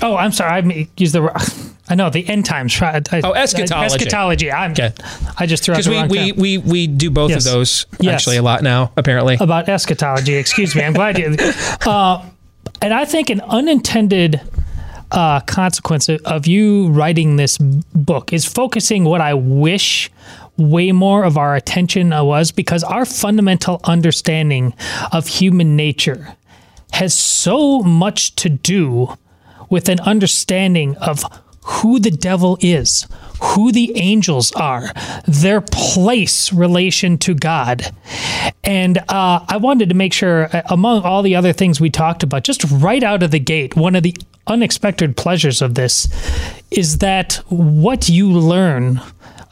[0.00, 0.62] Oh, I'm sorry.
[0.62, 1.71] I used the.
[1.92, 2.80] I know the end times.
[2.80, 3.96] I, oh, eschatology.
[3.96, 4.50] Eschatology.
[4.50, 4.70] I'm.
[4.72, 4.94] Okay.
[5.36, 7.44] I just threw out because the we we, we we do both Yes.
[7.44, 8.14] of those Yes.
[8.14, 8.92] actually a lot now.
[8.96, 9.36] Apparently.
[9.38, 10.34] about eschatology.
[10.36, 10.82] Excuse me.
[10.84, 11.36] I'm glad you.
[11.86, 12.24] Uh,
[12.80, 14.40] and I think an unintended
[15.10, 20.10] uh, consequence of- of you writing this book is focusing what I wish
[20.56, 24.72] way more of our attention was because our fundamental understanding
[25.12, 26.36] of human nature
[26.92, 29.14] has so much to do
[29.68, 31.24] with an understanding of
[31.64, 33.06] who the devil is,
[33.40, 34.92] who the angels are,
[35.26, 37.94] their place relation to God.
[38.64, 42.22] And uh, I wanted to make sure, uh, among all the other things we talked
[42.22, 46.08] about, just right out of the gate, one of the unexpected pleasures of this
[46.70, 49.00] is that what you learn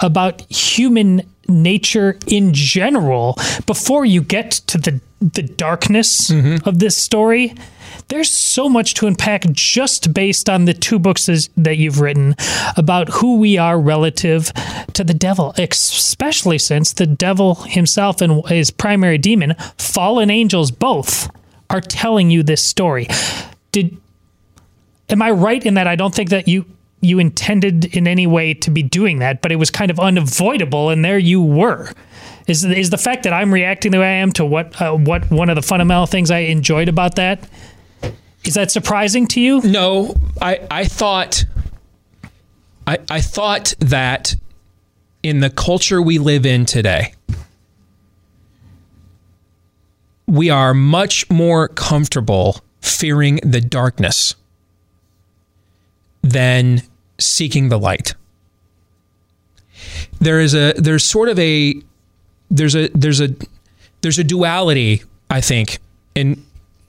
[0.01, 3.37] about human nature in general
[3.67, 6.31] before you get to the the darkness
[6.65, 7.55] of this story.
[8.11, 12.35] There's so much to unpack just based on the two books that you've written
[12.77, 14.53] about who we are relative
[14.95, 21.31] to the devil, especially since the devil himself and his primary demon, fallen angels both,
[21.71, 23.07] are telling you this story.
[23.71, 23.97] Did
[25.09, 26.65] am I right in that I don't think that you
[27.01, 30.91] you intended in any way to be doing that, but it was kind of unavoidable,
[30.91, 31.93] and there you were.
[32.49, 35.31] Is is the fact that I'm reacting the way I am to what uh, what
[35.31, 37.49] one of the fundamental things I enjoyed about that?
[38.45, 39.61] Is that surprising to you?
[39.63, 41.45] No, I I thought
[42.87, 44.35] I I thought that
[45.23, 47.13] in the culture we live in today,
[50.27, 54.35] we are much more comfortable fearing the darkness
[56.23, 56.83] than
[57.19, 58.15] seeking the light.
[60.21, 61.75] There is a there's sort of a
[62.51, 63.35] there's a there's a
[64.03, 65.79] there's a duality, I think,
[66.15, 66.45] in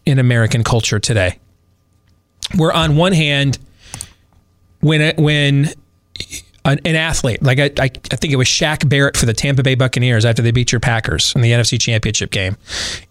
[0.05, 1.39] in American culture today.
[2.55, 3.59] Where on one hand,
[4.81, 5.69] when when
[6.63, 9.63] an, an athlete like I, I, I think it was Shaq Barrett for the Tampa
[9.63, 12.57] Bay Buccaneers after they beat your Packers in the NFC Championship game,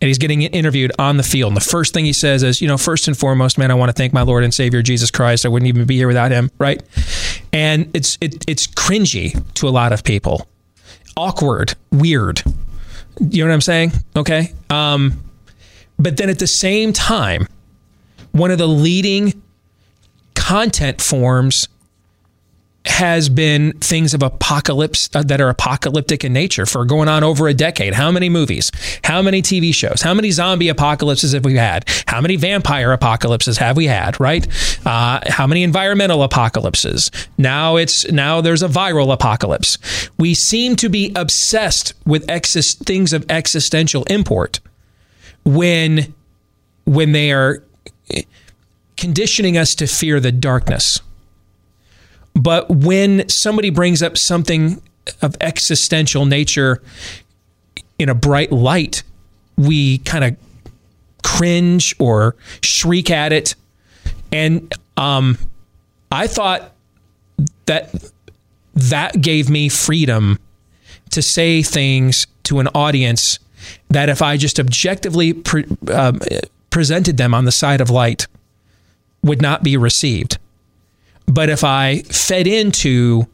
[0.01, 2.68] and he's getting interviewed on the field, and the first thing he says is, you
[2.68, 5.45] know, first and foremost, man, I want to thank my Lord and Savior Jesus Christ.
[5.45, 6.82] I wouldn't even be here without Him, right?
[7.53, 10.47] And it's it, it's cringy to a lot of people,
[11.16, 12.43] awkward, weird.
[13.20, 13.93] You know what I'm saying?
[14.16, 14.55] Okay.
[14.70, 15.22] Um,
[16.01, 17.46] but then at the same time,
[18.32, 19.40] one of the leading
[20.34, 21.68] content forms
[22.86, 27.46] has been things of apocalypse uh, that are apocalyptic in nature for going on over
[27.46, 27.92] a decade.
[27.92, 28.70] How many movies?
[29.05, 30.01] How many TV shows?
[30.01, 31.84] How many zombie apocalypses have we had?
[32.07, 34.18] How many vampire apocalypses have we had?
[34.18, 34.46] Right?
[34.86, 37.11] Uh, how many environmental apocalypses?
[37.36, 39.76] Now it's now there's a viral apocalypse.
[40.18, 44.61] We seem to be obsessed with exis- things of existential import
[45.45, 46.14] when
[46.84, 47.62] when they are
[48.97, 51.01] conditioning us to fear the darkness.
[52.34, 54.82] But when somebody brings up something
[55.22, 56.82] of existential nature
[57.99, 59.03] in a bright light,
[59.57, 60.36] we kind of
[61.22, 63.55] cringe or shriek at it.
[64.32, 65.38] And um,
[66.12, 66.72] I thought
[67.66, 67.95] that
[68.74, 70.38] that gave me freedom
[71.11, 73.38] to say things to an audience
[73.88, 76.20] that if I just objectively pre- um,
[76.70, 78.26] presented them on the side of light
[79.22, 80.38] would not be received.
[81.26, 83.26] But if I fed into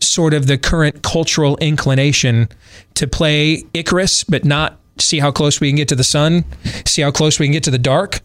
[0.00, 2.48] sort of the current cultural inclination
[2.94, 6.44] to play Icarus, but not see how close we can get to the sun,
[6.84, 8.20] see how close we can get to the dark,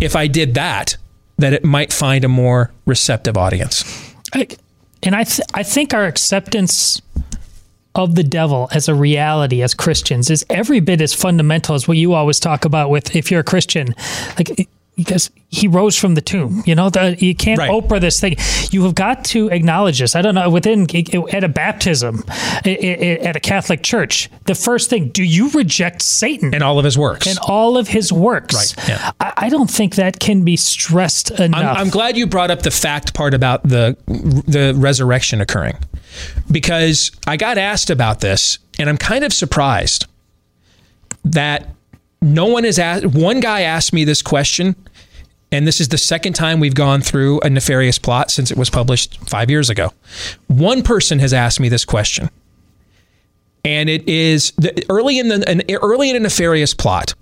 [0.00, 0.96] if I did that,
[1.38, 4.14] that it might find a more receptive audience.
[4.32, 4.48] I,
[5.02, 7.02] and I th- I think our acceptance
[7.96, 11.96] of the devil as a reality as Christians is every bit as fundamental as what
[11.96, 13.94] you always talk about with if you're a Christian,
[14.38, 16.62] like because he rose from the tomb.
[16.64, 17.70] You know, the, you can't Right.
[17.70, 18.36] Oprah this thing.
[18.70, 20.16] You have got to acknowledge this.
[20.16, 20.86] I don't know within
[21.32, 26.62] at a baptism, at a Catholic church, the first thing: do you reject Satan and
[26.62, 28.76] all of his works and all of his works?
[28.76, 29.10] Right, yeah.
[29.20, 31.76] I, I don't think that can be stressed enough.
[31.76, 35.76] I'm, I'm glad you brought up the fact part about the the resurrection occurring,
[36.50, 40.06] because I got asked about this, and I'm kind of surprised
[41.24, 41.68] that
[42.22, 43.06] no one is asked.
[43.06, 44.76] One guy asked me this question,
[45.52, 48.70] and this is the second time we've gone through a nefarious plot since it was
[48.70, 49.92] published five years ago.
[50.48, 52.30] One person has asked me this question,
[53.64, 57.14] and it is the, early in the an, early in a nefarious plot.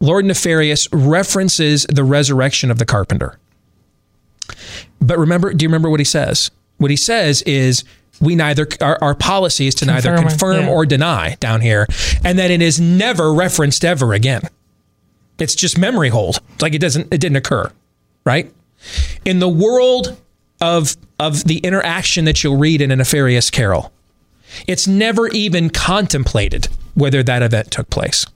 [0.00, 3.38] Lord Nefarious references the resurrection of the carpenter.
[5.00, 6.50] But remember, do you remember what he says?
[6.78, 7.84] What he says is
[8.22, 10.70] we neither our, our policy is to neither Confirm or- confirm yeah.
[10.70, 11.86] or deny down here,
[12.24, 14.42] and that it is never referenced ever again.
[15.38, 16.38] It's just memory hold.
[16.54, 17.70] It's like it doesn't it didn't occur,
[18.24, 18.50] right?
[19.24, 20.16] In the world
[20.60, 23.92] of of the interaction that you'll read in a nefarious carol,
[24.66, 28.26] it's never even contemplated whether that event took place.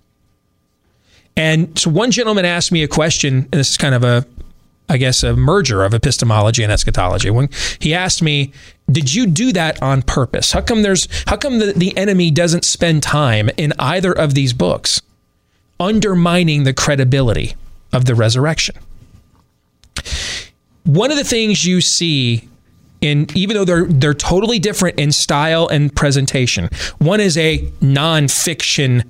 [1.36, 4.26] And so one gentleman asked me a question, and this is kind of a,
[4.88, 7.28] I guess, a merger of epistemology and eschatology.
[7.30, 8.52] When he asked me,
[8.90, 10.52] "Did you do that on purpose?
[10.52, 14.52] How come there's, how come the, the enemy doesn't spend time in either of these
[14.52, 15.02] books
[15.80, 17.54] undermining the credibility
[17.92, 18.76] of the resurrection?"
[20.84, 22.48] One of the things you see
[23.00, 26.68] in even though they're they're totally different in style and presentation.
[26.98, 29.04] One is a nonfiction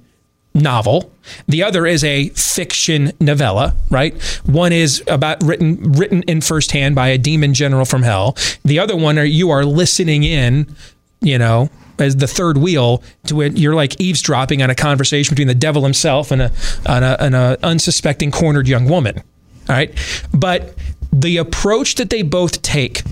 [0.57, 1.13] novel.
[1.47, 4.21] The other is a fiction novella, right?
[4.45, 8.37] One is about written written in firsthand by a demon general from hell.
[8.65, 10.75] The other one are you are listening in
[11.21, 15.49] you know, as the third wheel to it, you're like eavesdropping on a conversation between
[15.49, 16.53] the devil himself and a,
[16.87, 19.23] and a, and a unsuspecting cornered young woman.
[19.69, 19.93] Right.
[20.33, 20.75] But
[21.13, 23.03] the approach that they both take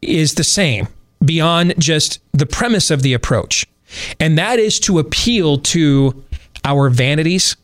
[0.00, 0.88] is the same
[1.22, 3.66] beyond just the premise of the approach.
[4.18, 6.24] And that is to appeal to
[6.64, 7.56] our vanities,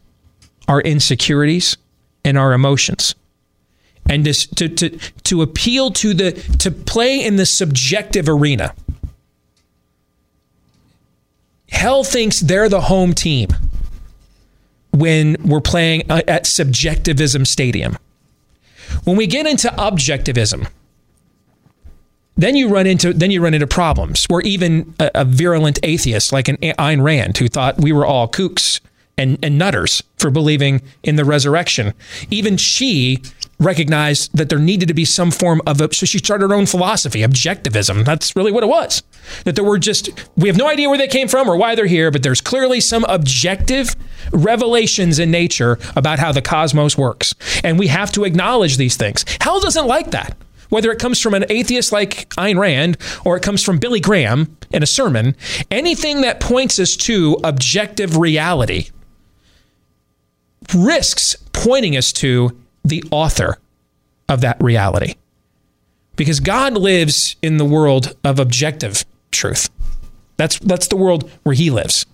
[0.67, 1.77] our insecurities,
[2.25, 3.15] and our emotions.
[4.09, 8.75] And to, to, to, appeal to the, to play in the subjective arena.
[11.71, 13.51] Hell thinks they're the home team
[14.93, 17.99] when we're playing uh, at subjectivism stadium.
[19.05, 20.69] When we get into objectivism,
[22.39, 26.33] then you run into then you run into problems where even a, a virulent atheist
[26.33, 28.81] like an Ayn Rand who thought we were all kooks
[29.19, 31.93] and, and nutters for believing in the resurrection,
[32.31, 33.21] even she
[33.59, 36.65] recognized that there needed to be some form of a, so she started her own
[36.65, 38.05] philosophy, objectivism.
[38.05, 39.03] That's really what it was.
[39.43, 41.87] That there were just we have no idea where they came from or why they're
[41.87, 43.97] here, but there's clearly some objective
[44.33, 47.35] revelations in nature about how the cosmos works,
[47.65, 49.25] and we have to acknowledge these things.
[49.41, 50.37] Hell doesn't like that
[50.69, 54.57] whether it comes from an atheist like Ayn Rand or it comes from Billy Graham
[54.71, 55.37] in a sermon,
[55.71, 58.91] anything that points us to objective reality
[60.75, 63.59] risks pointing us to the author
[64.29, 65.15] of that reality.
[66.17, 69.71] Because God lives in the world of objective truth.
[70.37, 72.07] That's that's the world where he lives.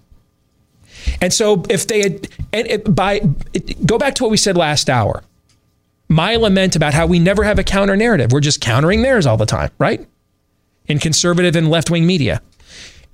[1.21, 3.21] And so if they had and it, by
[3.53, 5.23] it, go back to what we said last hour
[6.15, 8.31] my lament about how we never have a counter narrative.
[8.31, 10.07] We're just countering theirs all the time, right?
[10.87, 12.41] In conservative and left wing media.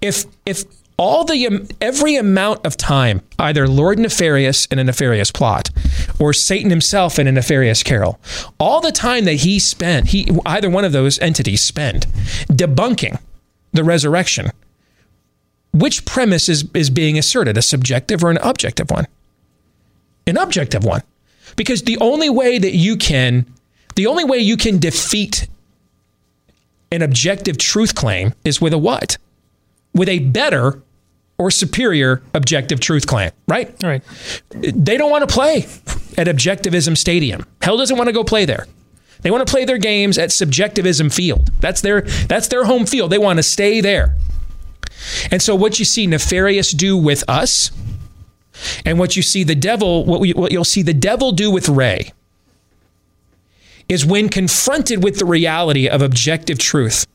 [0.02, 0.64] If if
[0.98, 5.70] all the every amount of time either Lord Nefarious in a nefarious plot
[6.18, 8.20] or Satan himself in a nefarious carol,
[8.58, 12.06] all the time that he spent, he either one of those entities spend
[12.48, 13.18] debunking
[13.72, 14.50] the resurrection.
[15.72, 19.06] Which premise is, is being asserted, a subjective or an objective one?
[20.26, 21.02] An objective one.
[21.60, 23.44] Because the only way that you can,
[23.94, 25.46] the only way you can defeat
[26.90, 29.18] an objective truth claim is with a what?
[29.92, 30.80] With a better
[31.36, 33.74] or superior objective truth claim, right?
[33.82, 34.02] Right.
[34.48, 35.66] They don't want to play
[36.16, 37.44] at Objectivism Stadium.
[37.60, 38.66] Hell doesn't want to go play there.
[39.20, 41.50] They want to play their games at Subjectivism Field.
[41.60, 43.12] That's their that's their home field.
[43.12, 44.16] They want to stay there.
[45.30, 47.70] And so what you see nefarious do with us
[48.84, 51.68] and what you see the devil, what, we, what you'll see the devil do with
[51.68, 52.12] Rae
[53.88, 57.06] is when confronted with the reality of objective truth,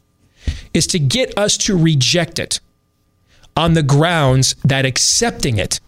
[0.74, 2.60] is to get us to reject it
[3.56, 5.80] on the grounds that accepting it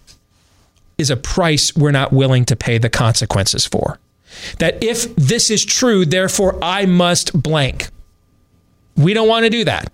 [0.97, 3.99] is a price we're not willing to pay the consequences for.
[4.59, 7.89] That if this is true, therefore I must blank.
[8.95, 9.91] We don't want to do that.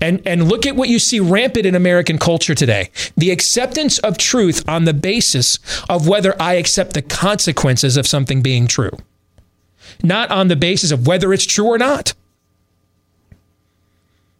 [0.00, 4.16] And, and look at what you see rampant in American culture today the acceptance of
[4.16, 8.96] truth on the basis of whether I accept the consequences of something being true,
[10.02, 12.14] not on the basis of whether it's true or not.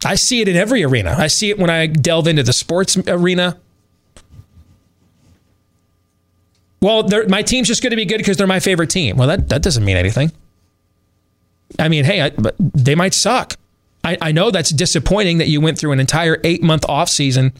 [0.04, 1.16] I see it in every arena.
[1.18, 3.58] I see it when I delve into the sports arena.
[6.80, 9.16] Well, my team's just going to be good because they're my favorite team.
[9.16, 10.30] Well, that, that doesn't mean anything.
[11.78, 13.56] I mean, hey, I, they might suck.
[14.04, 17.52] I, I know that's disappointing that you went through an entire eight month off season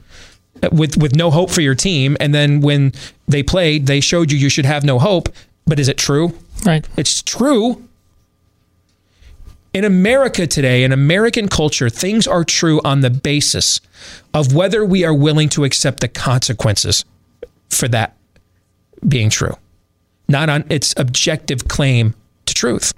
[0.73, 2.93] with with no hope for your team, and then when
[3.27, 5.29] they played, they showed you you should have no hope.
[5.67, 6.35] But is it true?
[6.65, 6.87] Right.
[6.97, 7.85] It's true.
[9.75, 13.81] In America today, in American culture, things are true on the basis
[14.33, 17.05] of whether we are willing to accept the consequences
[17.69, 18.17] for that
[19.07, 19.57] being true,
[20.27, 22.15] not on its objective claim
[22.47, 22.95] to truth.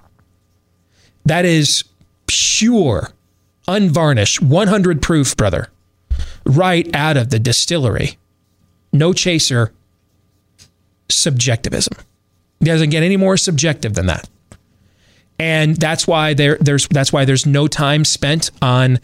[1.25, 1.83] That is
[2.25, 3.09] pure
[3.71, 5.69] unvarnished, 100 proof, brother,
[6.45, 8.17] right out of the distillery.
[8.93, 9.71] No chaser,
[11.09, 11.93] subjectivism.
[12.61, 14.29] Doesn't get any more subjective than that.
[15.39, 18.99] And that's why there, there's that's why there's no time spent on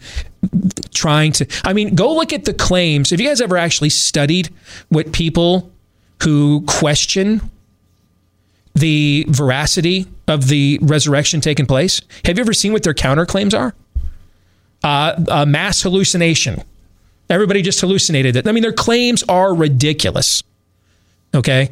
[0.94, 1.46] trying to.
[1.64, 3.10] I mean, go look at the claims.
[3.10, 4.48] Have you guys ever actually studied
[4.88, 5.72] what people
[6.22, 7.40] who question
[8.74, 12.00] the veracity of the resurrection taking place?
[12.24, 13.74] Have you ever seen what their counterclaims are?
[14.82, 16.62] Uh, a mass hallucination.
[17.30, 18.48] Everybody just hallucinated it.
[18.48, 20.42] I mean, their claims are ridiculous.
[21.34, 21.70] Okay.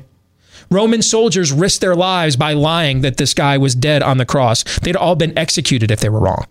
[0.71, 4.65] Roman soldiers risked their lives by lying that this guy was dead on the cross.
[4.81, 6.45] They'd all been executed if they were wrong.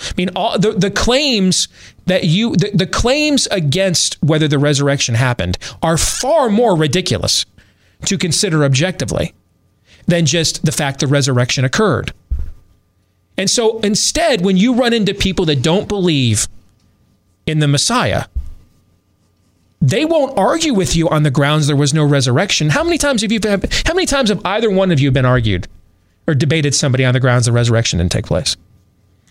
[0.00, 1.66] I mean, all the, the claims
[2.06, 7.44] that you, the, the claims against whether the resurrection happened are far more ridiculous
[8.04, 9.34] to consider objectively
[10.06, 12.12] than just the fact the resurrection occurred.
[13.38, 16.48] And so instead, when you run into people that don't believe
[17.46, 18.24] in the Messiah,
[19.80, 22.68] they won't argue with you on the grounds there was no resurrection.
[22.68, 25.24] How many times have you been, how many times have either one of you been
[25.24, 25.68] argued
[26.26, 28.56] or debated somebody on the grounds the resurrection didn't take place?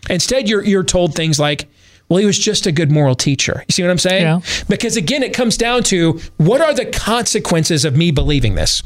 [0.10, 1.68] Instead, you're you're told things like,
[2.08, 3.66] well, he was just a good moral teacher.
[3.68, 4.24] You see what I'm saying?
[4.24, 4.39] Yeah.
[4.70, 8.82] Because again, it comes down to what are the consequences of me believing this?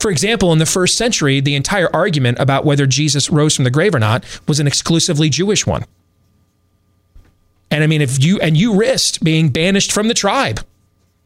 [0.00, 3.70] For example, in the first century, the entire argument about whether Jesus rose from the
[3.70, 5.84] grave or not was an exclusively Jewish one.
[7.70, 10.64] And I mean, if you and you risked being banished from the tribe.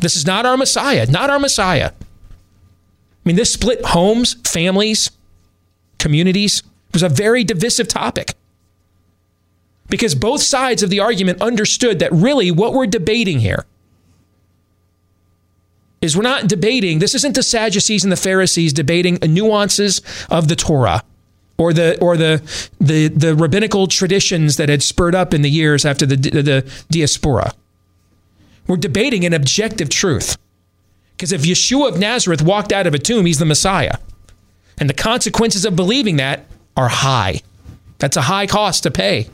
[0.01, 1.93] This is not our Messiah, not our Messiah.
[1.93, 5.11] I mean, this split homes, families,
[5.99, 6.59] communities.
[6.59, 8.35] It was a very divisive topic.
[9.89, 13.64] Because both sides of the argument understood that really what we're debating here
[16.05, 20.55] is we're not debating, this isn't the Sadducees and the Pharisees debating nuances of the
[20.55, 21.03] Torah
[21.57, 22.43] or the or the
[22.81, 27.53] the the rabbinical traditions that had spurred up in the years after the the diaspora.
[28.67, 30.37] We're debating an objective truth.
[31.17, 33.99] Because if Yeshua of Nazareth walked out of a tomb, he's the Messiah.
[34.79, 36.47] And the consequences of believing that
[36.77, 37.41] are high.
[37.99, 39.29] That's a high cost to pay.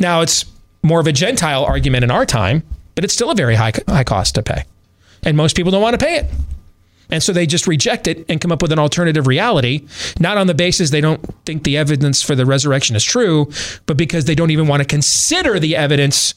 [0.00, 0.46] Now, it's
[0.82, 2.62] more of a Gentile argument in our time,
[2.94, 4.64] but it's still a very high, high cost to pay.
[5.22, 6.26] And most people don't want to pay it.
[7.10, 9.86] And so they just reject it and come up with an alternative reality,
[10.18, 13.50] not on the basis they don't think the evidence for the resurrection is true,
[13.84, 16.34] but because they don't even want to consider the evidence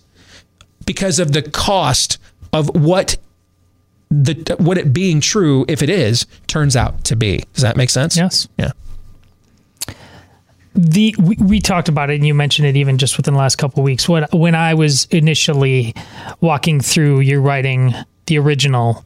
[0.86, 2.18] because of the cost
[2.52, 3.18] of what
[4.12, 7.44] the what it being true, if it is, turns out to be.
[7.54, 8.18] Does that make sense?
[8.18, 8.48] Yes.
[8.58, 8.72] Yeah.
[10.76, 13.56] the we, we talked about it and you mentioned it even just within the last
[13.56, 15.96] couple of weeks when when I was initially
[16.42, 17.96] walking through your writing
[18.28, 19.04] the original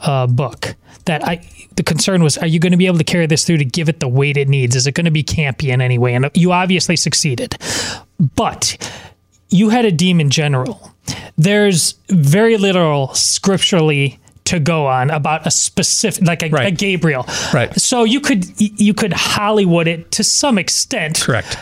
[0.00, 1.46] uh, book that I
[1.76, 3.88] the concern was are you going to be able to carry this through to give
[3.88, 6.30] it the weight it needs is it going to be campy in any way and
[6.34, 7.56] you obviously succeeded
[8.36, 8.76] but
[9.48, 10.92] you had a demon general
[11.36, 17.72] there's very little scripturally to go on about a specific like a, a Gabriel Right.
[17.80, 21.20] so you could you could Hollywood it to some extent.
[21.20, 21.56] Correct.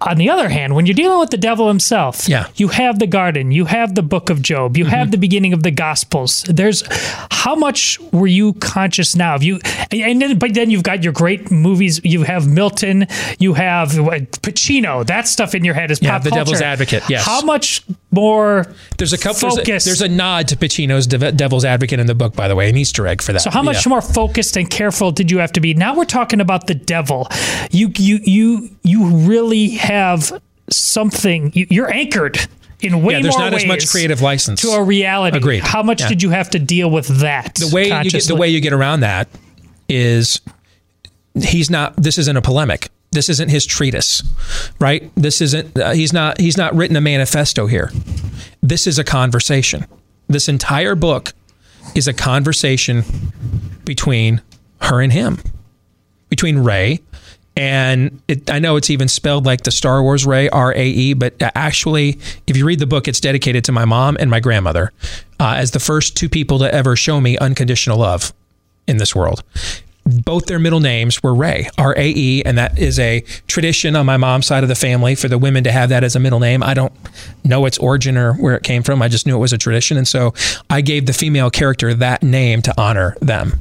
[0.00, 2.46] On the other hand, when you're dealing with the devil himself, Yeah.
[2.54, 5.10] you have the garden, you have the book of Job, you have mm-hmm.
[5.10, 6.44] the beginning of the Gospels.
[6.48, 6.84] There's
[7.32, 9.34] how much were you conscious now?
[9.34, 9.58] Of you,
[9.90, 12.00] and then but then you've got your great movies.
[12.04, 13.06] You have Milton,
[13.40, 15.04] you have Pacino.
[15.04, 16.44] That stuff in your head is Yeah, pop The culture.
[16.44, 17.24] Devil's Advocate, yes.
[17.26, 18.66] How much more?
[18.96, 19.54] There's a couple.
[19.56, 22.56] There's a, there's a nod to Pacino's De- Devil's Advocate in the book, by the
[22.56, 23.40] way, an Easter egg for that.
[23.42, 23.90] So how much Yeah.
[23.90, 25.74] more focused and careful did you have to be?
[25.74, 27.28] Now we're talking about the devil.
[27.70, 30.40] You you you you really have
[30.70, 31.52] something.
[31.54, 32.38] You, you're anchored
[32.80, 34.60] in way more way Yeah, there's more not as much creative license.
[34.62, 35.36] to a reality.
[35.36, 35.62] Agreed.
[35.64, 36.08] How much Yeah.
[36.08, 37.56] did you have to deal with that?
[37.56, 39.28] the way you get the way you get around that
[39.88, 40.40] is
[41.34, 44.22] he's not this isn't a polemic this isn't his treatise
[44.78, 45.10] right?
[45.14, 47.90] This isn't uh, he's not he's not written a manifesto here.
[48.62, 49.86] This is a conversation.
[50.28, 51.32] This entire book
[51.94, 53.04] is a conversation
[53.84, 54.42] between
[54.82, 55.38] her and him
[56.28, 57.00] between ray
[57.56, 61.14] and it, I know it's even spelled like the Star Wars Rey, R A E,
[61.14, 64.92] but actually, if you read the book, it's dedicated to my mom and my grandmother
[65.40, 68.32] uh, as the first two people to ever show me unconditional love
[68.86, 69.42] in this world.
[70.24, 74.06] Both their middle names were Rae, R A E, and that is a tradition on
[74.06, 76.40] my mom's side of the family for the women to have that as a middle
[76.40, 76.62] name.
[76.62, 76.92] I don't
[77.44, 79.02] know its origin or where it came from.
[79.02, 79.96] I just knew it was a tradition.
[79.96, 80.32] And so
[80.70, 83.58] I gave the female character that name to honor them.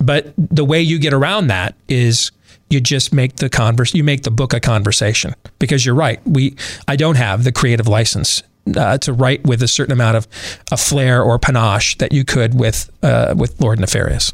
[0.00, 2.32] But the way you get around that is
[2.70, 6.54] you just make the converse you make the book a conversation because you're right we
[6.86, 8.42] i don't have the creative license
[8.76, 10.28] uh, to write with a certain amount of
[10.70, 14.32] a flair or panache that you could with uh, with lord nefarious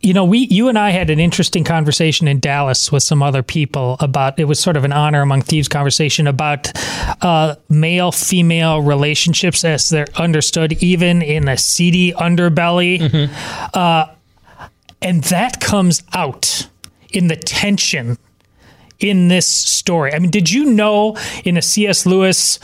[0.00, 3.42] you know, we, you and I had an interesting conversation in Dallas with some other
[3.42, 4.38] people about.
[4.38, 6.72] It was sort of an honor among thieves conversation about
[7.22, 13.30] uh, male female relationships as they're understood, even in a seedy underbelly,
[13.74, 14.06] uh,
[15.02, 16.68] and that comes out
[17.12, 18.16] in the tension
[19.00, 20.14] in this story.
[20.14, 22.06] I mean, did you know in a C.S.
[22.06, 22.58] Lewis?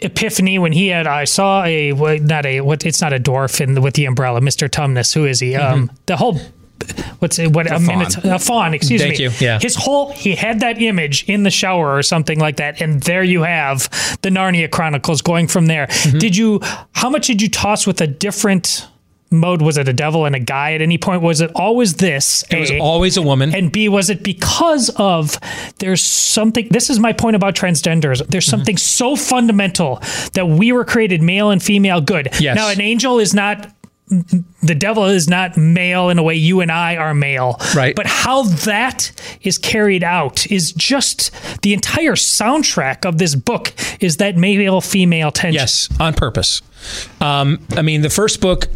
[0.00, 3.60] Epiphany when he had I saw a what- not a what it's not a dwarf
[3.60, 4.68] in the, with the umbrella Mr.
[4.68, 6.38] Tumnus who is he um the whole
[7.18, 7.86] what's it what a, faun.
[7.86, 9.58] minute a fawn excuse Thank me you, yeah.
[9.60, 13.24] his whole he had that image in the shower or something like that and there
[13.24, 13.88] you have
[14.22, 16.18] the Narnia Chronicles going from there Mm-hmm.
[16.18, 16.60] did you
[16.92, 18.86] how much did you toss with a different
[19.30, 22.42] mode was it a devil and a guy at any point was it always this
[22.50, 25.38] it was always a woman and B, was it because of
[25.78, 26.66] there's something?
[26.70, 28.26] This is my point about transgenders.
[28.26, 28.50] There's Mm-hmm.
[28.50, 30.00] something so fundamental
[30.32, 32.28] that we were created male and female good.
[32.40, 32.56] Yes.
[32.56, 33.70] Now, an angel is not
[34.62, 37.60] the devil is not male in a way you and I are male.
[37.74, 37.94] Right.
[37.94, 39.12] But how that
[39.42, 41.30] is carried out is just
[41.62, 45.60] the entire soundtrack of this book is that male female tension.
[45.60, 46.62] Yes, on purpose.
[47.20, 48.66] Um, I mean, the first book,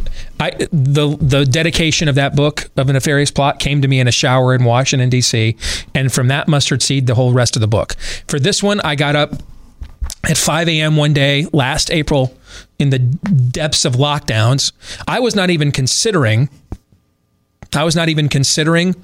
[0.41, 4.09] I the the dedication of that book of a nefarious plot came to me in
[4.09, 5.57] a shower in Washington D.C.
[5.95, 7.95] And from that mustard seed, the whole rest of the book.
[8.27, 9.35] For this one, I got up
[10.25, 10.97] at 5 a.m.
[10.97, 12.37] one day last April
[12.79, 14.73] in the depths of lockdowns.
[15.07, 16.49] I was not even considering.
[17.75, 18.95] I was not even considering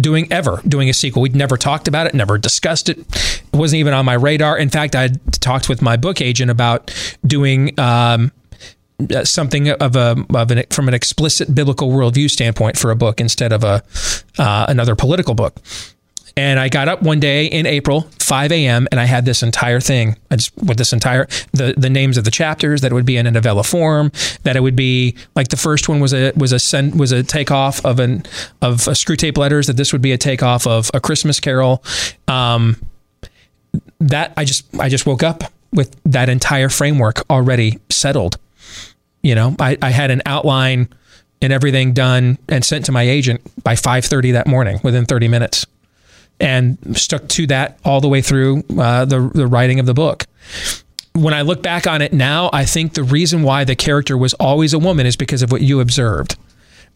[0.00, 1.20] doing ever doing a sequel.
[1.22, 2.98] We'd never talked about it, never discussed it.
[2.98, 4.56] It wasn't even on my radar.
[4.56, 6.90] In fact, I talked with my book agent about
[7.26, 8.32] doing um,
[9.14, 13.20] uh, something of a of an from an explicit biblical worldview standpoint for a book
[13.20, 13.82] instead of a
[14.38, 15.60] uh, another political book.
[16.36, 19.80] And I got up one day in April, 5 a.m., and I had this entire
[19.80, 20.16] thing.
[20.32, 23.16] I just with this entire the the names of the chapters that it would be
[23.16, 24.10] in a novella form,
[24.42, 27.22] that it would be like the first one was a was a send, was a
[27.22, 28.24] takeoff of an
[28.62, 29.68] of a Screwtape letters.
[29.68, 31.84] That this would be a takeoff of a Christmas Carol.
[32.26, 32.76] Um,
[34.00, 38.38] that I just I just woke up with that entire framework already settled.
[39.22, 40.88] You know, I, I had an outline
[41.40, 45.66] and everything done and sent to my agent by 5:30 that morning within 30 minutes
[46.40, 50.24] and stuck to that all the way through uh, the the writing of the book.
[51.12, 54.34] When I look back on it now, I think the reason why the character was
[54.34, 56.36] always a woman is because of what you observed.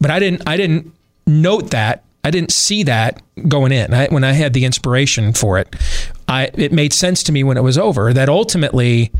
[0.01, 0.93] But I didn't I didn't
[1.25, 2.03] note that.
[2.23, 3.93] I didn't see that going in.
[3.93, 5.73] I, when I had the inspiration for it,
[6.27, 9.11] I it made sense to me when it was over that ultimately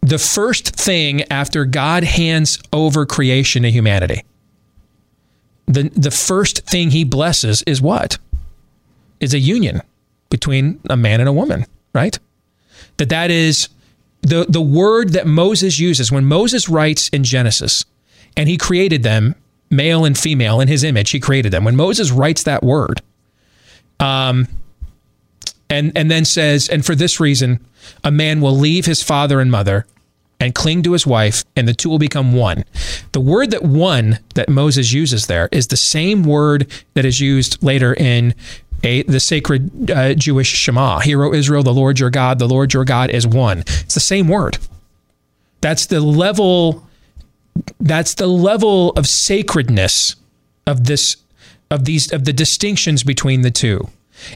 [0.00, 4.22] the first thing after God hands over creation to humanity,
[5.66, 8.18] the the first thing he blesses is what?
[9.20, 9.82] Is a union
[10.30, 12.18] between a man and a woman, right?
[12.96, 13.68] That that is
[14.22, 17.84] the the word that Moses uses when Moses writes in Genesis
[18.36, 19.34] and he created them
[19.70, 23.02] male and female in his image he created them when Moses writes that word
[24.00, 24.48] um
[25.70, 27.64] and and then says and for this reason
[28.04, 29.86] a man will leave his father and mother
[30.38, 32.64] and cling to his wife and the two will become one
[33.12, 37.62] the word that one that Moses uses there is the same word that is used
[37.62, 38.34] later in
[38.84, 41.00] a, the sacred uh, Jewish Shema.
[41.00, 43.60] Hear, O Israel, the Lord your God, the Lord your God is one.
[43.60, 44.58] It's the same word.
[45.60, 46.86] That's the level.
[47.80, 50.16] That's the level of sacredness
[50.66, 51.16] of this,
[51.70, 53.88] of these, of the distinctions between the two,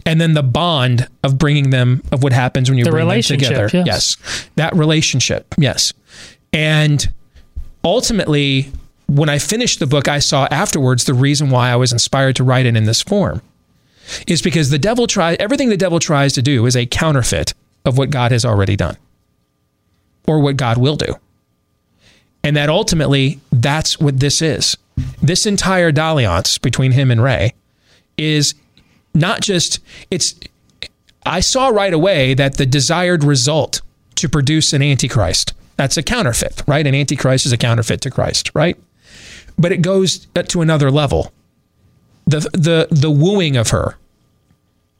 [0.07, 3.21] and then the bond of bringing them of what happens when you The bring them
[3.23, 3.69] together.
[3.73, 4.17] yes.
[4.57, 5.55] that relationship.
[5.59, 5.93] Yes,
[6.53, 7.11] and
[7.85, 8.73] ultimately,
[9.07, 12.45] when I finished the book, I saw afterwards the reason why I was inspired to
[12.45, 13.43] write it in this form
[14.27, 17.55] is because the devil tries everything the devil tries to do is a counterfeit
[17.85, 18.97] of what God has already done
[20.27, 21.15] or what God will do.
[22.43, 24.77] And that ultimately that's what this is.
[25.23, 27.55] This entire dalliance between him and Rae
[28.17, 28.55] is
[29.15, 29.81] not just
[30.11, 30.35] it's
[31.27, 33.83] I saw right away that the desired result
[34.17, 36.87] to produce an antichrist that's a counterfeit, right?
[36.87, 38.77] An antichrist is a counterfeit to Christ, right?
[39.59, 41.33] But it goes to another level.
[42.27, 43.97] The the the wooing of her,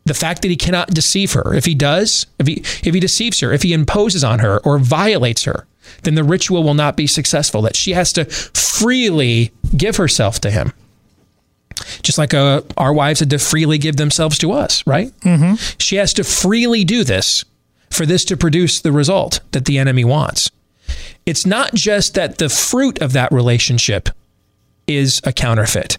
[0.05, 1.55] the fact that he cannot deceive her.
[1.55, 4.79] If he does, if he if he deceives her, if he imposes on her or
[4.79, 5.67] violates her,
[6.03, 7.63] then the ritual will not be successful.
[7.63, 10.73] That she has to freely give herself to him.
[12.03, 15.13] Just like uh, our wives had to freely give themselves to us, right?
[15.21, 15.55] Mm-hmm.
[15.79, 17.45] She has to freely do this
[17.91, 20.51] for this to produce the result that the enemy wants.
[21.27, 24.09] It's not just that the fruit of that relationship
[24.87, 25.99] is a counterfeit,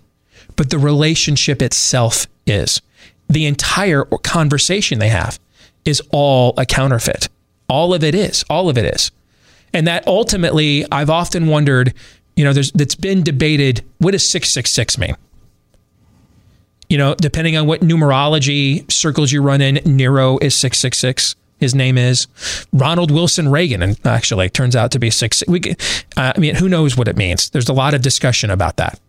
[0.55, 2.81] but the relationship itself is.
[3.31, 5.39] The entire conversation they have
[5.85, 7.29] is all a counterfeit.
[7.69, 8.43] All of it is.
[8.49, 9.11] All of it is.
[9.73, 11.93] And that ultimately, I've often wondered,
[12.35, 15.15] you know, there's it's been debated what does 666 mean?
[16.89, 21.95] You know, depending on what numerology circles you run in, Nero is 666 his name
[21.95, 22.27] is
[22.73, 25.43] Ronald Wilson Reagan, and actually turns out to be six.
[25.47, 25.61] We,
[26.17, 27.51] uh, I mean, who knows what it means?
[27.51, 28.99] There's a lot of discussion about that.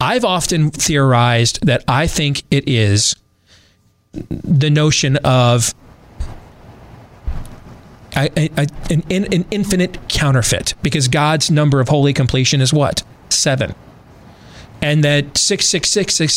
[0.00, 3.16] I've often theorized that I think it is
[4.12, 5.74] the notion of
[8.14, 8.48] an,
[9.10, 13.02] an infinite counterfeit because God's number of holy completion is what?
[13.28, 13.74] Seven.
[14.82, 16.34] And that 666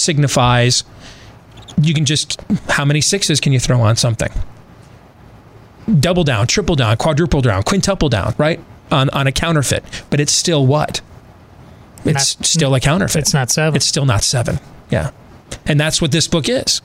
[0.00, 0.84] signifies
[1.80, 4.30] you can just, how many sixes can you throw on something?
[5.98, 8.60] Double down, triple down, quadruple down, quintuple down, right?
[8.90, 9.84] On, on a counterfeit.
[10.10, 11.00] But it's still what?
[12.04, 13.22] It's Not- still a counterfeit.
[13.22, 13.76] It's not seven.
[13.76, 14.58] It's still not seven.
[14.90, 15.10] Yeah.
[15.66, 16.80] And that's what this book is.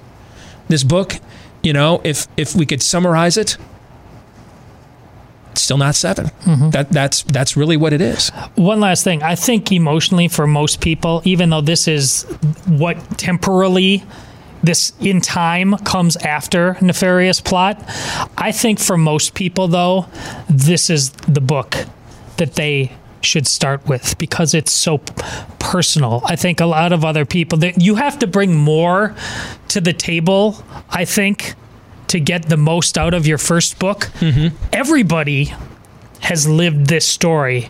[0.68, 1.16] This book,
[1.64, 3.58] you know, if if we could summarize it,
[5.52, 6.70] it's still not 7 Mm-hmm.
[6.72, 8.30] That that's that's really what it is.
[8.56, 9.24] One last thing.
[9.24, 12.24] I think emotionally for most people, even though this is
[12.68, 14.04] what temporarily
[14.64, 17.82] this in time comes after nefarious plot,
[18.38, 20.08] I think for most people though,
[20.50, 21.76] this is the book
[22.38, 22.92] that they
[23.26, 25.00] should start with because it's so
[25.60, 26.22] personal.
[26.26, 29.16] I think a lot of other people that you have to bring more
[29.70, 31.56] to the table, I think,
[32.08, 34.12] to get the most out of your first book.
[34.20, 34.56] Mm-hmm.
[34.72, 35.54] Everybody
[36.22, 37.70] has lived this story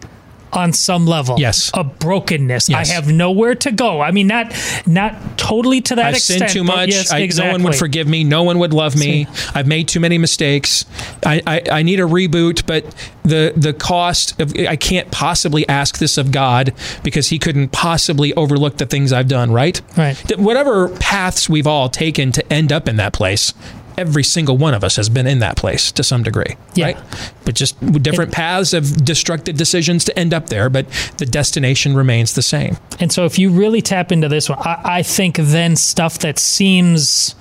[0.56, 1.40] on some level.
[1.40, 1.72] Yes.
[1.74, 2.70] A brokenness.
[2.70, 2.90] Yes.
[2.90, 4.02] I have nowhere to go.
[4.02, 4.54] I mean, not
[4.86, 6.40] not totally to that I've extent.
[6.40, 6.90] sinned too much.
[6.90, 7.48] Yes, I, exactly.
[7.50, 8.24] No one would forgive me.
[8.24, 9.28] No one would love me.
[9.54, 10.86] I've made too many mistakes.
[11.26, 12.86] I, I, I need a reboot, but
[13.24, 16.74] the the cost of I can't possibly ask this of God
[17.04, 19.52] because He couldn't possibly overlook the things I've done.
[19.52, 19.82] Right.
[19.98, 20.16] Right.
[20.40, 23.54] Whatever paths we've all taken to end up in that place.
[23.98, 26.86] Every single one of us has been in that place to some degree, Yeah.
[26.86, 26.98] right?
[27.46, 30.86] But just different paths of destructive decisions to end up there, but
[31.18, 32.78] the destination remains the same.
[33.00, 36.40] And so, if you really tap into this one, I, I think then stuff that
[36.40, 37.36] seems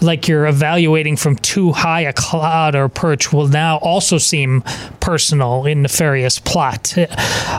[0.00, 4.62] like you're evaluating from too high a cloud or perch will now also seem
[5.00, 6.94] personal in nefarious plot.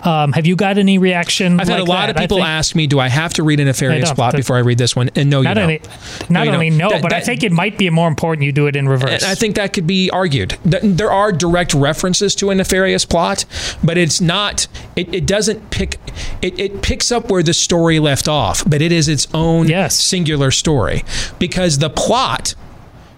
[0.05, 1.59] Um, have you got any reaction?
[1.59, 2.15] I've had like a lot that?
[2.15, 4.57] of people think- ask me, "Do I have to read a nefarious plot The- before
[4.57, 5.63] I read this one?" And no, you Not don't.
[5.63, 5.81] only,
[6.29, 6.77] not you only don't.
[6.77, 9.23] no, That- but I think it might be more important you do it in reverse.
[9.23, 10.57] I think that could be argued.
[10.65, 13.45] There are direct references to a nefarious plot,
[13.83, 14.67] but it's not.
[14.95, 15.97] It, it doesn't pick.
[16.41, 20.51] It, it picks up where the story left off, but it is its own singular
[20.51, 21.03] story
[21.39, 22.16] because the plot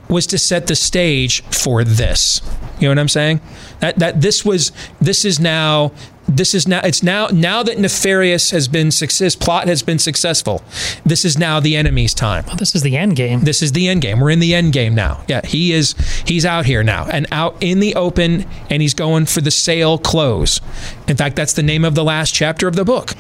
[0.10, 2.42] was to set the stage for this.
[2.80, 3.42] You know what I'm saying?
[3.80, 5.92] That that this was this is now
[6.28, 10.64] this is now it's now now that nefarious has been success plot has been successful.
[11.06, 12.46] This is now the enemy's time.
[12.48, 13.42] Well, this is the end game.
[13.42, 14.20] This is the end game.
[14.20, 15.24] We're in the end game now.
[15.28, 15.94] Yeah, he is
[16.26, 19.98] he's out here now and out in the open and he's going for the sale
[19.98, 20.60] close.
[21.08, 23.14] In fact, that's the name of the last chapter of the book.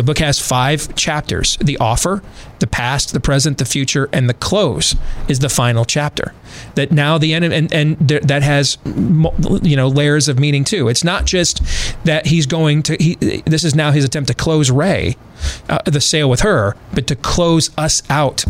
[0.00, 2.22] The book has five chapters the offer,
[2.58, 4.96] the past, the present, the future, and the close
[5.28, 6.32] is the final chapter.
[6.74, 10.88] That now the end, and, and there, that has you know layers of meaning too.
[10.88, 11.62] It's not just
[12.04, 15.18] that he's going to, he, this is now his attempt to close Rae,
[15.68, 18.46] uh, the sale with her, but to close us out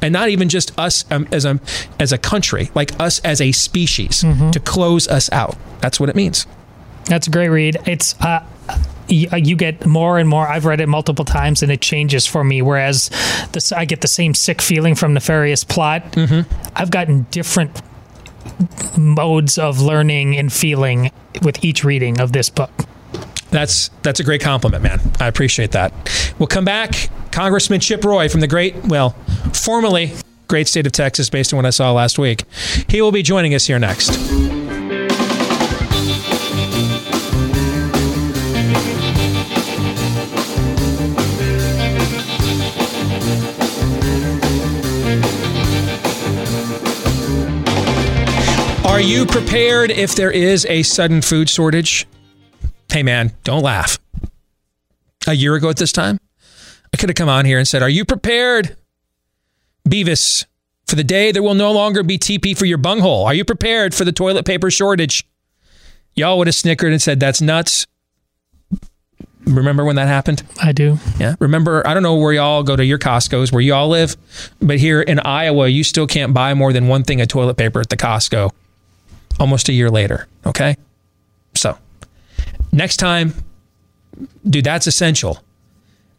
[0.00, 1.60] and not even just us um, as a
[1.98, 5.58] as a country, like us as a species, to close us out.
[5.82, 6.46] That's what it means.
[7.04, 7.76] That's a great read.
[7.84, 8.46] It's uh,
[9.10, 10.46] you, uh, you get more and more.
[10.46, 12.62] I've read it multiple times, and it changes for me.
[12.62, 13.10] Whereas
[13.52, 16.12] this, I get the same sick feeling from nefarious plot.
[16.12, 16.50] Mm-hmm.
[16.76, 17.80] I've gotten different
[18.96, 21.10] modes of learning and feeling
[21.42, 22.70] with each reading of this book.
[23.50, 25.00] That's that's a great compliment, man.
[25.18, 25.92] I appreciate that.
[26.38, 27.10] We'll come back.
[27.32, 29.10] Congressman Chip Roy from the great, well,
[29.52, 30.12] formerly
[30.48, 32.44] great state of Texas, based on what I saw last week.
[32.88, 34.59] He will be joining us here next.
[49.00, 52.06] Are you prepared if there is a sudden food shortage?
[52.92, 53.98] Hey, man, don't laugh.
[55.26, 56.18] A year ago at this time,
[56.92, 58.76] I could have come on here and said, Are you prepared,
[59.88, 60.44] Beavis,
[60.86, 63.24] for the day there will no longer be TP for your bunghole?
[63.24, 65.26] Are you prepared for the toilet paper shortage?
[66.14, 67.86] Y'all would have snickered and said, That's nuts.
[69.46, 70.42] Remember when that happened?
[70.62, 70.98] I do.
[71.18, 71.36] Yeah.
[71.40, 74.18] Remember, I don't know where y'all go to your Costco's, where y'all live,
[74.60, 77.80] but here in Iowa, you still can't buy more than one thing of toilet paper
[77.80, 78.50] at the Costco
[79.40, 80.28] almost a year later.
[80.46, 80.76] Okay.
[81.56, 81.76] So
[82.70, 83.34] next time,
[84.48, 85.42] dude, that's essential.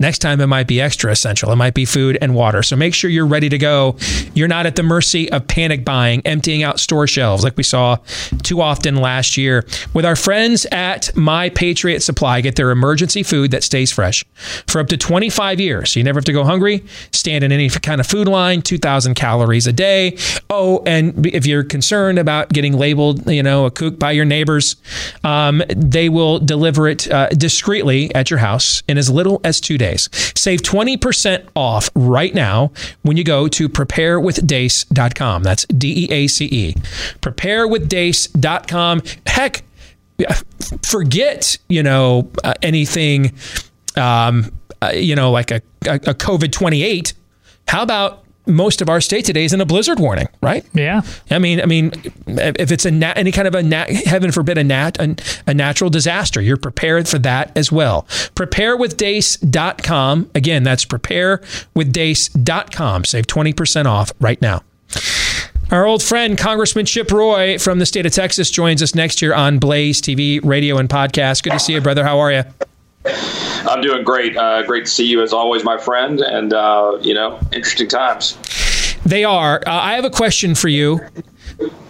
[0.01, 1.51] Next time, it might be extra essential.
[1.51, 2.63] It might be food and water.
[2.63, 3.97] So make sure you're ready to go.
[4.33, 7.97] You're not at the mercy of panic buying, emptying out store shelves like we saw
[8.41, 9.63] too often last year.
[9.93, 14.25] With our friends at My Patriot Supply, get their emergency food that stays fresh
[14.65, 15.91] for up to 25 years.
[15.91, 19.13] So you never have to go hungry, stand in any kind of food line, 2,000
[19.13, 20.17] calories a day.
[20.49, 24.77] Oh, and if you're concerned about getting labeled, you know, a kook by your neighbors,
[25.23, 29.77] um, they will deliver it uh, discreetly at your house in as little as two
[29.77, 29.90] days.
[29.97, 35.43] Save 20% off right now when you go to preparewithdeace.com.
[35.43, 36.73] That's D E A C E.
[37.21, 39.01] Preparewithdeace.com.
[39.27, 39.63] Heck,
[40.83, 43.33] forget, you know, uh, anything,
[43.95, 44.51] um,
[44.81, 47.13] uh, you know, like a, a, a COVID 28.
[47.67, 50.65] How about most of our state today is in a blizzard warning, right?
[50.73, 51.01] Yeah.
[51.29, 51.91] I mean, I mean,
[52.27, 55.15] if it's a nat, any kind of a nat, heaven forbid a nat, a,
[55.47, 58.03] a natural disaster, you're prepared for that as well.
[58.35, 60.31] Preparewithdeace.com.
[60.35, 63.05] Again, that's preparewithdeace.com.
[63.05, 64.61] Save 20% off right now.
[65.71, 69.33] Our old friend, Congressman Chip Roy from the state of Texas, joins us next year
[69.33, 71.43] on Blaze TV, radio, and podcast.
[71.43, 72.03] Good to see you, brother.
[72.03, 72.43] How are you?
[73.05, 74.37] I'm doing great.
[74.37, 76.19] Uh, great to see you as always, my friend.
[76.19, 78.37] And, uh, you know, interesting times.
[79.05, 79.61] They are.
[79.65, 80.99] Uh, I have a question for you.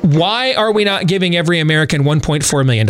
[0.01, 2.87] Why are we not giving every American $1.4 million?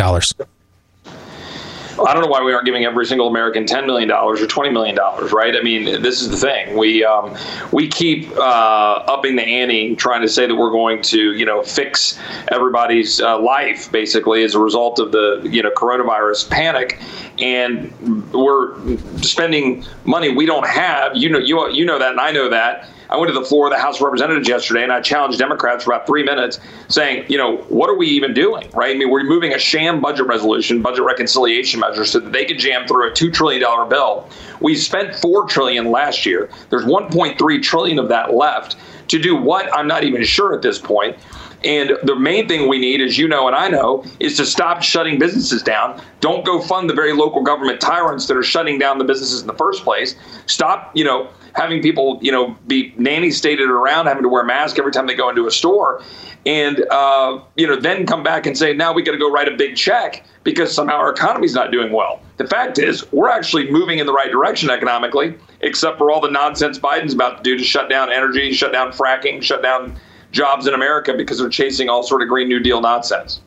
[2.00, 4.70] I don't know why we aren't giving every single American ten million dollars or twenty
[4.70, 5.54] million dollars, right?
[5.54, 6.76] I mean, this is the thing.
[6.76, 7.36] We um,
[7.70, 11.62] we keep uh, upping the ante, trying to say that we're going to, you know,
[11.62, 12.18] fix
[12.50, 17.00] everybody's uh, life basically as a result of the, you know, coronavirus panic,
[17.38, 17.92] and
[18.32, 18.74] we're
[19.18, 21.16] spending money we don't have.
[21.16, 22.88] You know, you you know that, and I know that.
[23.12, 25.84] I went to the floor of the House of Representatives yesterday and I challenged Democrats
[25.84, 26.58] for about three minutes
[26.88, 28.96] saying, you know, what are we even doing, right?
[28.96, 32.58] I mean, we're moving a sham budget resolution, budget reconciliation measure so that they could
[32.58, 33.60] jam through a $2 trillion
[33.90, 34.26] bill.
[34.60, 36.48] We spent 4 trillion last year.
[36.70, 38.76] There's 1.3 trillion of that left.
[39.08, 39.68] To do what?
[39.76, 41.18] I'm not even sure at this point.
[41.64, 44.82] And the main thing we need, as you know and I know, is to stop
[44.82, 46.00] shutting businesses down.
[46.20, 49.46] Don't go fund the very local government tyrants that are shutting down the businesses in
[49.46, 50.14] the first place.
[50.46, 54.46] Stop, you know, having people, you know, be nanny stated around, having to wear a
[54.46, 56.02] mask every time they go into a store,
[56.44, 59.48] and uh, you know, then come back and say, now we got to go write
[59.48, 62.20] a big check because somehow our economy's not doing well.
[62.38, 66.30] The fact is, we're actually moving in the right direction economically, except for all the
[66.30, 69.96] nonsense Biden's about to do to shut down energy, shut down fracking, shut down
[70.32, 73.40] jobs in America because they're chasing all sort of Green New Deal nonsense.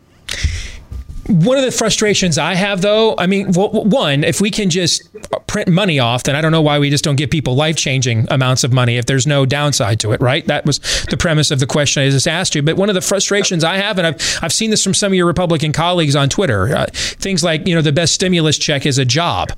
[1.27, 5.09] One of the frustrations I have, though, I mean, one, if we can just
[5.47, 8.27] print money off, then I don't know why we just don't give people life changing
[8.29, 10.45] amounts of money if there's no downside to it, right?
[10.47, 10.79] That was
[11.09, 12.61] the premise of the question I just asked you.
[12.61, 15.15] But one of the frustrations I have, and I've, I've seen this from some of
[15.15, 18.97] your Republican colleagues on Twitter, uh, things like, you know, the best stimulus check is
[18.97, 19.49] a job.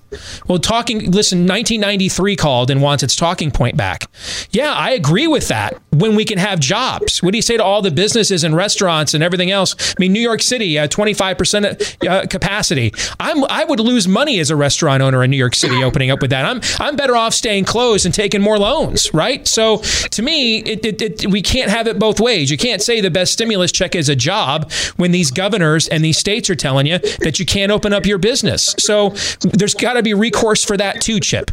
[0.48, 4.10] Well, talking, listen, 1993 called and wants its talking point back.
[4.52, 7.22] Yeah, I agree with that when we can have jobs.
[7.22, 9.76] What do you say to all the businesses and restaurants and everything else?
[9.80, 12.94] I mean, New York City, uh, 25% percent uh, capacity.
[13.20, 16.22] I'm I would lose money as a restaurant owner in New York City opening up
[16.22, 16.46] with that.
[16.46, 19.48] I'm I'm better off staying closed and taking more loans, right?
[19.48, 22.52] So to me, it, it, it, we can't have it both ways.
[22.52, 26.18] You can't say the best stimulus check is a job when these governors and these
[26.18, 28.76] states are telling you that you can't open up your business.
[28.80, 29.10] So
[29.42, 31.52] there's got to be recourse for that too, Chip.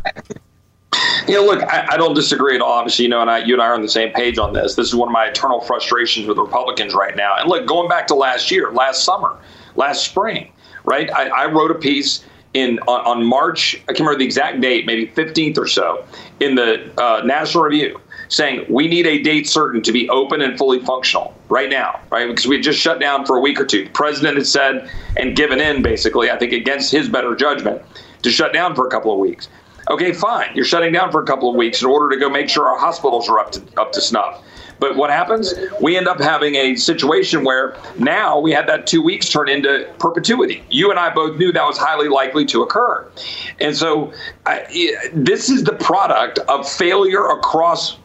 [1.26, 2.72] You know, look, I, I, don't disagree at all.
[2.72, 4.74] Obviously, you know, and I, you and I are on the same page on this.
[4.74, 7.34] This is one of my eternal frustrations with Republicans right now.
[7.36, 9.36] And look, going back to last year, last summer,
[9.76, 10.50] last spring,
[10.84, 11.10] right?
[11.10, 12.24] I, I wrote a piece
[12.54, 13.74] in on, on, March.
[13.74, 16.04] I can't remember the exact date, maybe 15th or so,
[16.40, 20.56] in the uh, National Review, saying we need a date certain to be open and
[20.56, 22.28] fully functional right now, right?
[22.28, 23.84] Because we just shut down for a week or two.
[23.84, 27.82] The president had said and given in, basically, I think against his better judgment,
[28.22, 29.48] to shut down for a couple of weeks.
[29.90, 30.50] Okay, fine.
[30.54, 32.78] You're shutting down for a couple of weeks in order to go make sure our
[32.78, 34.42] hospitals are up to up to snuff.
[34.84, 35.54] But what happens?
[35.80, 39.90] We end up having a situation where now we had that two weeks turn into
[39.98, 40.62] perpetuity.
[40.68, 43.10] You and I both knew that was highly likely to occur.
[43.60, 44.12] And so
[44.44, 44.66] I,
[45.14, 47.96] this is the product of failure across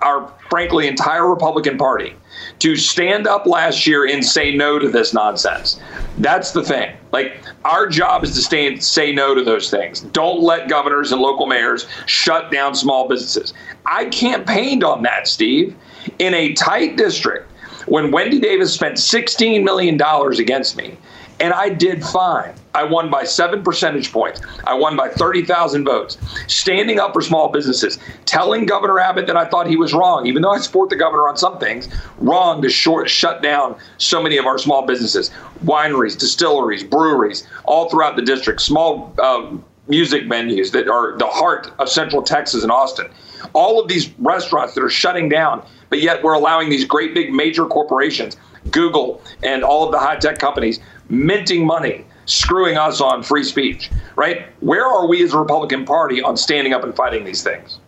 [0.00, 2.14] our, frankly, entire Republican Party
[2.58, 5.80] to stand up last year and say no to this nonsense.
[6.18, 6.94] That's the thing.
[7.10, 10.00] Like our job is to stay, say no to those things.
[10.00, 13.54] Don't let governors and local mayors shut down small businesses.
[13.86, 15.74] I campaigned on that, Steve
[16.18, 17.50] in a tight district
[17.86, 20.00] when Wendy Davis spent $16 million
[20.40, 20.98] against me.
[21.40, 22.54] And I did fine.
[22.74, 24.40] I won by seven percentage points.
[24.64, 26.18] I won by 30,000 votes.
[26.48, 30.42] Standing up for small businesses, telling Governor Abbott that I thought he was wrong, even
[30.42, 34.36] though I support the governor on some things, wrong to short shut down so many
[34.36, 35.30] of our small businesses,
[35.64, 39.56] wineries, distilleries, breweries, all throughout the district, small uh,
[39.86, 43.08] music venues that are the heart of Central Texas and Austin.
[43.52, 47.32] All of these restaurants that are shutting down but yet we're allowing these great big
[47.32, 48.36] major corporations,
[48.70, 53.90] Google and all of the high tech companies, minting money, screwing us on free speech,
[54.16, 54.46] right?
[54.60, 57.78] Where are we as a Republican Party on standing up and fighting these things?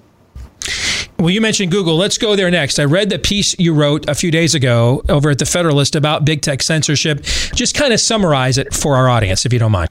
[1.18, 1.98] Well, you mentioned Google.
[1.98, 2.78] Let's go there next.
[2.78, 6.24] I read the piece you wrote a few days ago over at the Federalist about
[6.24, 7.22] big tech censorship.
[7.54, 9.90] Just kind of summarize it for our audience, if you don't mind.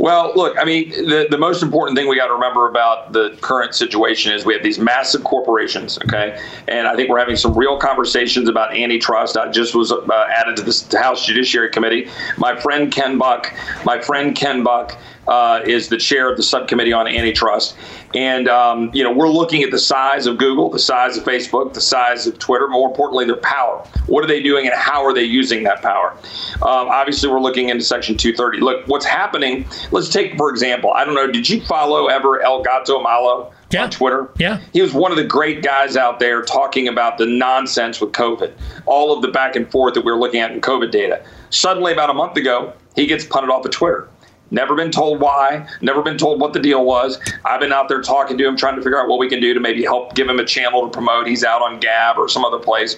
[0.00, 3.36] Well, look, I mean, the, the most important thing we got to remember about the
[3.42, 6.42] current situation is we have these massive corporations, okay?
[6.68, 9.36] And I think we're having some real conversations about antitrust.
[9.36, 10.00] I just was uh,
[10.34, 12.08] added to this House Judiciary Committee.
[12.38, 13.52] My friend Ken Buck,
[13.84, 14.96] my friend Ken Buck,
[15.30, 17.76] uh, is the chair of the subcommittee on antitrust.
[18.14, 21.72] And, um, you know, we're looking at the size of Google, the size of Facebook,
[21.72, 23.86] the size of Twitter, more importantly, their power.
[24.06, 26.10] What are they doing and how are they using that power?
[26.56, 28.58] Um, obviously, we're looking into Section 230.
[28.58, 32.62] Look, what's happening, let's take, for example, I don't know, did you follow ever El
[32.62, 33.52] Gato Malo?
[33.70, 33.84] yeah.
[33.84, 34.28] on Twitter.
[34.36, 34.60] Yeah.
[34.72, 38.52] He was one of the great guys out there talking about the nonsense with COVID,
[38.84, 41.24] all of the back and forth that we were looking at in COVID data.
[41.50, 44.08] Suddenly, about a month ago, he gets punted off of Twitter.
[44.50, 47.18] Never been told why, never been told what the deal was.
[47.44, 49.54] I've been out there talking to him, trying to figure out what we can do
[49.54, 51.26] to maybe help give him a channel to promote.
[51.26, 52.96] He's out on Gab or some other place.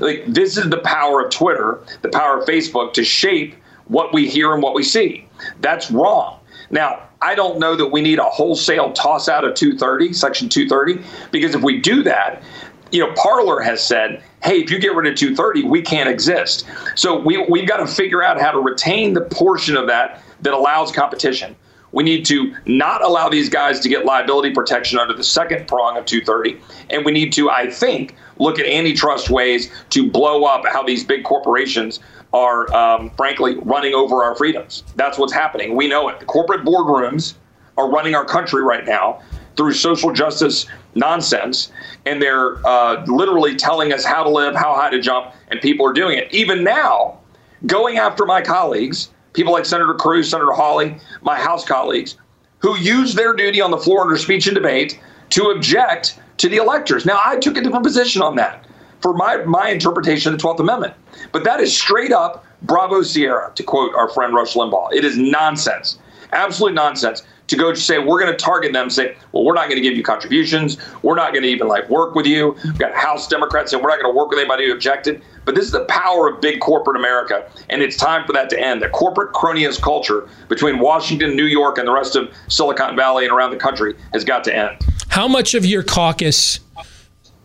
[0.00, 3.54] Like this is the power of Twitter, the power of Facebook to shape
[3.86, 5.28] what we hear and what we see.
[5.60, 6.40] That's wrong.
[6.70, 11.06] Now, I don't know that we need a wholesale toss out of 230, Section 230,
[11.30, 12.42] because if we do that,
[12.90, 16.66] you know, Parler has said, hey, if you get rid of 230, we can't exist.
[16.94, 20.52] So we, we've got to figure out how to retain the portion of that that
[20.52, 21.56] allows competition.
[21.92, 25.96] We need to not allow these guys to get liability protection under the second prong
[25.96, 26.60] of 230.
[26.90, 31.04] And we need to, I think, look at antitrust ways to blow up how these
[31.04, 32.00] big corporations
[32.32, 34.82] are, um, frankly, running over our freedoms.
[34.96, 35.76] That's what's happening.
[35.76, 36.18] We know it.
[36.18, 37.34] The corporate boardrooms
[37.78, 39.22] are running our country right now
[39.56, 40.66] through social justice
[40.96, 41.70] nonsense,
[42.06, 45.86] and they're uh, literally telling us how to live, how high to jump, and people
[45.86, 46.32] are doing it.
[46.34, 47.20] Even now,
[47.66, 52.16] going after my colleagues, people like Senator Cruz, Senator Hawley, my House colleagues,
[52.58, 54.98] who use their duty on the floor under speech and debate
[55.30, 57.04] to object to the electors.
[57.04, 58.66] Now, I took a different position on that
[59.00, 60.94] for my, my interpretation of the 12th Amendment.
[61.30, 64.92] But that is straight up Bravo Sierra, to quote our friend Rush Limbaugh.
[64.92, 65.98] It is nonsense,
[66.32, 69.68] absolute nonsense to go to say we're going to target them, say, well, we're not
[69.68, 72.56] going to give you contributions, we're not going to even like work with you.
[72.64, 75.22] We've got House Democrats saying we're not going to work with anybody who objected.
[75.44, 78.58] But this is the power of big corporate America, and it's time for that to
[78.58, 78.80] end.
[78.80, 83.32] The corporate cronyist culture between Washington, New York, and the rest of Silicon Valley and
[83.32, 84.78] around the country has got to end.
[85.08, 86.60] How much of your caucus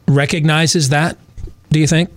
[0.07, 1.17] recognizes that?
[1.71, 2.09] Do you think?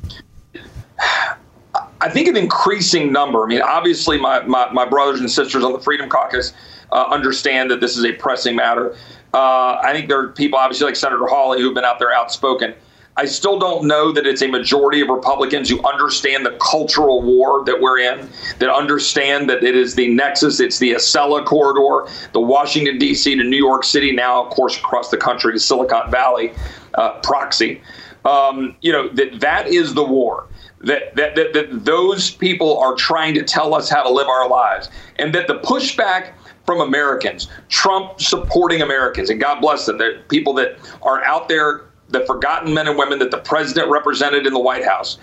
[2.01, 3.45] I think an increasing number.
[3.45, 6.53] I mean, obviously, my, my, my brothers and sisters on the Freedom Caucus
[6.93, 8.97] uh, understand that this is a pressing matter.
[9.35, 12.75] Uh, I think there are people, obviously, like Senator Hawley, who've been out there outspoken.
[13.17, 17.63] I still don't know that it's a majority of Republicans who understand the cultural war
[17.65, 18.29] that we're in,
[18.59, 23.37] that understand that it is the nexus, it's the Acela corridor, the Washington, D.C.
[23.37, 26.53] to New York City, now, of course, across the country to Silicon Valley
[26.95, 27.83] uh, proxy.
[28.25, 30.47] Um, you know, that that is the war.
[30.81, 34.49] That, that, that, that those people are trying to tell us how to live our
[34.49, 34.89] lives.
[35.17, 36.33] And that the pushback
[36.67, 41.87] from Americans, Trump supporting Americans, and God bless them, the people that are out there,
[42.09, 45.19] the forgotten men and women that the president represented in the White House,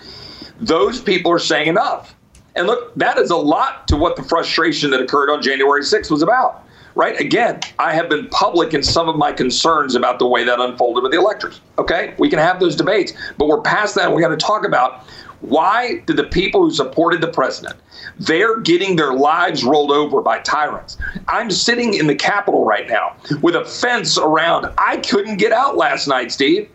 [0.60, 2.14] those people are saying enough.
[2.56, 6.10] And look, that is a lot to what the frustration that occurred on January 6th
[6.10, 7.18] was about right?
[7.20, 11.02] Again, I have been public in some of my concerns about the way that unfolded
[11.02, 11.60] with the electors.
[11.78, 14.06] Okay, we can have those debates, but we're past that.
[14.06, 15.06] And we got to talk about
[15.40, 17.76] why did the people who supported the president,
[18.18, 20.98] they're getting their lives rolled over by tyrants.
[21.28, 24.72] I'm sitting in the Capitol right now with a fence around.
[24.78, 26.68] I couldn't get out last night, Steve.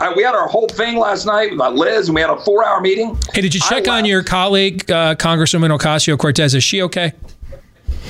[0.00, 2.80] I, we had our whole thing last night with Liz, and we had a four-hour
[2.80, 3.16] meeting.
[3.32, 6.54] Hey, did you check on your colleague, uh, Congresswoman Ocasio Cortez?
[6.54, 7.12] Is she okay?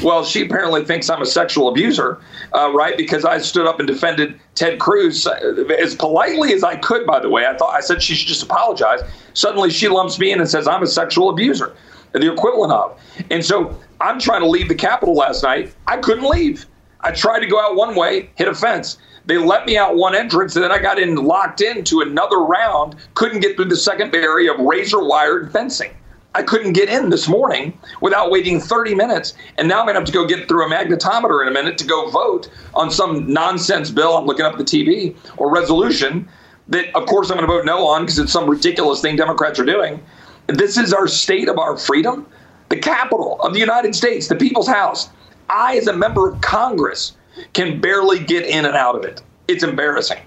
[0.03, 2.21] Well, she apparently thinks I'm a sexual abuser,
[2.55, 2.97] uh, right?
[2.97, 7.07] Because I stood up and defended Ted Cruz uh, as politely as I could.
[7.07, 9.01] By the way, I thought I said she should just apologize.
[9.35, 11.75] Suddenly, she lumps me in and says I'm a sexual abuser,
[12.13, 12.99] the equivalent of.
[13.31, 15.75] And so I'm trying to leave the Capitol last night.
[15.87, 16.67] I couldn't leave.
[17.01, 18.99] I tried to go out one way, hit a fence.
[19.27, 22.97] They let me out one entrance, and then I got in locked into another round.
[23.15, 25.91] Couldn't get through the second barrier of razor wired fencing.
[26.35, 29.35] I couldn't get in this morning without waiting 30 minutes.
[29.57, 31.79] And now I'm going to have to go get through a magnetometer in a minute
[31.79, 36.29] to go vote on some nonsense bill I'm looking up the TV or resolution
[36.69, 39.59] that, of course, I'm going to vote no on because it's some ridiculous thing Democrats
[39.61, 40.03] are doing.
[40.49, 42.27] This is our state of our freedom,
[42.69, 45.11] the capital of the United States, the people's house.
[45.49, 47.17] I, as a member of Congress,
[47.53, 49.23] can barely get in and out of it.
[49.47, 50.19] It's embarrassing.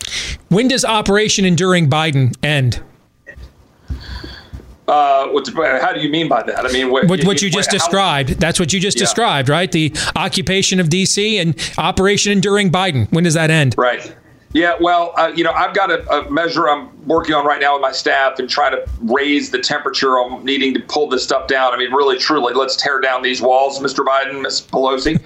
[0.50, 2.82] When does Operation Enduring Biden end?
[4.88, 5.48] Uh, what,
[5.82, 6.66] how do you mean by that?
[6.66, 8.30] I mean, what, what, what you, just described.
[8.40, 9.04] That's what you just yeah.
[9.04, 9.70] described, right?
[9.70, 11.40] The occupation of D.C.
[11.40, 13.12] and Operation Enduring Biden.
[13.12, 13.76] When does that end?
[13.78, 14.16] Right.
[14.54, 17.74] Yeah, well, uh, you know, I've got a, a, measure I'm working on right now
[17.74, 21.48] with my staff and trying to raise the temperature on needing to pull this stuff
[21.48, 21.74] down.
[21.74, 24.06] I mean, really, truly, let's tear down these walls, Mr.
[24.06, 24.62] Biden, Ms.
[24.62, 25.22] Pelosi.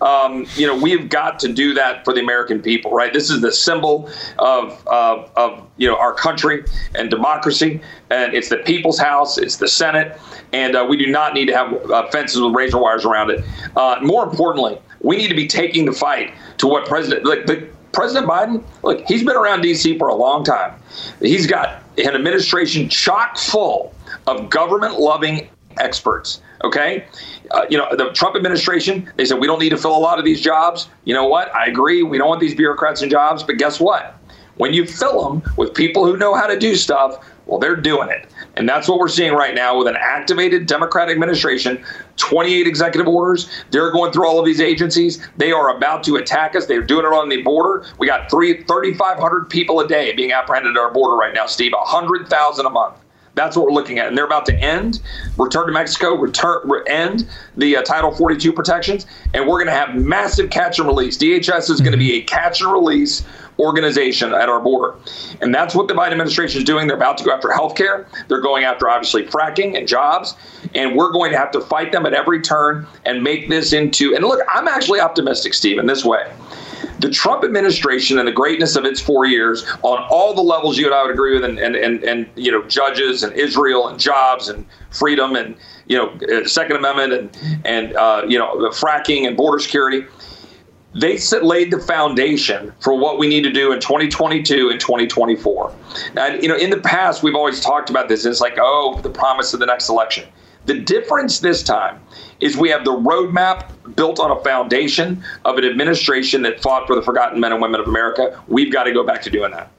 [0.02, 3.12] um, you know, we've got to do that for the American people, right?
[3.12, 4.10] This is the symbol
[4.40, 6.64] of, of, of you know, our country
[6.96, 7.80] and democracy,
[8.10, 10.18] and it's the people's house, it's the Senate,
[10.52, 13.44] and uh, we do not need to have uh, fences with razor wires around it.
[13.76, 17.68] Uh, more importantly, we need to be taking the fight to what President, like the
[17.94, 19.98] President Biden, look, he's been around D.C.
[19.98, 20.74] for a long time.
[21.20, 23.94] He's got an administration chock full
[24.26, 25.48] of government loving
[25.78, 27.04] experts, Okay,
[27.50, 29.10] uh, you know the Trump administration.
[29.16, 30.88] They said we don't need to fill a lot of these jobs.
[31.04, 31.54] You know what?
[31.54, 32.02] I agree.
[32.02, 33.42] We don't want these bureaucrats in jobs.
[33.42, 34.18] But guess what?
[34.56, 38.08] When you fill them with people who know how to do stuff, well, they're doing
[38.08, 38.28] it.
[38.56, 41.84] And that's what we're seeing right now with an activated Democratic administration,
[42.16, 43.50] 28 executive orders.
[43.70, 45.26] They're going through all of these agencies.
[45.36, 46.66] They are about to attack us.
[46.66, 47.86] They're doing it on the border.
[47.98, 52.66] We got 3,500 people a day being apprehended at our border right now, Steve, 100,000
[52.66, 52.96] a month.
[53.34, 54.08] That's what we're looking at.
[54.08, 55.00] And they're about to end,
[55.38, 59.06] return to Mexico, return, end the uh, Title 42 protections.
[59.34, 61.18] And we're going to have massive catch and release.
[61.18, 63.24] DHS is going to be a catch and release
[63.58, 64.96] organization at our border.
[65.40, 66.86] And that's what the Biden administration is doing.
[66.86, 68.06] They're about to go after healthcare.
[68.28, 70.34] They're going after, obviously, fracking and jobs.
[70.74, 74.14] And we're going to have to fight them at every turn and make this into.
[74.14, 76.32] And look, I'm actually optimistic, Steve, in this way.
[77.00, 80.86] The Trump administration and the greatness of its four years on all the levels you
[80.86, 83.98] and I would agree with, and, and, and, and you know, judges and Israel and
[83.98, 85.56] jobs and freedom and,
[85.86, 90.06] you know, uh, Second Amendment and, and uh, you know, fracking and border security
[90.94, 95.74] they laid the foundation for what we need to do in 2022 and 2024.
[96.16, 98.24] And you know, in the past, we've always talked about this.
[98.24, 100.28] It's like, oh, the promise of the next election.
[100.66, 102.00] The difference this time
[102.40, 106.96] is we have the roadmap built on a foundation of an administration that fought for
[106.96, 108.40] the forgotten men and women of America.
[108.48, 109.70] We've got to go back to doing that.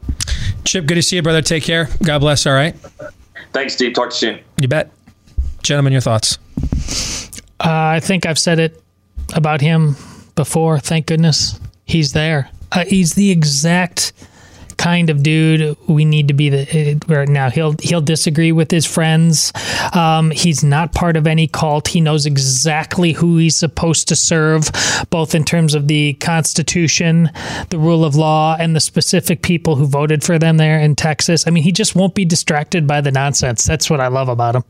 [0.64, 1.42] Chip, good to see you, brother.
[1.42, 1.90] Take care.
[2.04, 2.46] God bless.
[2.46, 2.76] All right.
[3.54, 3.94] Thanks, Steve.
[3.94, 4.44] Talk to you soon.
[4.60, 4.92] You bet.
[5.64, 6.38] Gentlemen, your thoughts?
[7.60, 8.82] Uh, I think I've said it
[9.34, 9.96] about him
[10.36, 10.80] before.
[10.80, 12.50] Thank goodness he's there.
[12.72, 14.14] Uh, he's the exact
[14.78, 17.50] kind of dude we need to be the right now.
[17.50, 19.52] He'll he'll disagree with his friends.
[19.94, 21.88] Um, he's not part of any cult.
[21.88, 24.70] He knows exactly who he's supposed to serve
[25.10, 27.32] both in terms of the constitution
[27.70, 31.48] the rule of law and the specific people who voted for them there in texas.
[31.48, 33.64] I mean he just won't be distracted by the nonsense.
[33.64, 34.64] That's what i love about him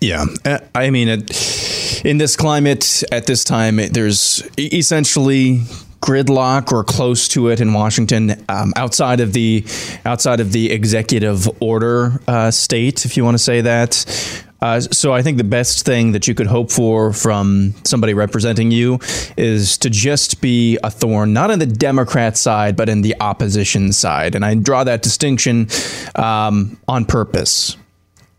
[0.00, 5.62] yeah, uh, I mean, in this climate, at this time, there's essentially
[6.00, 9.64] gridlock or close to it in Washington, um, outside of the
[10.04, 14.44] outside of the executive order uh, state, if you want to say that.
[14.60, 18.72] Uh, so I think the best thing that you could hope for from somebody representing
[18.72, 18.98] you
[19.36, 23.92] is to just be a thorn, not in the Democrat side, but in the opposition
[23.92, 24.34] side.
[24.34, 25.68] And I draw that distinction
[26.16, 27.76] um, on purpose.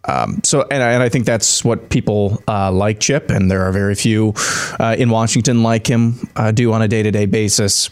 [0.10, 3.62] Um, so, and I, and I, think that's what people uh, like Chip, and there
[3.62, 4.34] are very few
[4.80, 7.92] uh, in Washington like him uh, do on a day to day basis.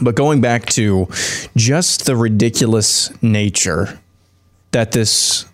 [0.00, 1.08] But going back to
[1.56, 3.98] just the ridiculous nature
[4.70, 5.46] that this,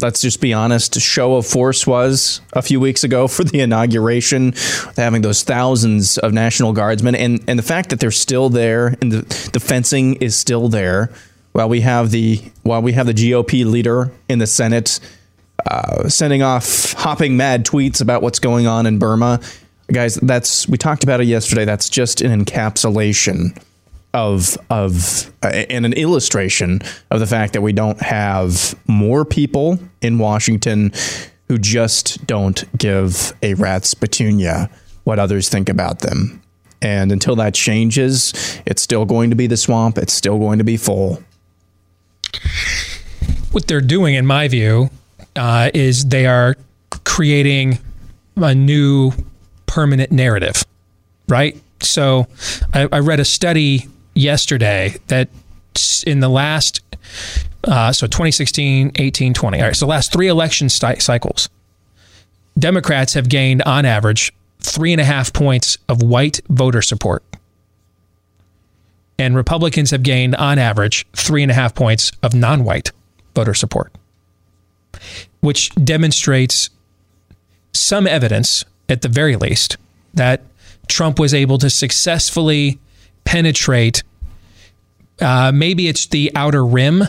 [0.00, 4.54] let's just be honest, show of force was a few weeks ago for the inauguration,
[4.96, 9.12] having those thousands of National Guardsmen, and, and the fact that they're still there and
[9.12, 11.12] the, the fencing is still there
[11.56, 15.00] while we have the while we have the GOP leader in the Senate
[15.64, 19.40] uh, sending off hopping mad tweets about what's going on in Burma,
[19.90, 21.64] guys, that's we talked about it yesterday.
[21.64, 23.58] That's just an encapsulation
[24.12, 29.78] of of uh, and an illustration of the fact that we don't have more people
[30.02, 30.92] in Washington
[31.48, 34.68] who just don't give a rat's petunia
[35.04, 36.42] what others think about them.
[36.82, 38.34] And until that changes,
[38.66, 39.96] it's still going to be the swamp.
[39.96, 41.22] It's still going to be full.
[43.52, 44.90] What they're doing, in my view,
[45.34, 46.56] uh, is they are
[47.04, 47.78] creating
[48.36, 49.12] a new
[49.66, 50.64] permanent narrative,
[51.28, 51.60] right?
[51.80, 52.26] So
[52.72, 55.28] I, I read a study yesterday that
[56.06, 56.80] in the last,
[57.64, 61.48] uh, so 2016, 18, 20, all right, so last three election cycles,
[62.58, 67.22] Democrats have gained on average three and a half points of white voter support
[69.18, 72.92] and Republicans have gained, on average, three and a half points of non white
[73.34, 73.92] voter support,
[75.40, 76.70] which demonstrates
[77.72, 79.76] some evidence, at the very least,
[80.14, 80.42] that
[80.88, 82.78] Trump was able to successfully
[83.24, 84.02] penetrate.
[85.20, 87.04] Uh, maybe it's the outer rim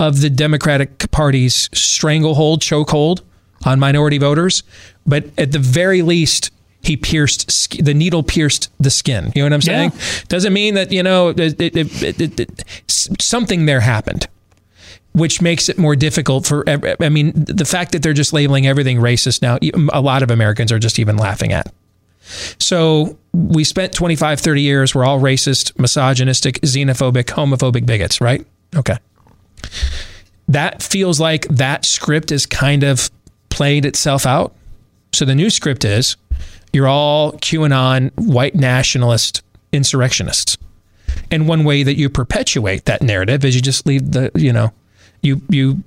[0.00, 3.20] of the Democratic Party's stranglehold, chokehold
[3.64, 4.62] on minority voters,
[5.06, 6.50] but at the very least,
[6.84, 9.32] he pierced the needle pierced the skin.
[9.34, 9.92] You know what I'm saying?
[9.94, 10.00] Yeah.
[10.28, 14.28] Doesn't mean that you know it, it, it, something there happened,
[15.12, 16.64] which makes it more difficult for.
[16.68, 19.58] I mean, the fact that they're just labeling everything racist now,
[19.92, 21.72] a lot of Americans are just even laughing at.
[22.58, 24.94] So we spent 25, 30 years.
[24.94, 28.46] We're all racist, misogynistic, xenophobic, homophobic bigots, right?
[28.74, 28.96] Okay.
[30.48, 33.10] That feels like that script is kind of
[33.50, 34.54] played itself out.
[35.14, 36.16] So the new script is
[36.74, 39.42] you're all QAnon white nationalist
[39.72, 40.58] insurrectionists.
[41.30, 44.72] And one way that you perpetuate that narrative is you just leave the, you know,
[45.22, 45.82] you you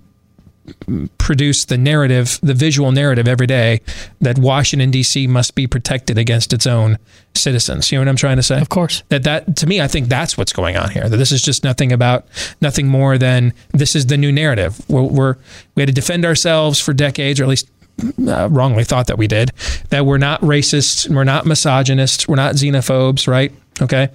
[1.18, 3.82] produce the narrative, the visual narrative every day
[4.20, 5.28] that Washington D.C.
[5.28, 6.98] must be protected against its own
[7.36, 7.92] citizens.
[7.92, 8.60] You know what I'm trying to say?
[8.60, 9.04] Of course.
[9.10, 11.08] That that to me, I think that's what's going on here.
[11.08, 12.26] That this is just nothing about
[12.62, 14.82] nothing more than this is the new narrative.
[14.90, 15.36] We're, we're
[15.76, 17.70] we had to defend ourselves for decades, or at least
[18.28, 19.52] uh, wrongly thought that we did.
[19.90, 23.52] That we're not racist, we're not misogynists, we're not xenophobes, right?
[23.80, 24.10] Okay,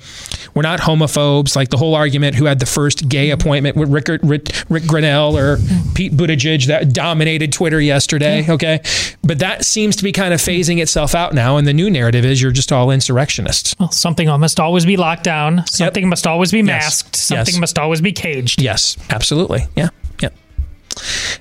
[0.55, 1.55] we're not homophobes.
[1.55, 5.39] Like the whole argument, who had the first gay appointment with Rick, Rick, Rick Grinnell
[5.39, 5.59] or
[5.95, 8.45] Pete Buttigieg that dominated Twitter yesterday.
[8.51, 8.81] Okay,
[9.23, 12.25] but that seems to be kind of phasing itself out now, and the new narrative
[12.25, 13.73] is you're just all insurrectionists.
[13.79, 15.65] Well, something must always be locked down.
[15.69, 17.11] Something must always be masked.
[17.15, 17.21] Yes.
[17.23, 17.61] Something Yes.
[17.61, 18.61] must always be caged.
[18.61, 19.69] Yes, absolutely.
[19.77, 19.91] Yeah.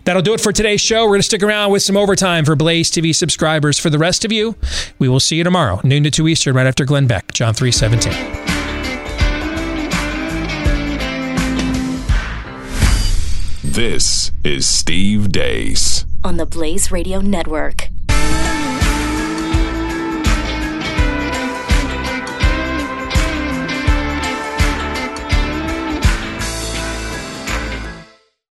[0.04, 1.04] That'll do it for today's show.
[1.04, 3.78] We're going to stick around with some overtime for Blaze TV subscribers.
[3.78, 4.56] For the rest of you,
[5.00, 8.12] we will see you tomorrow, noon to 2 Eastern, right after Glenn Beck, John 317.
[13.64, 16.06] This is Steve Deace.
[16.24, 17.90] on the Blaze Radio Network.